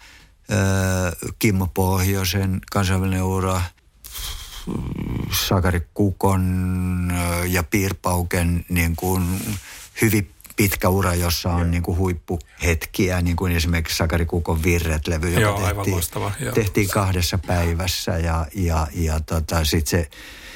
Kimmo 1.39 1.67
Pohjoisen 1.75 2.61
kansainvälinen 2.73 3.23
ura, 3.23 3.63
Sakari 5.33 5.81
Kukon 5.95 7.13
ja 7.47 7.63
Piirpauken 7.63 8.65
niin 8.69 8.97
kuin 8.97 9.41
hyvin 10.03 10.31
pitkä 10.57 10.89
ura, 10.89 11.15
jossa 11.15 11.51
on 11.51 11.71
niin 11.71 11.83
kuin 11.83 11.99
huippuhetkiä, 11.99 13.21
niin 13.21 13.37
kuin 13.37 13.53
esimerkiksi 13.53 13.97
Sakari 13.97 14.27
Kukon 14.27 14.63
Virret-levy, 14.63 15.29
joka 15.29 15.41
joo, 15.41 15.61
tehtiin, 15.61 15.95
loistava, 15.95 16.33
joo. 16.41 16.53
tehtiin 16.53 16.89
kahdessa 16.89 17.39
päivässä 17.47 18.11
ja, 18.19 18.47
ja, 18.55 18.87
ja 18.95 19.21
tota, 19.21 19.65
sitten 19.65 19.91
se 19.91 20.11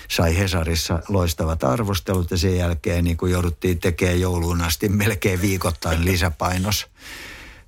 sai 0.08 0.38
Hesarissa 0.38 1.02
loistavat 1.08 1.64
arvostelut 1.64 2.30
ja 2.30 2.36
sen 2.36 2.56
jälkeen 2.56 3.04
niin 3.04 3.16
kuin 3.16 3.32
jouduttiin 3.32 3.78
tekemään 3.78 4.20
jouluun 4.20 4.62
asti 4.62 4.88
melkein 4.88 5.40
viikoittain 5.42 6.04
lisäpainos 6.04 6.86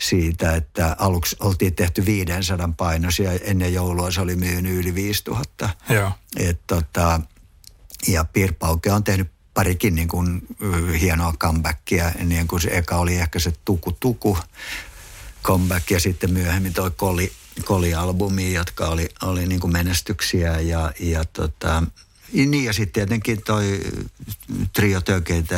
siitä, 0.09 0.55
että 0.55 0.97
aluksi 0.99 1.37
oltiin 1.41 1.75
tehty 1.75 2.07
500 2.07 2.73
painos 2.77 3.19
ja 3.19 3.33
ennen 3.33 3.75
joulua 3.75 4.11
se 4.11 4.21
oli 4.21 4.37
myynyt 4.37 4.75
yli 4.75 4.95
5000. 4.95 5.71
Joo. 5.89 6.13
Et 6.37 6.61
tota, 6.67 7.21
ja 8.09 8.25
Pirpauke 8.25 8.93
on 8.93 9.05
tehnyt 9.05 9.31
parikin 9.55 9.95
niin 9.95 10.09
kuin, 10.09 10.43
hienoa 11.01 11.33
comebackia. 11.33 12.13
Niin 12.25 12.49
kuin 12.49 12.61
se 12.61 12.69
eka 12.73 12.97
oli 12.97 13.17
ehkä 13.17 13.39
se 13.39 13.53
Tuku 13.65 13.93
Tuku 13.93 14.39
comeback 15.45 15.91
ja 15.91 16.01
sitten 16.01 16.33
myöhemmin 16.33 16.73
toi 16.73 16.91
Koli, 16.91 17.33
Koli-albumi, 17.65 18.53
jotka 18.53 18.87
oli, 18.87 19.09
oli 19.23 19.47
niin 19.47 19.61
kuin 19.61 19.73
menestyksiä 19.73 20.61
ja, 20.61 20.93
ja 21.01 21.25
tota, 21.25 21.83
niin 22.33 22.65
ja 22.65 22.73
sitten 22.73 22.93
tietenkin 22.93 23.43
toi 23.43 23.81
Trio 24.73 25.01
Tökeitä 25.01 25.57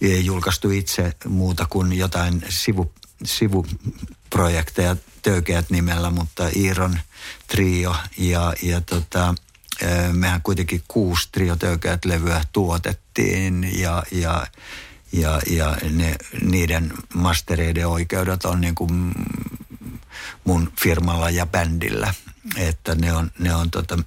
ei 0.00 0.26
julkaistu 0.26 0.70
itse 0.70 1.12
muuta 1.28 1.66
kuin 1.70 1.92
jotain 1.92 2.42
sivu, 2.48 2.92
sivuprojekteja 3.26 4.96
Tökeät 5.22 5.70
nimellä, 5.70 6.10
mutta 6.10 6.48
Iiron 6.56 6.98
Trio 7.46 7.96
ja, 8.18 8.54
ja 8.62 8.80
tota, 8.80 9.34
mehän 10.12 10.42
kuitenkin 10.42 10.82
kuusi 10.88 11.28
Trio 11.32 11.56
Tökeät 11.56 12.04
levyä 12.04 12.44
tuotettiin 12.52 13.78
ja, 13.78 14.02
ja 14.10 14.46
ja, 15.14 15.40
ja 15.46 15.76
ne, 15.90 16.16
niiden 16.42 16.92
mastereiden 17.14 17.88
oikeudet 17.88 18.44
on 18.44 18.60
niin 18.60 18.74
kuin 18.74 19.14
mun 20.44 20.72
firmalla 20.80 21.30
ja 21.30 21.46
bändillä. 21.46 22.14
Että 22.56 22.94
ne 22.94 23.12
on, 23.12 23.30
ne 23.38 23.54
on 23.54 23.70
tota, 23.70 23.98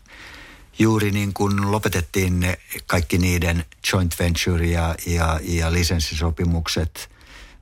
juuri 0.79 1.11
niin 1.11 1.33
kuin 1.33 1.71
lopetettiin 1.71 2.39
ne 2.39 2.59
kaikki 2.87 3.17
niiden 3.17 3.65
joint 3.93 4.19
venture 4.19 4.65
ja, 4.65 4.95
ja, 5.05 5.39
ja 5.43 5.73
lisenssisopimukset, 5.73 7.09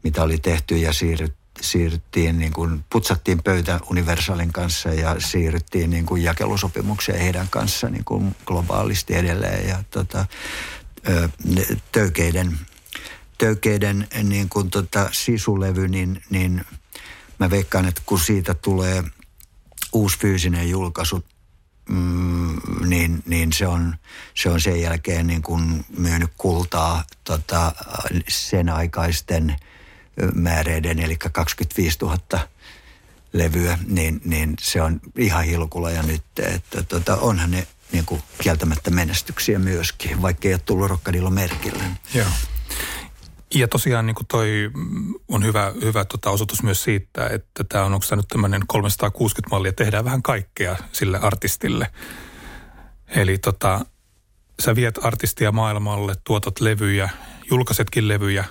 mitä 0.03 0.23
oli 0.23 0.37
tehty 0.37 0.77
ja 0.77 0.93
siirryt, 0.93 1.35
siirryttiin 1.61 2.39
niin 2.39 2.53
kuin, 2.53 2.85
putsattiin 2.89 3.43
pöytä 3.43 3.79
Universalin 3.89 4.53
kanssa 4.53 4.89
ja 4.89 5.15
siirryttiin 5.19 5.89
niin 5.89 6.05
kuin 6.05 6.23
jakelusopimukseen 6.23 7.19
heidän 7.19 7.47
kanssa 7.49 7.89
niin 7.89 8.05
kuin 8.05 8.35
globaalisti 8.45 9.15
edelleen. 9.15 9.69
Ja 9.69 9.83
tota, 9.91 10.25
töykeiden, 11.91 12.59
töykeiden 13.37 14.07
niin 14.23 14.49
kuin 14.49 14.69
tota 14.69 15.09
sisulevy, 15.11 15.87
niin, 15.87 16.23
niin 16.29 16.65
mä 17.39 17.49
veikkaan, 17.49 17.85
että 17.85 18.01
kun 18.05 18.19
siitä 18.19 18.53
tulee 18.53 19.03
uusi 19.93 20.19
fyysinen 20.19 20.69
julkaisu 20.69 21.23
mm, 21.89 22.55
niin, 22.85 23.23
niin 23.25 23.53
se, 23.53 23.67
on, 23.67 23.95
se 24.33 24.49
on 24.49 24.61
sen 24.61 24.81
jälkeen 24.81 25.27
niin 25.27 25.41
kuin 25.41 25.85
myynyt 25.97 26.31
kultaa 26.37 27.03
tota, 27.23 27.71
sen 28.27 28.69
aikaisten 28.69 29.55
määreiden, 30.34 30.99
eli 30.99 31.18
25 31.32 31.97
000 32.01 32.18
levyä, 33.34 33.78
niin, 33.88 34.22
niin 34.26 34.53
se 34.59 34.82
on 34.82 34.99
ihan 35.18 35.43
hilkulla 35.43 35.91
ja 35.91 36.03
nyt, 36.03 36.24
että 36.38 36.84
tota, 36.84 37.18
onhan 37.18 37.51
ne 37.51 37.68
niin 37.91 38.05
kuin 38.05 38.22
kieltämättä 38.41 38.91
menestyksiä 38.91 39.59
myöskin, 39.59 40.22
vaikka 40.22 40.47
ei 40.47 40.53
ole 40.53 40.61
tullut 40.66 40.89
rokkadilla 40.89 41.30
merkille. 41.30 41.84
Joo. 42.13 42.28
Ja 43.55 43.68
tosiaan 43.68 44.05
niin 44.05 44.16
kuin 44.16 44.28
toi 44.28 44.72
on 45.28 45.43
hyvä, 45.43 45.74
hyvä 45.82 46.05
tota 46.05 46.30
osoitus 46.30 46.63
myös 46.63 46.84
siitä, 46.84 47.28
että 47.28 47.63
tämä 47.63 47.86
on 47.86 47.93
onko 47.93 48.05
tämä 48.09 48.20
nyt 48.20 48.28
tämmöinen 48.28 48.61
360 48.68 49.55
mallia, 49.55 49.74
tehdään 49.74 50.05
vähän 50.05 50.24
kaikkea 50.24 50.76
sille 50.91 51.20
artistille. 51.22 51.88
Eli 53.07 53.38
tota, 53.38 53.86
sä 54.59 54.76
viet 54.76 54.99
artistia 55.05 55.51
maailmalle, 55.51 56.16
tuotat 56.24 56.59
levyjä, 56.59 57.09
julkaisetkin 57.49 58.07
levyjä. 58.07 58.45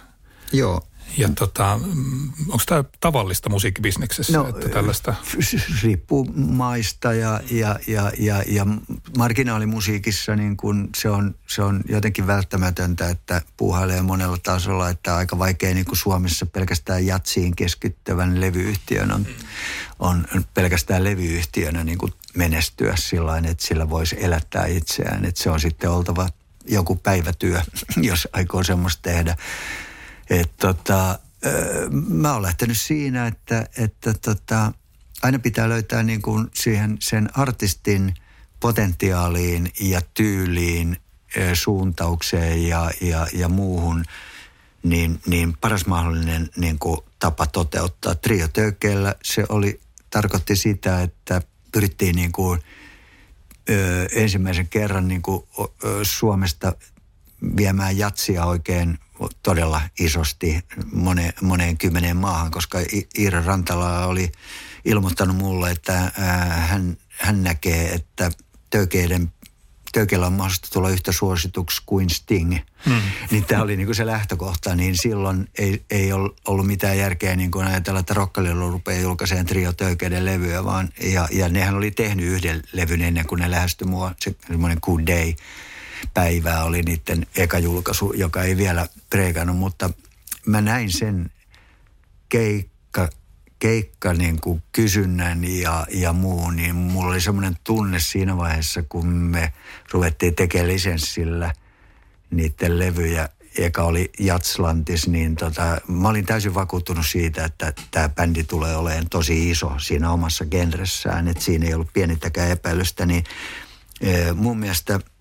Joo. 0.53 0.83
Ja 1.17 1.29
tota, 1.29 1.73
onko 2.49 2.63
tämä 2.67 2.85
tavallista 3.01 3.49
musiikkibisneksessä, 3.49 4.39
no, 4.39 4.49
että 4.49 4.69
tällaista? 4.69 5.15
riippuu 5.83 6.25
maista 6.37 7.13
ja, 7.13 7.41
ja, 7.51 7.79
ja, 7.87 8.13
ja, 8.19 8.43
ja 8.47 8.67
marginaalimusiikissa 9.19 10.37
niin 10.37 10.57
kun 10.57 10.89
se, 10.97 11.11
on, 11.11 11.35
se 11.47 11.63
on 11.63 11.81
jotenkin 11.89 12.27
välttämätöntä, 12.27 13.09
että 13.09 13.43
puuhailee 13.57 14.03
monella 14.03 14.39
tasolla, 14.43 14.91
että 14.91 15.17
aika 15.17 15.39
vaikea 15.39 15.75
niin 15.75 15.87
kuin 15.87 15.97
Suomessa 15.97 16.47
pelkästään 16.47 17.07
jatsiin 17.07 17.57
keskittyvän 17.57 18.41
levyyhtiön 18.41 19.13
on, 19.13 19.27
on 19.99 20.27
pelkästään 20.55 21.05
levyyhtiönä 21.05 21.85
niin 21.85 21.99
kuin 21.99 22.13
menestyä 22.35 22.95
sillä 22.97 23.37
että 23.39 23.67
sillä 23.67 23.91
voisi 23.91 24.17
elättää 24.19 24.67
itseään, 24.67 25.25
että 25.25 25.43
se 25.43 25.51
on 25.51 25.61
sitten 25.61 25.91
oltava 25.91 26.29
joku 26.69 26.97
päivätyö, 26.97 27.61
jos 27.97 28.29
aikoo 28.33 28.65
semmoista 28.65 29.03
tehdä. 29.03 29.37
Et 30.31 30.57
tota, 30.57 31.19
mä 32.09 32.33
oon 32.33 32.43
lähtenyt 32.43 32.79
siinä, 32.79 33.27
että, 33.27 33.67
että 33.79 34.15
tota, 34.15 34.73
aina 35.23 35.39
pitää 35.39 35.69
löytää 35.69 36.03
niin 36.03 36.23
kuin 36.23 36.51
siihen 36.55 36.97
sen 37.01 37.29
artistin 37.35 38.15
potentiaaliin 38.61 39.71
ja 39.81 40.01
tyyliin, 40.15 40.97
suuntaukseen 41.55 42.69
ja, 42.69 42.91
ja, 43.01 43.27
ja 43.33 43.49
muuhun 43.49 44.05
niin, 44.83 45.21
niin 45.27 45.57
paras 45.61 45.87
mahdollinen 45.87 46.51
niin 46.57 46.79
kuin 46.79 47.01
tapa 47.19 47.47
toteuttaa. 47.47 48.15
Trio 48.15 48.49
Töykeellä 48.49 49.15
se 49.23 49.45
oli, 49.49 49.81
tarkoitti 50.11 50.57
sitä, 50.57 51.03
että 51.03 51.43
pyrittiin 51.73 52.17
niin 52.17 52.33
kuin, 52.33 52.61
ö, 53.71 54.07
ensimmäisen 54.13 54.69
kerran 54.69 55.09
niin 55.09 55.23
kuin, 55.23 55.43
ö, 55.85 56.01
Suomesta 56.03 56.73
viemään 57.57 57.99
jatsia 57.99 58.45
oikein 58.45 58.99
todella 59.43 59.81
isosti 60.01 60.65
moneen, 60.93 61.33
moneen 61.43 61.79
kymmeneen 61.79 62.17
maahan, 62.17 62.51
koska 62.51 62.79
Iira 63.19 63.43
Rantala 63.45 64.07
oli 64.07 64.33
ilmoittanut 64.85 65.37
mulle, 65.37 65.71
että 65.71 66.13
hän, 66.51 66.97
hän 67.09 67.43
näkee, 67.43 67.95
että 67.95 68.31
töykeiden 68.71 69.33
Töykeillä 69.95 70.27
on 70.27 70.33
mahdollista 70.33 70.69
tulla 70.73 70.89
yhtä 70.89 71.13
suosituksi 71.13 71.83
kuin 71.87 72.11
Sting. 72.11 72.57
Hmm. 72.87 73.01
Niin 73.31 73.45
tämä 73.45 73.63
oli 73.63 73.77
niinku 73.77 73.95
se 73.95 74.07
lähtökohta, 74.07 74.75
niin 74.75 74.97
silloin 74.97 75.49
ei, 75.59 75.85
ei 75.91 76.13
ollut 76.13 76.67
mitään 76.67 76.99
järkeä 76.99 77.37
niin 77.37 77.51
kuin 77.51 77.67
ajatella, 77.67 78.01
että 78.01 78.15
Rokkalilla 78.15 78.71
rupeaa 78.71 79.01
julkaiseen 79.01 79.47
trio 79.47 79.73
Töykeiden 79.73 80.25
levyä, 80.25 80.65
vaan, 80.65 80.89
ja, 81.03 81.29
ja 81.33 81.49
nehän 81.49 81.75
oli 81.75 81.91
tehnyt 81.91 82.27
yhden 82.27 82.63
levyn 82.73 83.03
ennen 83.03 83.27
kuin 83.27 83.41
ne 83.41 83.51
lähestyi 83.51 83.87
mua, 83.87 84.15
se 84.21 84.35
semmoinen 84.47 84.79
Good 84.83 85.07
Day 85.07 85.35
päivää 86.15 86.65
oli 86.65 86.83
niiden 86.83 87.27
eka 87.37 87.59
julkaisu, 87.59 88.13
joka 88.13 88.43
ei 88.43 88.57
vielä 88.57 88.87
preikannut, 89.11 89.57
mutta 89.57 89.91
mä 90.47 90.61
näin 90.61 90.93
sen 90.93 91.31
keikka, 92.29 93.09
keikka 93.59 94.13
niin 94.13 94.41
kuin 94.41 94.63
kysynnän 94.73 95.45
ja, 95.45 95.87
ja 95.91 96.13
muu, 96.13 96.51
niin 96.51 96.75
mulla 96.75 97.11
oli 97.11 97.21
semmoinen 97.21 97.57
tunne 97.65 98.01
siinä 98.01 98.37
vaiheessa, 98.37 98.83
kun 98.83 99.07
me 99.07 99.53
ruvettiin 99.93 100.35
tekemään 100.35 100.69
lisenssillä 100.69 101.55
niiden 102.31 102.79
levyjä, 102.79 103.29
eka 103.59 103.83
oli 103.83 104.11
Jatslantis, 104.19 105.09
niin 105.09 105.37
tota, 105.37 105.81
mä 105.89 106.09
olin 106.09 106.27
täysin 106.27 106.55
vakuuttunut 106.55 107.07
siitä, 107.07 107.45
että 107.45 107.73
tämä 107.91 108.09
bändi 108.09 108.45
tulee 108.45 108.77
olemaan 108.77 109.09
tosi 109.11 109.51
iso 109.51 109.79
siinä 109.79 110.11
omassa 110.11 110.45
genressään, 110.45 111.29
että 111.29 111.45
siinä 111.45 111.67
ei 111.67 111.75
ollut 111.75 111.93
pienittäkään 111.93 112.51
epäilystä, 112.51 113.07
niin 113.07 113.25
e, 114.01 114.33
mun 114.33 114.59
mielestä– 114.59 115.01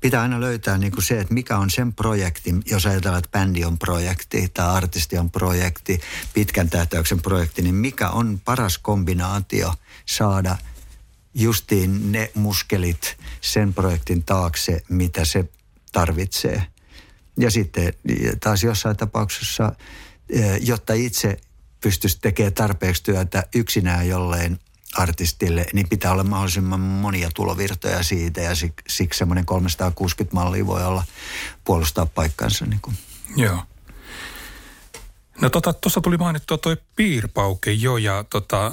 pitää 0.00 0.22
aina 0.22 0.40
löytää 0.40 0.78
niin 0.78 0.92
kuin 0.92 1.02
se, 1.02 1.20
että 1.20 1.34
mikä 1.34 1.58
on 1.58 1.70
sen 1.70 1.92
projekti, 1.92 2.54
jos 2.66 2.86
ajatellaan, 2.86 3.18
että 3.24 3.38
bändi 3.38 3.64
on 3.64 3.78
projekti 3.78 4.48
tai 4.54 4.76
artisti 4.76 5.18
on 5.18 5.30
projekti, 5.30 6.00
pitkän 6.34 6.70
tähtäyksen 6.70 7.22
projekti, 7.22 7.62
niin 7.62 7.74
mikä 7.74 8.10
on 8.10 8.40
paras 8.44 8.78
kombinaatio 8.78 9.74
saada 10.06 10.56
justiin 11.34 12.12
ne 12.12 12.30
muskelit 12.34 13.16
sen 13.40 13.74
projektin 13.74 14.24
taakse, 14.24 14.82
mitä 14.88 15.24
se 15.24 15.44
tarvitsee. 15.92 16.66
Ja 17.38 17.50
sitten 17.50 17.94
taas 18.40 18.62
jossain 18.62 18.96
tapauksessa, 18.96 19.72
eh, 20.28 20.60
jotta 20.60 20.92
itse 20.92 21.36
pystyisi 21.80 22.18
tekemään 22.20 22.52
tarpeeksi 22.52 23.02
työtä 23.02 23.46
yksinään 23.54 24.08
jolleen 24.08 24.58
artistille, 24.98 25.66
niin 25.72 25.88
pitää 25.88 26.12
olla 26.12 26.24
mahdollisimman 26.24 26.80
monia 26.80 27.30
tulovirtoja 27.34 28.02
siitä 28.02 28.40
ja 28.40 28.50
siksi 28.88 29.18
semmoinen 29.18 29.46
360 29.46 30.34
mallia 30.34 30.66
voi 30.66 30.84
olla 30.84 31.04
puolustaa 31.64 32.06
paikkansa. 32.06 32.66
Niin 32.66 32.80
kuin. 32.82 32.96
Joo. 33.36 33.62
No 35.40 35.50
tuossa 35.50 35.72
tota, 35.72 36.00
tuli 36.00 36.16
mainittua 36.16 36.58
tuo 36.58 36.76
piirpauke 36.96 37.72
jo 37.72 37.96
ja 37.96 38.24
tota, 38.30 38.72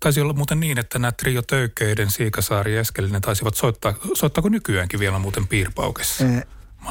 taisi 0.00 0.20
olla 0.20 0.32
muuten 0.32 0.60
niin, 0.60 0.78
että 0.78 0.98
nämä 0.98 1.12
Trio 1.12 1.42
Töykeiden, 1.42 2.10
Siikasaari 2.10 2.74
ja 2.74 2.80
Eskelinen 2.80 3.20
taisivat 3.20 3.54
soittaa, 3.54 3.94
soittaako 4.14 4.48
nykyäänkin 4.48 5.00
vielä 5.00 5.18
muuten 5.18 5.46
piirpaukessa? 5.48 6.24
Ee, 6.24 6.42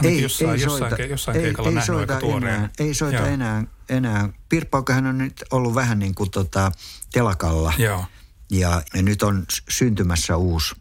ei, 0.03 0.21
jossain, 0.21 0.49
ei 0.49 0.61
jossain, 0.61 0.89
soita, 0.89 1.03
jossain 1.03 1.37
ei, 1.37 1.43
keikalla 1.43 1.79
ei 1.79 1.85
soita 1.85 2.13
aika 2.13 2.27
tuoreen. 2.27 2.55
Enää, 2.55 2.69
ei 2.79 2.93
soita 2.93 3.17
Joo. 3.17 3.25
enää, 3.25 3.63
enää. 3.89 4.29
Piirpaukehan 4.49 5.05
on 5.05 5.17
nyt 5.17 5.43
ollut 5.51 5.75
vähän 5.75 5.99
niin 5.99 6.15
kuin 6.15 6.31
tota, 6.31 6.71
telakalla. 7.11 7.73
Joo. 7.77 8.05
Ja, 8.51 8.81
ja 8.93 9.01
nyt 9.01 9.23
on 9.23 9.45
syntymässä 9.69 10.37
uusi, 10.37 10.75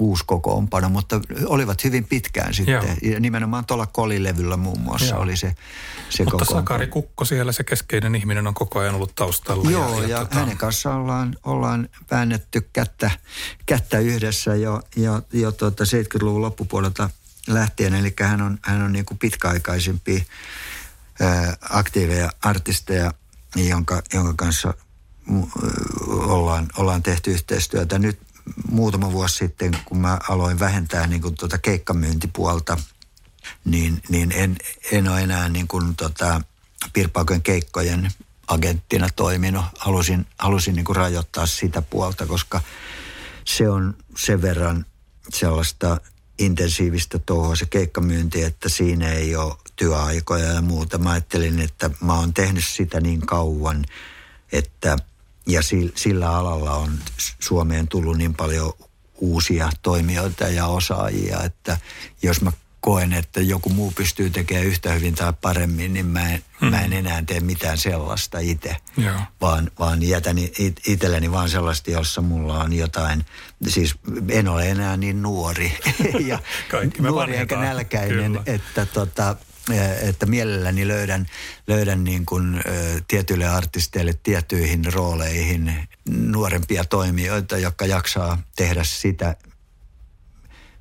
uusi 0.00 0.24
kokoonpano, 0.26 0.88
mutta 0.88 1.20
olivat 1.46 1.84
hyvin 1.84 2.04
pitkään 2.04 2.54
sitten. 2.54 2.74
Joo. 3.02 3.12
Ja 3.12 3.20
nimenomaan 3.20 3.66
tuolla 3.66 3.86
kolilevyllä 3.86 4.56
muun 4.56 4.80
muassa 4.80 5.14
Joo. 5.14 5.22
oli 5.22 5.36
se, 5.36 5.54
se 6.10 6.24
Mutta 6.24 6.44
Sakari 6.44 6.86
Kukko 6.86 7.24
siellä, 7.24 7.52
se 7.52 7.64
keskeinen 7.64 8.14
ihminen 8.14 8.46
on 8.46 8.54
koko 8.54 8.78
ajan 8.78 8.94
ollut 8.94 9.14
taustalla. 9.14 9.70
Joo, 9.70 10.00
ja, 10.00 10.02
ja, 10.02 10.08
ja 10.08 10.18
tota... 10.18 10.34
hänen 10.34 10.56
kanssa 10.56 10.94
ollaan, 10.94 11.36
ollaan 11.44 11.88
väännetty 12.10 12.68
kättä, 12.72 13.10
kättä 13.66 13.98
yhdessä 13.98 14.54
jo, 14.54 14.82
jo, 14.96 15.22
jo 15.32 15.52
tuota 15.52 15.84
70-luvun 15.84 16.42
loppupuolelta 16.42 17.10
lähtien. 17.48 17.94
Eli 17.94 18.14
hän 18.20 18.42
on, 18.42 18.58
hän 18.62 18.82
on 18.82 18.92
niin 18.92 19.04
kuin 19.04 19.18
pitkäaikaisimpia 19.18 20.20
aktiiveja 21.70 22.30
artisteja, 22.42 23.14
jonka, 23.56 24.02
jonka 24.14 24.34
kanssa 24.36 24.74
ollaan, 26.08 26.68
ollaan 26.76 27.02
tehty 27.02 27.30
yhteistyötä. 27.30 27.98
Nyt 27.98 28.18
muutama 28.70 29.12
vuosi 29.12 29.34
sitten, 29.36 29.70
kun 29.84 29.98
mä 29.98 30.18
aloin 30.28 30.58
vähentää 30.58 31.06
niin 31.06 31.22
kuin 31.22 31.34
tuota 31.34 31.58
keikkamyyntipuolta, 31.58 32.76
niin, 33.64 34.02
niin 34.08 34.32
en, 34.32 34.56
en 34.92 35.08
ole 35.08 35.20
enää 35.20 35.48
niin 35.48 35.68
kuin 35.68 35.96
tota, 35.96 36.40
Pirpauken 36.92 37.42
keikkojen 37.42 38.10
agenttina 38.46 39.08
toiminut. 39.16 39.64
Halusin, 39.78 40.26
halusin 40.38 40.74
niin 40.74 40.84
kuin 40.84 40.96
rajoittaa 40.96 41.46
sitä 41.46 41.82
puolta, 41.82 42.26
koska 42.26 42.60
se 43.44 43.68
on 43.68 43.96
sen 44.16 44.42
verran 44.42 44.86
sellaista 45.32 46.00
intensiivistä 46.38 47.18
touhua 47.18 47.56
se 47.56 47.66
keikkamyynti, 47.66 48.42
että 48.42 48.68
siinä 48.68 49.12
ei 49.12 49.36
ole 49.36 49.54
työaikoja 49.76 50.46
ja 50.46 50.62
muuta. 50.62 50.98
Mä 50.98 51.10
ajattelin, 51.10 51.60
että 51.60 51.90
mä 52.00 52.14
oon 52.14 52.34
tehnyt 52.34 52.64
sitä 52.64 53.00
niin 53.00 53.20
kauan, 53.20 53.84
että 54.52 54.96
ja 55.52 55.60
sillä 55.94 56.36
alalla 56.36 56.74
on 56.74 56.98
Suomeen 57.38 57.88
tullut 57.88 58.18
niin 58.18 58.34
paljon 58.34 58.72
uusia 59.14 59.70
toimijoita 59.82 60.48
ja 60.48 60.66
osaajia, 60.66 61.42
että 61.42 61.78
jos 62.22 62.40
mä 62.40 62.52
koen, 62.80 63.12
että 63.12 63.40
joku 63.40 63.68
muu 63.68 63.92
pystyy 63.96 64.30
tekemään 64.30 64.66
yhtä 64.66 64.92
hyvin 64.92 65.14
tai 65.14 65.32
paremmin, 65.40 65.92
niin 65.92 66.06
mä 66.06 66.32
en, 66.32 66.44
hmm. 66.60 66.70
mä 66.70 66.80
en 66.80 66.92
enää 66.92 67.22
tee 67.26 67.40
mitään 67.40 67.78
sellaista 67.78 68.38
itse, 68.38 68.76
vaan, 69.40 69.70
vaan 69.78 70.02
jätän 70.02 70.38
it, 70.38 70.80
itselleni 70.86 71.32
vaan 71.32 71.48
sellaista, 71.48 71.90
jossa 71.90 72.20
mulla 72.20 72.62
on 72.62 72.72
jotain, 72.72 73.24
siis 73.68 73.94
en 74.28 74.48
ole 74.48 74.70
enää 74.70 74.96
niin 74.96 75.22
nuori 75.22 75.78
ja 76.26 76.38
nuori 76.98 77.36
eikä 77.36 77.56
nälkäinen, 77.56 78.32
Kyllä. 78.32 78.42
että 78.46 78.86
tota, 78.86 79.36
että 80.02 80.26
mielelläni 80.26 80.88
löydän, 80.88 81.26
löydän 81.66 82.04
niin 82.04 82.26
kuin, 82.26 82.62
tietyille 83.08 83.48
artisteille 83.48 84.14
tiettyihin 84.22 84.92
rooleihin 84.92 85.88
nuorempia 86.08 86.84
toimijoita, 86.84 87.58
jotka 87.58 87.86
jaksaa 87.86 88.42
tehdä 88.56 88.84
sitä, 88.84 89.36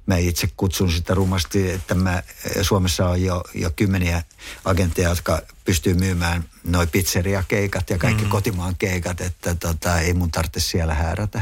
mä 0.05 0.17
itse 0.17 0.49
kutsun 0.57 0.91
sitä 0.91 1.13
rumasti, 1.13 1.71
että 1.71 1.95
mä, 1.95 2.23
Suomessa 2.61 3.09
on 3.09 3.21
jo, 3.21 3.43
jo 3.53 3.71
kymmeniä 3.75 4.23
agentteja, 4.65 5.09
jotka 5.09 5.41
pystyy 5.65 5.93
myymään 5.93 6.43
noi 6.63 6.87
pizzeriakeikat 6.87 7.89
ja 7.89 7.97
kaikki 7.97 8.23
mm. 8.23 8.29
kotimaan 8.29 8.75
keikat, 8.75 9.21
että 9.21 9.55
tota, 9.55 9.99
ei 9.99 10.13
mun 10.13 10.31
tarvitse 10.31 10.59
siellä 10.59 10.93
häärätä. 10.93 11.41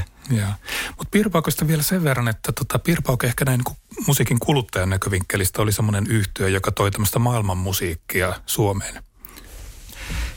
Mutta 0.87 1.11
Pirpaukosta 1.11 1.67
vielä 1.67 1.83
sen 1.83 2.03
verran, 2.03 2.27
että 2.27 2.51
tota, 2.51 2.79
Pirpauke 2.79 3.27
ehkä 3.27 3.45
näin 3.45 3.61
niin 3.67 3.77
musiikin 4.07 4.39
kuluttajan 4.39 4.89
näkövinkkelistä 4.89 5.61
oli 5.61 5.71
semmoinen 5.71 6.07
yhtiö, 6.07 6.49
joka 6.49 6.71
toi 6.71 6.91
tämmöistä 6.91 7.19
maailmanmusiikkia 7.19 8.41
Suomeen. 8.45 9.03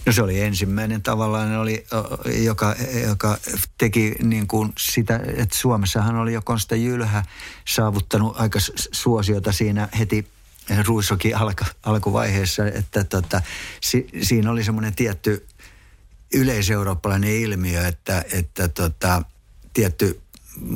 No 0.07 0.13
se 0.13 0.23
oli 0.23 0.41
ensimmäinen 0.41 1.03
tavallaan, 1.03 1.57
oli, 1.57 1.87
joka, 2.45 2.77
joka 3.07 3.39
teki 3.79 4.15
niin 4.23 4.47
kuin 4.47 4.73
sitä, 4.79 5.21
että 5.37 5.57
Suomessahan 5.57 6.17
oli 6.17 6.33
jo 6.33 6.43
Konsta 6.43 6.77
Jylhä 6.77 7.25
saavuttanut 7.69 8.41
aika 8.41 8.59
suosiota 8.93 9.53
siinä 9.53 9.89
heti 9.99 10.27
Ruissokin 10.87 11.37
alku, 11.37 11.65
alkuvaiheessa, 11.83 12.67
että 12.67 13.05
tota, 13.05 13.43
si, 13.81 14.09
siinä 14.23 14.51
oli 14.51 14.65
semmoinen 14.65 14.95
tietty 14.95 15.47
yleiseurooppalainen 16.35 17.31
ilmiö, 17.31 17.87
että, 17.87 18.25
että 18.33 18.69
tota, 18.69 19.23
tietty 19.81 20.21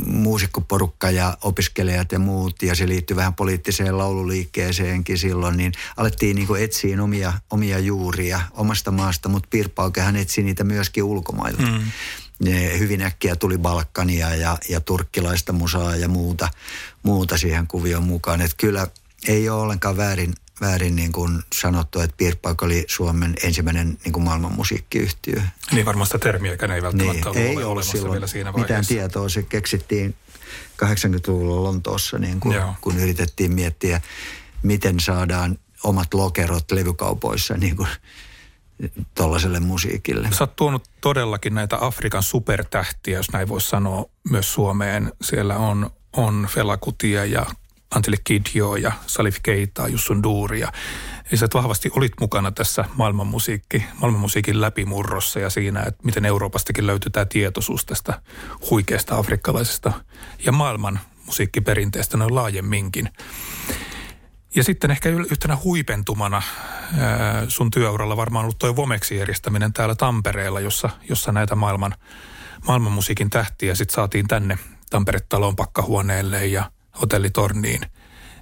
muusikkoporukka 0.06 1.10
ja 1.10 1.38
opiskelijat 1.42 2.12
ja 2.12 2.18
muut, 2.18 2.62
ja 2.62 2.74
se 2.74 2.88
liittyy 2.88 3.16
vähän 3.16 3.34
poliittiseen 3.34 3.98
laululiikkeeseenkin 3.98 5.18
silloin, 5.18 5.56
niin 5.56 5.72
alettiin 5.96 6.36
niin 6.36 6.48
etsiä 6.58 7.02
omia, 7.02 7.32
omia 7.50 7.78
juuria 7.78 8.40
omasta 8.52 8.90
maasta, 8.90 9.28
mutta 9.28 9.48
Pirpaukehan 9.50 10.16
etsi 10.16 10.42
niitä 10.42 10.64
myöskin 10.64 11.04
ulkomailta. 11.04 11.62
Mm. 11.62 11.80
Ne 12.44 12.78
hyvin 12.78 13.02
äkkiä 13.02 13.36
tuli 13.36 13.58
Balkania 13.58 14.34
ja, 14.34 14.58
ja 14.68 14.80
turkkilaista 14.80 15.52
musaa 15.52 15.96
ja 15.96 16.08
muuta, 16.08 16.48
muuta 17.02 17.38
siihen 17.38 17.66
kuvioon 17.66 18.04
mukaan. 18.04 18.40
Että 18.40 18.56
kyllä 18.56 18.86
ei 19.28 19.48
ole 19.48 19.62
ollenkaan 19.62 19.96
väärin 19.96 20.32
väärin 20.64 20.96
niin 20.96 21.12
kuin 21.12 21.42
sanottu, 21.52 22.00
että 22.00 22.16
Beer 22.16 22.36
oli 22.62 22.84
Suomen 22.88 23.34
ensimmäinen 23.42 23.98
niin 24.04 24.12
kuin 24.12 24.24
maailman 24.24 24.52
musiikkiyhtiö. 24.52 25.42
Niin 25.72 25.86
varmaan 25.86 26.06
sitä 26.06 26.18
termiäkään 26.18 26.72
ei 26.72 26.82
välttämättä 26.82 27.30
niin, 27.30 27.46
ei 27.46 27.56
ole 27.56 27.64
olemassa 27.64 28.10
vielä 28.10 28.26
siinä 28.26 28.52
vaiheessa. 28.52 28.74
Mitään 28.74 28.86
tietoa, 28.86 29.28
se 29.28 29.42
keksittiin 29.42 30.14
80-luvulla 30.84 31.62
Lontoossa, 31.62 32.18
niin 32.18 32.40
kuin, 32.40 32.56
kun 32.80 32.98
yritettiin 32.98 33.52
miettiä, 33.52 34.00
miten 34.62 35.00
saadaan 35.00 35.58
omat 35.84 36.14
lokerot 36.14 36.72
levykaupoissa 36.72 37.56
niin 37.56 37.76
kuin 37.76 37.88
tuollaiselle 39.14 39.60
musiikille. 39.60 40.28
Sä 40.32 40.44
oot 40.44 40.56
tuonut 40.56 40.90
todellakin 41.00 41.54
näitä 41.54 41.78
Afrikan 41.80 42.22
supertähtiä, 42.22 43.18
jos 43.18 43.32
näin 43.32 43.48
voisi 43.48 43.68
sanoa, 43.68 44.04
myös 44.30 44.54
Suomeen. 44.54 45.12
Siellä 45.22 45.56
on, 45.56 45.90
on 46.12 46.48
Felakutia 46.50 47.24
ja 47.24 47.46
Antille 47.94 48.16
Kidjo 48.24 48.76
ja 48.76 48.92
Salif 49.06 49.36
Keita, 49.42 49.88
Jussun 49.88 50.22
Duuri 50.22 50.60
ja 50.60 50.72
sä 51.34 51.48
vahvasti 51.54 51.90
olit 51.96 52.12
mukana 52.20 52.52
tässä 52.52 52.84
maailmanmusiikki, 52.94 53.84
maailmanmusiikin 54.00 54.60
läpimurrossa 54.60 55.40
ja 55.40 55.50
siinä, 55.50 55.80
että 55.80 56.00
miten 56.04 56.24
Euroopastakin 56.24 56.86
löytyy 56.86 57.10
tämä 57.10 57.24
tietoisuus 57.24 57.84
tästä 57.84 58.22
huikeasta 58.70 59.16
afrikkalaisesta 59.16 59.92
ja 60.44 60.52
maailman 60.52 61.00
musiikkiperinteestä 61.26 62.16
noin 62.16 62.34
laajemminkin. 62.34 63.08
Ja 64.54 64.64
sitten 64.64 64.90
ehkä 64.90 65.08
yhtenä 65.08 65.58
huipentumana 65.64 66.42
sun 67.48 67.70
työuralla 67.70 68.16
varmaan 68.16 68.44
ollut 68.44 68.58
tuo 68.58 68.76
Vomeksi 68.76 69.16
järjestäminen 69.16 69.72
täällä 69.72 69.94
Tampereella, 69.94 70.60
jossa, 70.60 70.90
jossa 71.08 71.32
näitä 71.32 71.54
maailman, 71.54 71.94
maailmanmusiikin 72.66 73.30
tähtiä 73.30 73.74
sitten 73.74 73.94
saatiin 73.94 74.28
tänne 74.28 74.58
Tampere-talon 74.90 75.56
pakkahuoneelle 75.56 76.46
ja 76.46 76.70
hotellitorniin 77.00 77.80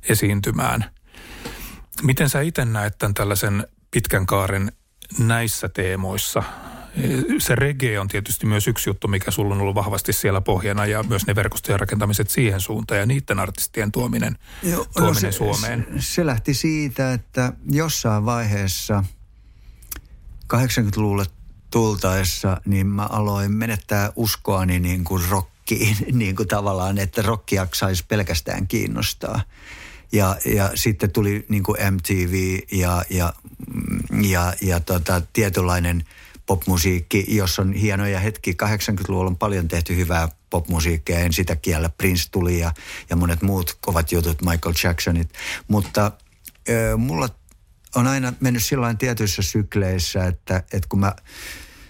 esiintymään. 0.09 0.85
Miten 2.03 2.29
sä 2.29 2.41
itse 2.41 2.65
näet 2.65 2.99
tämän 2.99 3.15
tällaisen 3.15 3.67
pitkän 3.91 4.27
kaaren 4.27 4.73
näissä 5.19 5.69
teemoissa? 5.69 6.43
Se 7.39 7.55
reggae 7.55 7.99
on 7.99 8.09
tietysti 8.09 8.47
myös 8.47 8.69
yksi 8.69 8.91
juttu, 8.91 9.09
mikä 9.09 9.31
sulla 9.31 9.55
on 9.55 9.61
ollut 9.61 9.75
vahvasti 9.75 10.13
siellä 10.13 10.41
pohjana 10.41 10.87
ja 10.87 11.03
myös 11.03 11.27
ne 11.27 11.35
verkostojen 11.35 11.81
rakentamiset 11.81 12.31
siihen 12.31 12.61
suuntaan 12.61 13.01
ja 13.01 13.07
niiden 13.07 13.39
artistien 13.39 13.93
tuominen, 13.93 14.39
Joo, 14.63 14.85
tuominen 14.85 15.15
no 15.15 15.33
se, 15.33 15.33
Suomeen. 15.33 15.87
Se, 15.91 16.15
se 16.15 16.27
lähti 16.27 16.55
siitä, 16.55 17.13
että 17.13 17.53
jossain 17.71 18.25
vaiheessa 18.25 19.05
80-luvulle 20.55 21.25
tultaessa, 21.71 22.61
niin 22.65 22.87
mä 22.87 23.07
aloin 23.07 23.53
menettää 23.53 24.13
uskoani 24.17 24.81
niin 24.81 25.05
kuin 25.05 25.23
rock 25.29 25.52
rockiin 25.63 25.97
niin 26.19 26.37
kuin 26.37 26.49
tavallaan, 26.49 26.99
että 26.99 27.23
rockia 27.23 27.67
saisi 27.75 28.05
pelkästään 28.09 28.69
kiinnostaa. 28.69 29.43
Ja, 30.13 30.37
ja 30.45 30.71
sitten 30.75 31.13
tuli 31.13 31.45
niin 31.49 31.63
kuin 31.63 31.77
MTV 31.95 32.59
ja, 32.73 33.05
ja, 33.11 33.33
ja, 34.23 34.53
ja 34.61 34.81
tota, 34.81 35.23
tietynlainen 35.33 36.05
popmusiikki, 36.47 37.25
jossa 37.29 37.63
on 37.63 37.73
hienoja 37.73 38.21
hetki. 38.21 38.57
80-luvulla 38.63 39.31
on 39.31 39.37
paljon 39.37 39.69
tehty 39.69 39.97
hyvää 39.97 40.29
popmusiikkia, 40.51 41.19
en 41.19 41.33
sitä 41.33 41.57
kiellä. 41.57 41.89
Prince 41.89 42.31
tuli 42.31 42.59
ja, 42.59 42.73
ja 43.11 43.17
monet 43.17 43.43
muut 43.43 43.79
kovat 43.81 44.13
jutut, 44.13 44.43
Michael 44.43 44.75
Jacksonit. 44.85 45.33
Mutta 45.69 46.13
ö, 46.69 46.97
mulla 46.97 47.29
on 47.95 48.07
aina 48.07 48.33
mennyt 48.41 48.65
sillä 48.65 48.95
tietyissä 48.95 49.43
sykleissä, 49.43 50.27
että, 50.27 50.63
että 50.73 50.89
kun 50.89 51.01
mä 51.01 51.15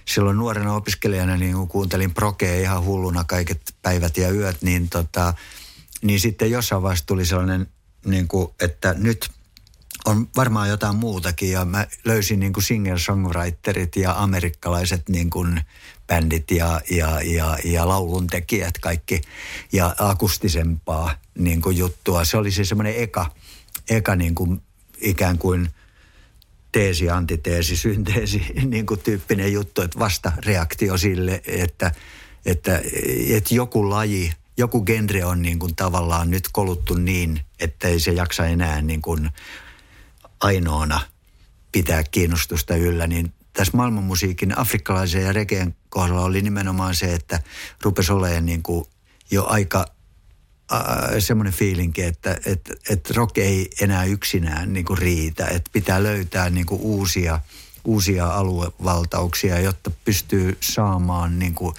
silloin 0.05 0.36
nuorena 0.36 0.74
opiskelijana 0.74 1.36
niin 1.36 1.55
kun 1.55 1.68
kuuntelin 1.68 2.14
prokea 2.14 2.61
ihan 2.61 2.84
hulluna 2.84 3.24
kaiket 3.24 3.74
päivät 3.82 4.16
ja 4.16 4.30
yöt, 4.30 4.62
niin, 4.62 4.88
tota, 4.88 5.34
niin 6.03 6.20
sitten 6.20 6.50
jossain 6.50 6.82
vaiheessa 6.82 7.07
tuli 7.07 7.26
sellainen, 7.26 7.66
niin 8.05 8.28
kuin, 8.28 8.48
että 8.61 8.94
nyt 8.98 9.30
on 10.05 10.28
varmaan 10.36 10.68
jotain 10.68 10.96
muutakin 10.96 11.50
ja 11.50 11.64
mä 11.64 11.86
löysin 12.05 12.40
niin 12.40 12.53
kuin 12.53 12.64
singer-songwriterit 12.64 13.96
ja 13.96 14.14
amerikkalaiset 14.22 15.09
niin 15.09 15.30
kuin 15.30 15.61
bändit 16.07 16.50
ja, 16.50 16.80
ja, 16.90 17.22
ja, 17.22 17.59
ja 17.64 17.88
lauluntekijät 17.88 18.78
kaikki 18.78 19.20
ja 19.72 19.94
akustisempaa 19.98 21.14
niin 21.38 21.61
kuin 21.61 21.76
juttua. 21.76 22.24
Se 22.24 22.36
oli 22.36 22.50
siis 22.50 22.68
semmoinen 22.68 22.96
eka, 22.96 23.26
eka 23.90 24.16
niin 24.16 24.34
kuin 24.34 24.62
ikään 25.00 25.38
kuin– 25.38 25.68
teesi, 26.72 27.10
antiteesi, 27.10 27.76
synteesi 27.76 28.46
niin 28.70 28.86
kuin 28.86 29.00
tyyppinen 29.00 29.52
juttu, 29.52 29.82
että 29.82 29.98
vasta 29.98 30.32
reaktio 30.46 30.96
sille, 30.96 31.42
että, 31.46 31.92
että, 32.46 32.82
että 33.30 33.54
joku 33.54 33.90
laji, 33.90 34.32
joku 34.56 34.84
genre 34.84 35.24
on 35.24 35.42
niin 35.42 35.58
kuin 35.58 35.76
tavallaan 35.76 36.30
nyt 36.30 36.48
koluttu 36.52 36.94
niin, 36.94 37.40
että 37.60 37.88
ei 37.88 38.00
se 38.00 38.12
jaksa 38.12 38.46
enää 38.46 38.82
niin 38.82 39.02
kuin 39.02 39.30
ainoana 40.40 41.00
pitää 41.72 42.02
kiinnostusta 42.02 42.76
yllä, 42.76 43.06
niin 43.06 43.32
tässä 43.52 43.76
maailmanmusiikin 43.76 44.58
afrikkalaisen 44.58 45.22
ja 45.22 45.32
regeen 45.32 45.76
kohdalla 45.88 46.24
oli 46.24 46.42
nimenomaan 46.42 46.94
se, 46.94 47.14
että 47.14 47.42
rupesi 47.82 48.12
olemaan 48.12 48.46
niin 48.46 48.62
kuin 48.62 48.84
jo 49.30 49.46
aika 49.46 49.86
semmoinen 51.18 51.52
fiilinki, 51.52 52.02
että 52.02 52.38
et, 52.46 52.70
et 52.90 53.10
rock 53.10 53.38
ei 53.38 53.70
enää 53.80 54.04
yksinään 54.04 54.72
niin 54.72 54.84
kuin 54.84 54.98
riitä. 54.98 55.46
Että 55.46 55.70
pitää 55.72 56.02
löytää 56.02 56.50
niin 56.50 56.66
kuin 56.66 56.80
uusia, 56.80 57.40
uusia 57.84 58.26
aluevaltauksia, 58.26 59.60
jotta 59.60 59.90
pystyy 60.04 60.58
saamaan 60.60 61.38
niin 61.38 61.54
kuin 61.54 61.74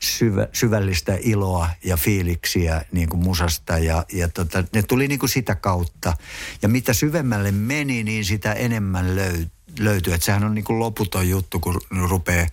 syvä, 0.00 0.48
syvällistä 0.52 1.18
iloa 1.20 1.70
ja 1.84 1.96
fiiliksiä 1.96 2.84
niin 2.92 3.08
kuin 3.08 3.22
musasta. 3.22 3.78
Ja, 3.78 4.04
ja 4.12 4.28
tota, 4.28 4.64
ne 4.72 4.82
tuli 4.82 5.08
niin 5.08 5.18
kuin 5.18 5.30
sitä 5.30 5.54
kautta. 5.54 6.16
Ja 6.62 6.68
mitä 6.68 6.92
syvemmälle 6.92 7.52
meni, 7.52 8.04
niin 8.04 8.24
sitä 8.24 8.52
enemmän 8.52 9.16
löy, 9.16 9.46
löytyy. 9.78 10.14
Että 10.14 10.24
sehän 10.24 10.44
on 10.44 10.54
niin 10.54 10.64
kuin 10.64 10.78
loputon 10.78 11.28
juttu, 11.28 11.60
kun 11.60 11.80
rupeaa 12.08 12.46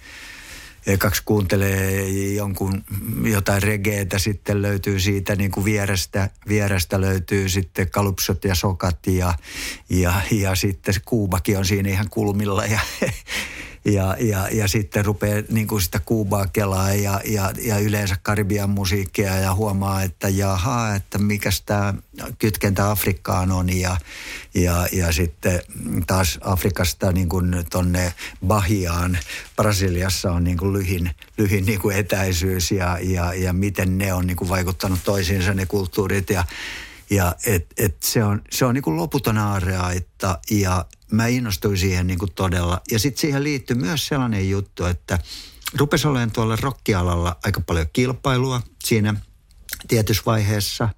ekaksi 0.88 1.22
kuuntelee 1.26 2.08
jonkun 2.34 2.84
jotain 3.24 3.64
regeetä, 3.64 4.20
sitten 4.20 4.62
löytyy 4.62 5.00
siitä 5.00 5.36
niin 5.36 5.52
kuin 5.52 5.66
vierestä, 5.66 6.30
vierestä 6.48 7.02
löytyy 7.02 7.50
sitten 7.50 7.90
kalupsot 7.90 8.46
ja 8.46 8.56
sokat 8.56 9.08
ja, 9.08 9.34
ja, 9.90 10.14
ja 10.32 10.56
sitten 10.56 10.94
Kuubakin 11.06 11.58
on 11.58 11.66
siinä 11.66 11.90
ihan 11.90 12.10
kulmilla 12.10 12.66
ja 12.66 12.80
ja, 13.86 14.16
ja, 14.20 14.48
ja 14.52 14.68
sitten 14.68 15.06
rupeaa 15.06 15.44
niin 15.50 15.82
sitä 15.82 16.00
Kuubaa 16.06 16.48
kelaa 16.48 16.94
ja, 16.94 17.22
ja, 17.26 17.52
ja 17.62 17.80
yleensä 17.80 18.16
Karibian 18.24 18.70
musiikkia 18.70 19.36
ja 19.36 19.54
huomaa, 19.54 20.04
että 20.04 20.30
jaha, 20.30 20.96
että 20.96 21.18
mikäs 21.18 21.62
tämä 21.62 21.94
kytkentä 22.40 22.92
Afrikkaan 22.92 23.52
on. 23.52 23.78
Ja, 23.80 23.98
ja, 24.54 24.88
ja 24.92 25.12
sitten 25.12 25.62
taas 26.08 26.40
Afrikasta 26.42 27.12
niin 27.12 27.30
kuin 27.30 27.66
tonne 27.72 28.14
Bahiaan. 28.48 29.18
Brasiliassa 29.56 30.32
on 30.32 30.44
niin 30.44 30.74
lyhin, 30.74 31.12
lyhin 31.38 31.66
niin 31.66 31.92
etäisyys 31.94 32.72
ja, 32.72 32.98
ja, 33.02 33.34
ja 33.34 33.54
miten 33.54 33.98
ne 33.98 34.14
on 34.14 34.28
niin 34.28 34.50
vaikuttanut 34.50 35.00
toisiinsa 35.04 35.54
ne 35.54 35.66
kulttuurit. 35.66 36.30
Ja 36.30 36.44
ja 37.10 37.36
et, 37.46 37.66
et 37.78 38.04
se 38.04 38.24
on, 38.24 38.42
se 38.52 38.66
on 38.66 38.74
niin 38.74 38.98
loputon 38.98 39.38
aareaitta 39.38 40.40
ja 40.52 40.86
mä 41.12 41.28
innostuin 41.28 41.78
siihen 41.78 42.08
niin 42.08 42.20
todella. 42.36 42.82
Ja 42.92 43.00
sitten 43.00 43.22
siihen 43.22 43.44
liittyy 43.44 43.76
myös 43.76 44.08
sellainen 44.08 44.50
juttu, 44.50 44.86
että 44.86 45.20
rupesi 45.78 46.08
olemaan 46.08 46.32
tuolla 46.32 46.56
rockialalla 46.56 47.38
aika 47.44 47.62
paljon 47.62 47.88
kilpailua 47.94 48.62
siinä 48.84 49.16
tietyssä 49.88 50.24
vaiheessa. 50.26 50.90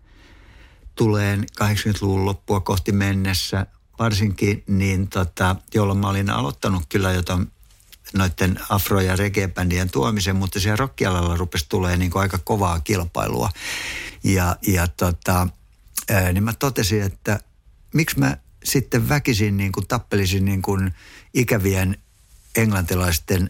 Tuleen 0.96 1.46
80-luvun 1.62 2.26
loppua 2.26 2.60
kohti 2.60 2.92
mennessä 2.92 3.66
varsinkin, 4.00 4.64
niin 4.68 5.08
tota, 5.08 5.56
jolloin 5.74 6.00
mä 6.00 6.10
olin 6.10 6.30
aloittanut 6.30 6.84
kyllä 6.90 7.12
jotain 7.12 7.52
noiden 8.14 8.60
afro- 8.70 9.02
ja 9.02 9.16
reggae-bändien 9.16 9.90
tuomisen, 9.92 10.36
mutta 10.36 10.60
siellä 10.60 10.76
rockialalla 10.76 11.38
rupesi 11.38 11.66
tulee 11.70 11.98
niin 11.98 12.12
aika 12.16 12.40
kovaa 12.44 12.80
kilpailua. 12.80 13.50
Ja, 14.24 14.56
ja 14.68 14.88
tota, 14.88 15.48
ää, 16.10 16.34
niin 16.34 16.44
mä 16.44 16.54
totesin, 16.54 17.02
että 17.02 17.40
miksi 17.94 18.20
mä 18.20 18.38
sitten 18.64 19.10
väkisin 19.10 19.58
niin 19.58 19.72
kuin 19.72 19.88
tappelisin 19.88 20.46
niin 20.46 20.62
kuin 20.62 20.94
ikävien 21.34 21.98
englantilaisten 22.56 23.50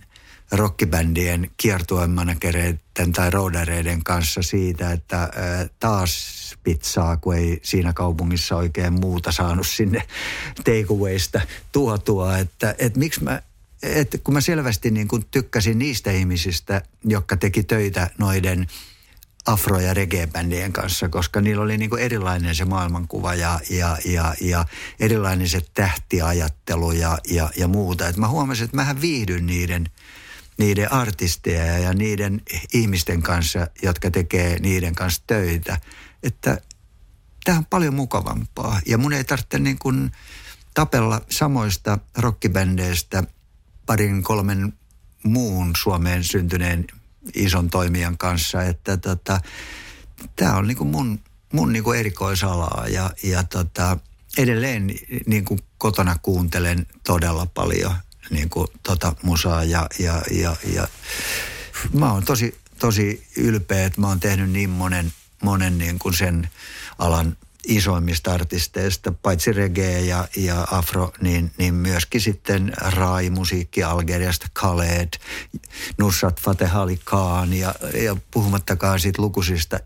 rockibändien 0.51 1.51
kiertuemanagereiden 1.57 3.11
tai 3.15 3.29
roadareiden 3.29 4.03
kanssa 4.03 4.41
siitä, 4.41 4.91
että 4.91 5.19
ää, 5.19 5.31
taas 5.79 6.35
pizzaa, 6.63 7.17
kun 7.17 7.35
ei 7.35 7.59
siinä 7.63 7.93
kaupungissa 7.93 8.55
oikein 8.55 8.93
muuta 8.93 9.31
saanut 9.31 9.67
sinne 9.67 10.07
takeawaysta 10.55 11.41
tuotua. 11.71 12.37
Että, 12.37 12.75
että 12.77 12.99
miksi 12.99 13.23
mä 13.23 13.41
että 13.83 14.17
kun 14.17 14.33
mä 14.33 14.41
selvästi 14.41 14.91
niin 14.91 15.07
kuin 15.07 15.25
tykkäsin 15.31 15.79
niistä 15.79 16.11
ihmisistä, 16.11 16.81
jotka 17.03 17.37
teki 17.37 17.63
töitä 17.63 18.09
noiden– 18.17 18.67
afro- 19.45 19.79
ja 19.79 19.93
reggae-bändien 19.93 20.73
kanssa, 20.73 21.09
koska 21.09 21.41
niillä 21.41 21.63
oli 21.63 21.77
niin 21.77 21.89
kuin 21.89 22.01
erilainen 22.01 22.55
se 22.55 22.65
maailmankuva 22.65 23.35
ja, 23.35 23.59
ja, 23.69 23.97
ja, 24.05 24.33
ja 24.41 24.65
erilainen 24.99 25.49
se 25.49 25.61
tähtiajattelu 25.73 26.91
ja, 26.91 27.17
ja, 27.27 27.49
ja 27.57 27.67
muuta. 27.67 28.07
Et 28.07 28.17
mä 28.17 28.27
huomasin, 28.27 28.65
että 28.65 28.75
mähän 28.75 29.01
viihdyn 29.01 29.45
niiden, 29.45 29.89
niiden 30.57 30.91
artisteja 30.91 31.77
ja 31.77 31.93
niiden 31.93 32.41
ihmisten 32.73 33.21
kanssa, 33.21 33.67
jotka 33.81 34.11
tekee 34.11 34.59
niiden 34.59 34.95
kanssa 34.95 35.23
töitä. 35.27 35.79
Että 36.23 36.61
tämä 37.43 37.57
on 37.57 37.65
paljon 37.65 37.93
mukavampaa 37.93 38.81
ja 38.85 38.97
mun 38.97 39.13
ei 39.13 39.23
tarvitse 39.23 39.59
niin 39.59 39.79
kuin 39.79 40.11
tapella 40.73 41.21
samoista 41.29 41.99
rockibändeistä 42.17 43.23
parin 43.85 44.23
kolmen 44.23 44.73
muun 45.23 45.71
Suomeen 45.77 46.23
syntyneen 46.23 46.85
ison 47.33 47.69
toimijan 47.69 48.17
kanssa, 48.17 48.63
että 48.63 48.97
tota, 48.97 49.39
tämä 50.35 50.55
on 50.55 50.67
niinku 50.67 50.85
mun, 50.85 51.19
mun 51.53 51.73
niinku 51.73 51.91
erikoisalaa 51.91 52.85
ja, 52.87 53.11
ja 53.23 53.43
tota, 53.43 53.97
edelleen 54.37 54.91
niinku 55.25 55.59
kotona 55.77 56.15
kuuntelen 56.21 56.87
todella 57.03 57.45
paljon 57.45 57.95
niinku 58.29 58.67
tota 58.83 59.15
musaa 59.23 59.63
ja, 59.63 59.87
ja, 59.99 60.21
ja, 60.31 60.55
ja 60.73 60.87
mä 61.93 62.11
oon 62.11 62.25
tosi, 62.25 62.57
tosi 62.79 63.27
ylpeä, 63.37 63.85
että 63.85 64.01
mä 64.01 64.07
oon 64.07 64.19
tehnyt 64.19 64.49
niin 64.49 64.69
monen, 64.69 65.13
monen 65.43 65.77
niin 65.77 65.99
kuin 65.99 66.13
sen 66.13 66.49
alan 66.99 67.37
isoimmista 67.65 68.33
artisteista, 68.33 69.11
paitsi 69.11 69.53
reggae 69.53 69.99
ja, 70.01 70.27
ja 70.35 70.67
afro, 70.71 71.11
niin, 71.21 71.51
niin 71.57 71.73
myöskin 71.73 72.21
sitten 72.21 72.73
rai-musiikki 72.81 73.83
Algeriasta, 73.83 74.47
Khaled, 74.59 75.09
Nusrat 75.97 76.41
Fateh 76.41 76.77
Ali 76.77 76.99
Khan 77.05 77.53
ja, 77.53 77.75
ja 78.03 78.15
puhumattakaan 78.31 78.99
siitä 78.99 79.21
lukuisista 79.21 79.79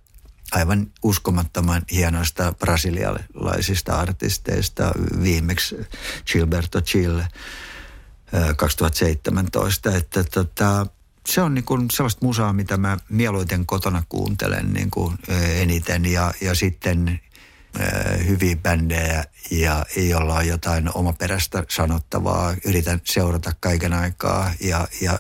aivan 0.52 0.88
uskomattoman 1.04 1.82
hienoista 1.92 2.54
brasilialaisista 2.60 4.00
artisteista, 4.00 4.92
viimeksi 5.24 5.76
Gilberto 6.32 6.82
Chile 6.82 7.28
2017, 8.58 9.96
että 9.96 10.24
tota, 10.24 10.88
se 11.30 11.42
on 11.42 11.54
niin 11.54 11.66
kuin 11.66 11.86
sellaista 11.92 12.26
musaa, 12.26 12.54
mitä 12.54 12.78
mä 12.78 12.98
mieluiten 13.10 13.66
kotona 13.66 14.04
kuuntelen 14.10 14.74
niin 14.74 14.92
kuin 14.92 15.16
eniten. 15.56 16.06
Ja, 16.06 16.34
ja 16.42 16.56
sitten 16.56 17.20
hyviä 18.28 18.56
bändejä 18.56 19.24
ja 19.52 19.86
jolla 19.96 20.36
on 20.36 20.48
jotain 20.48 20.90
omaperäistä 20.94 21.64
sanottavaa. 21.70 22.56
Yritän 22.66 23.02
seurata 23.04 23.52
kaiken 23.60 23.94
aikaa 23.94 24.52
ja, 24.60 24.88
ja, 25.02 25.20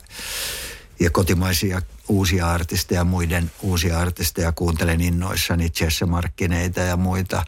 ja 1.00 1.10
kotimaisia 1.10 1.82
uusia 2.08 2.52
artisteja, 2.52 3.04
muiden 3.04 3.52
uusia 3.62 4.00
artisteja 4.00 4.52
kuuntelen 4.52 5.02
innoissani, 5.02 5.72
Jesse 5.80 6.06
Markkineita 6.06 6.80
ja 6.80 6.98
muita. 6.98 7.46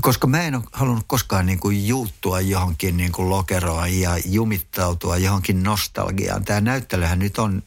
Koska 0.00 0.26
mä 0.26 0.42
en 0.42 0.54
ole 0.54 0.64
halunnut 0.72 1.04
koskaan 1.06 1.46
niin 1.46 1.60
kuin 1.60 1.88
juuttua 1.88 2.40
johonkin 2.40 2.96
niin 2.96 3.12
kuin 3.12 3.30
lokeroon 3.30 4.00
ja 4.00 4.18
jumittautua 4.24 5.16
johonkin 5.16 5.62
nostalgiaan. 5.62 6.44
Tämä 6.44 6.60
näyttelyhän 6.60 7.18
nyt 7.18 7.38
on 7.38 7.62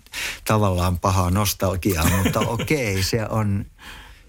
tavallaan 0.45 0.99
pahaa 0.99 1.31
nostalgiaa, 1.31 2.09
mutta 2.17 2.39
okei, 2.55 2.91
okay, 2.91 3.03
se 3.03 3.25
on 3.29 3.65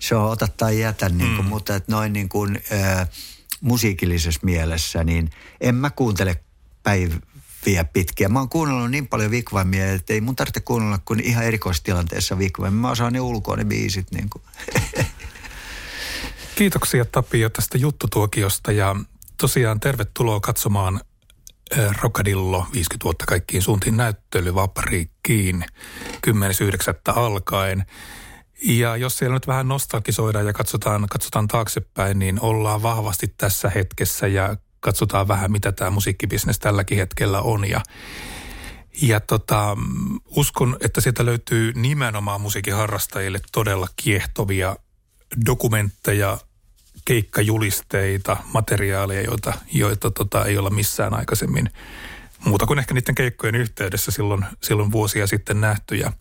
se 0.03 0.15
on 0.15 0.31
ota 0.31 0.49
tai 0.57 0.81
jätä, 0.81 1.09
niin 1.09 1.37
kuin, 1.37 1.47
mm. 1.47 1.49
mutta 1.49 1.77
että 1.77 1.93
noin 1.93 2.13
niin 2.13 2.29
kuin, 2.29 2.63
ä, 2.73 3.07
musiikillisessa 3.61 4.41
mielessä, 4.43 5.05
niin 5.05 5.31
en 5.61 5.75
mä 5.75 5.91
kuuntele 5.91 6.41
päiviä 6.83 7.85
pitkiä. 7.93 8.29
Mä 8.29 8.39
oon 8.39 8.49
kuunnellut 8.49 8.91
niin 8.91 9.09
paljon 9.09 9.31
vikvaimia, 9.31 9.93
että 9.93 10.13
ei 10.13 10.21
mun 10.21 10.37
tarvitse 10.37 10.61
kuunnella 10.61 10.99
kuin 11.05 11.21
ihan 11.21 11.45
erikoistilanteessa 11.45 12.39
vikvaimia. 12.39 12.81
Mä 12.81 12.91
osaan 12.91 13.13
ne 13.13 13.21
ulkoa 13.21 13.57
ne 13.57 13.65
biisit. 13.65 14.11
Niin 14.11 14.31
kuin. 14.31 14.43
Kiitoksia 16.55 17.05
Tapio 17.05 17.51
tästä 17.51 17.79
juttutuokiosta 17.79 18.73
ja 18.73 18.97
tosiaan 19.37 19.81
tervetuloa 19.81 20.41
katsomaan 20.41 21.01
Rokadillo 22.03 22.67
50 22.73 23.05
vuotta 23.05 23.27
kaikkiin 23.27 23.63
suuntiin 23.63 23.97
näyttely 23.97 24.55
Vapriikkiin 24.55 25.65
10.9. 26.27 26.33
alkaen. 27.07 27.87
Ja 28.65 28.97
jos 28.97 29.19
siellä 29.19 29.35
nyt 29.37 29.47
vähän 29.47 29.69
nostalgisoidaan 29.69 30.47
ja 30.47 30.53
katsotaan, 30.53 31.07
katsotaan 31.11 31.49
taaksepäin, 31.49 32.19
niin 32.19 32.41
ollaan 32.41 32.83
vahvasti 32.83 33.35
tässä 33.39 33.71
hetkessä 33.71 34.27
ja 34.27 34.57
katsotaan 34.81 35.29
vähän, 35.29 35.53
mitä 35.53 35.73
tämä 35.73 35.91
musiikkibisnes 35.91 36.59
tälläkin 36.59 36.99
hetkellä 36.99 37.41
on. 37.41 37.69
Ja, 37.69 37.81
ja 39.03 39.21
tota, 39.21 39.77
uskon, 40.37 40.77
että 40.81 41.01
sieltä 41.01 41.25
löytyy 41.25 41.73
nimenomaan 41.75 42.41
musiikin 42.41 42.75
harrastajille 42.75 43.41
todella 43.53 43.89
kiehtovia 43.97 44.77
dokumentteja, 45.47 46.39
keikkajulisteita, 47.05 48.37
materiaaleja, 48.55 49.23
joita, 49.23 49.53
joita 49.73 50.11
tota, 50.11 50.45
ei 50.45 50.59
olla 50.59 50.71
missään 50.71 51.15
aikaisemmin 51.15 51.71
muuta 52.45 52.67
kuin 52.67 52.79
ehkä 52.79 52.95
niiden 52.95 53.15
keikkojen 53.15 53.55
yhteydessä 53.55 54.11
silloin, 54.11 54.45
silloin 54.63 54.93
vuosia 54.93 55.27
sitten 55.27 55.61
nähty. 55.61 55.97
Ja 55.97 56.13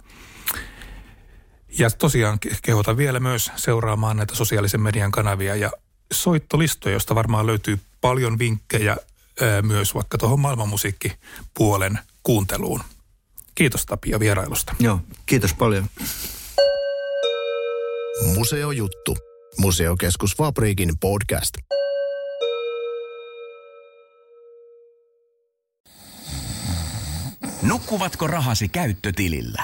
ja 1.79 1.89
tosiaan 1.89 2.39
kehotan 2.61 2.97
vielä 2.97 3.19
myös 3.19 3.51
seuraamaan 3.55 4.17
näitä 4.17 4.35
sosiaalisen 4.35 4.81
median 4.81 5.11
kanavia 5.11 5.55
ja 5.55 5.71
soittolistoja, 6.11 6.93
josta 6.93 7.15
varmaan 7.15 7.47
löytyy 7.47 7.79
paljon 8.01 8.39
vinkkejä 8.39 8.97
myös 9.61 9.95
vaikka 9.95 10.17
tuohon 10.17 10.39
maailmanmusiikkipuolen 10.39 11.99
kuunteluun. 12.23 12.83
Kiitos 13.55 13.85
Tapio 13.85 14.19
vierailusta. 14.19 14.75
Joo, 14.79 14.99
kiitos 15.25 15.53
paljon. 15.53 15.85
Museojuttu. 18.35 19.17
Museokeskus 19.57 20.35
Fabriikin 20.37 20.99
podcast. 20.99 21.53
Nukkuvatko 27.61 28.27
rahasi 28.27 28.69
käyttötilillä? 28.69 29.63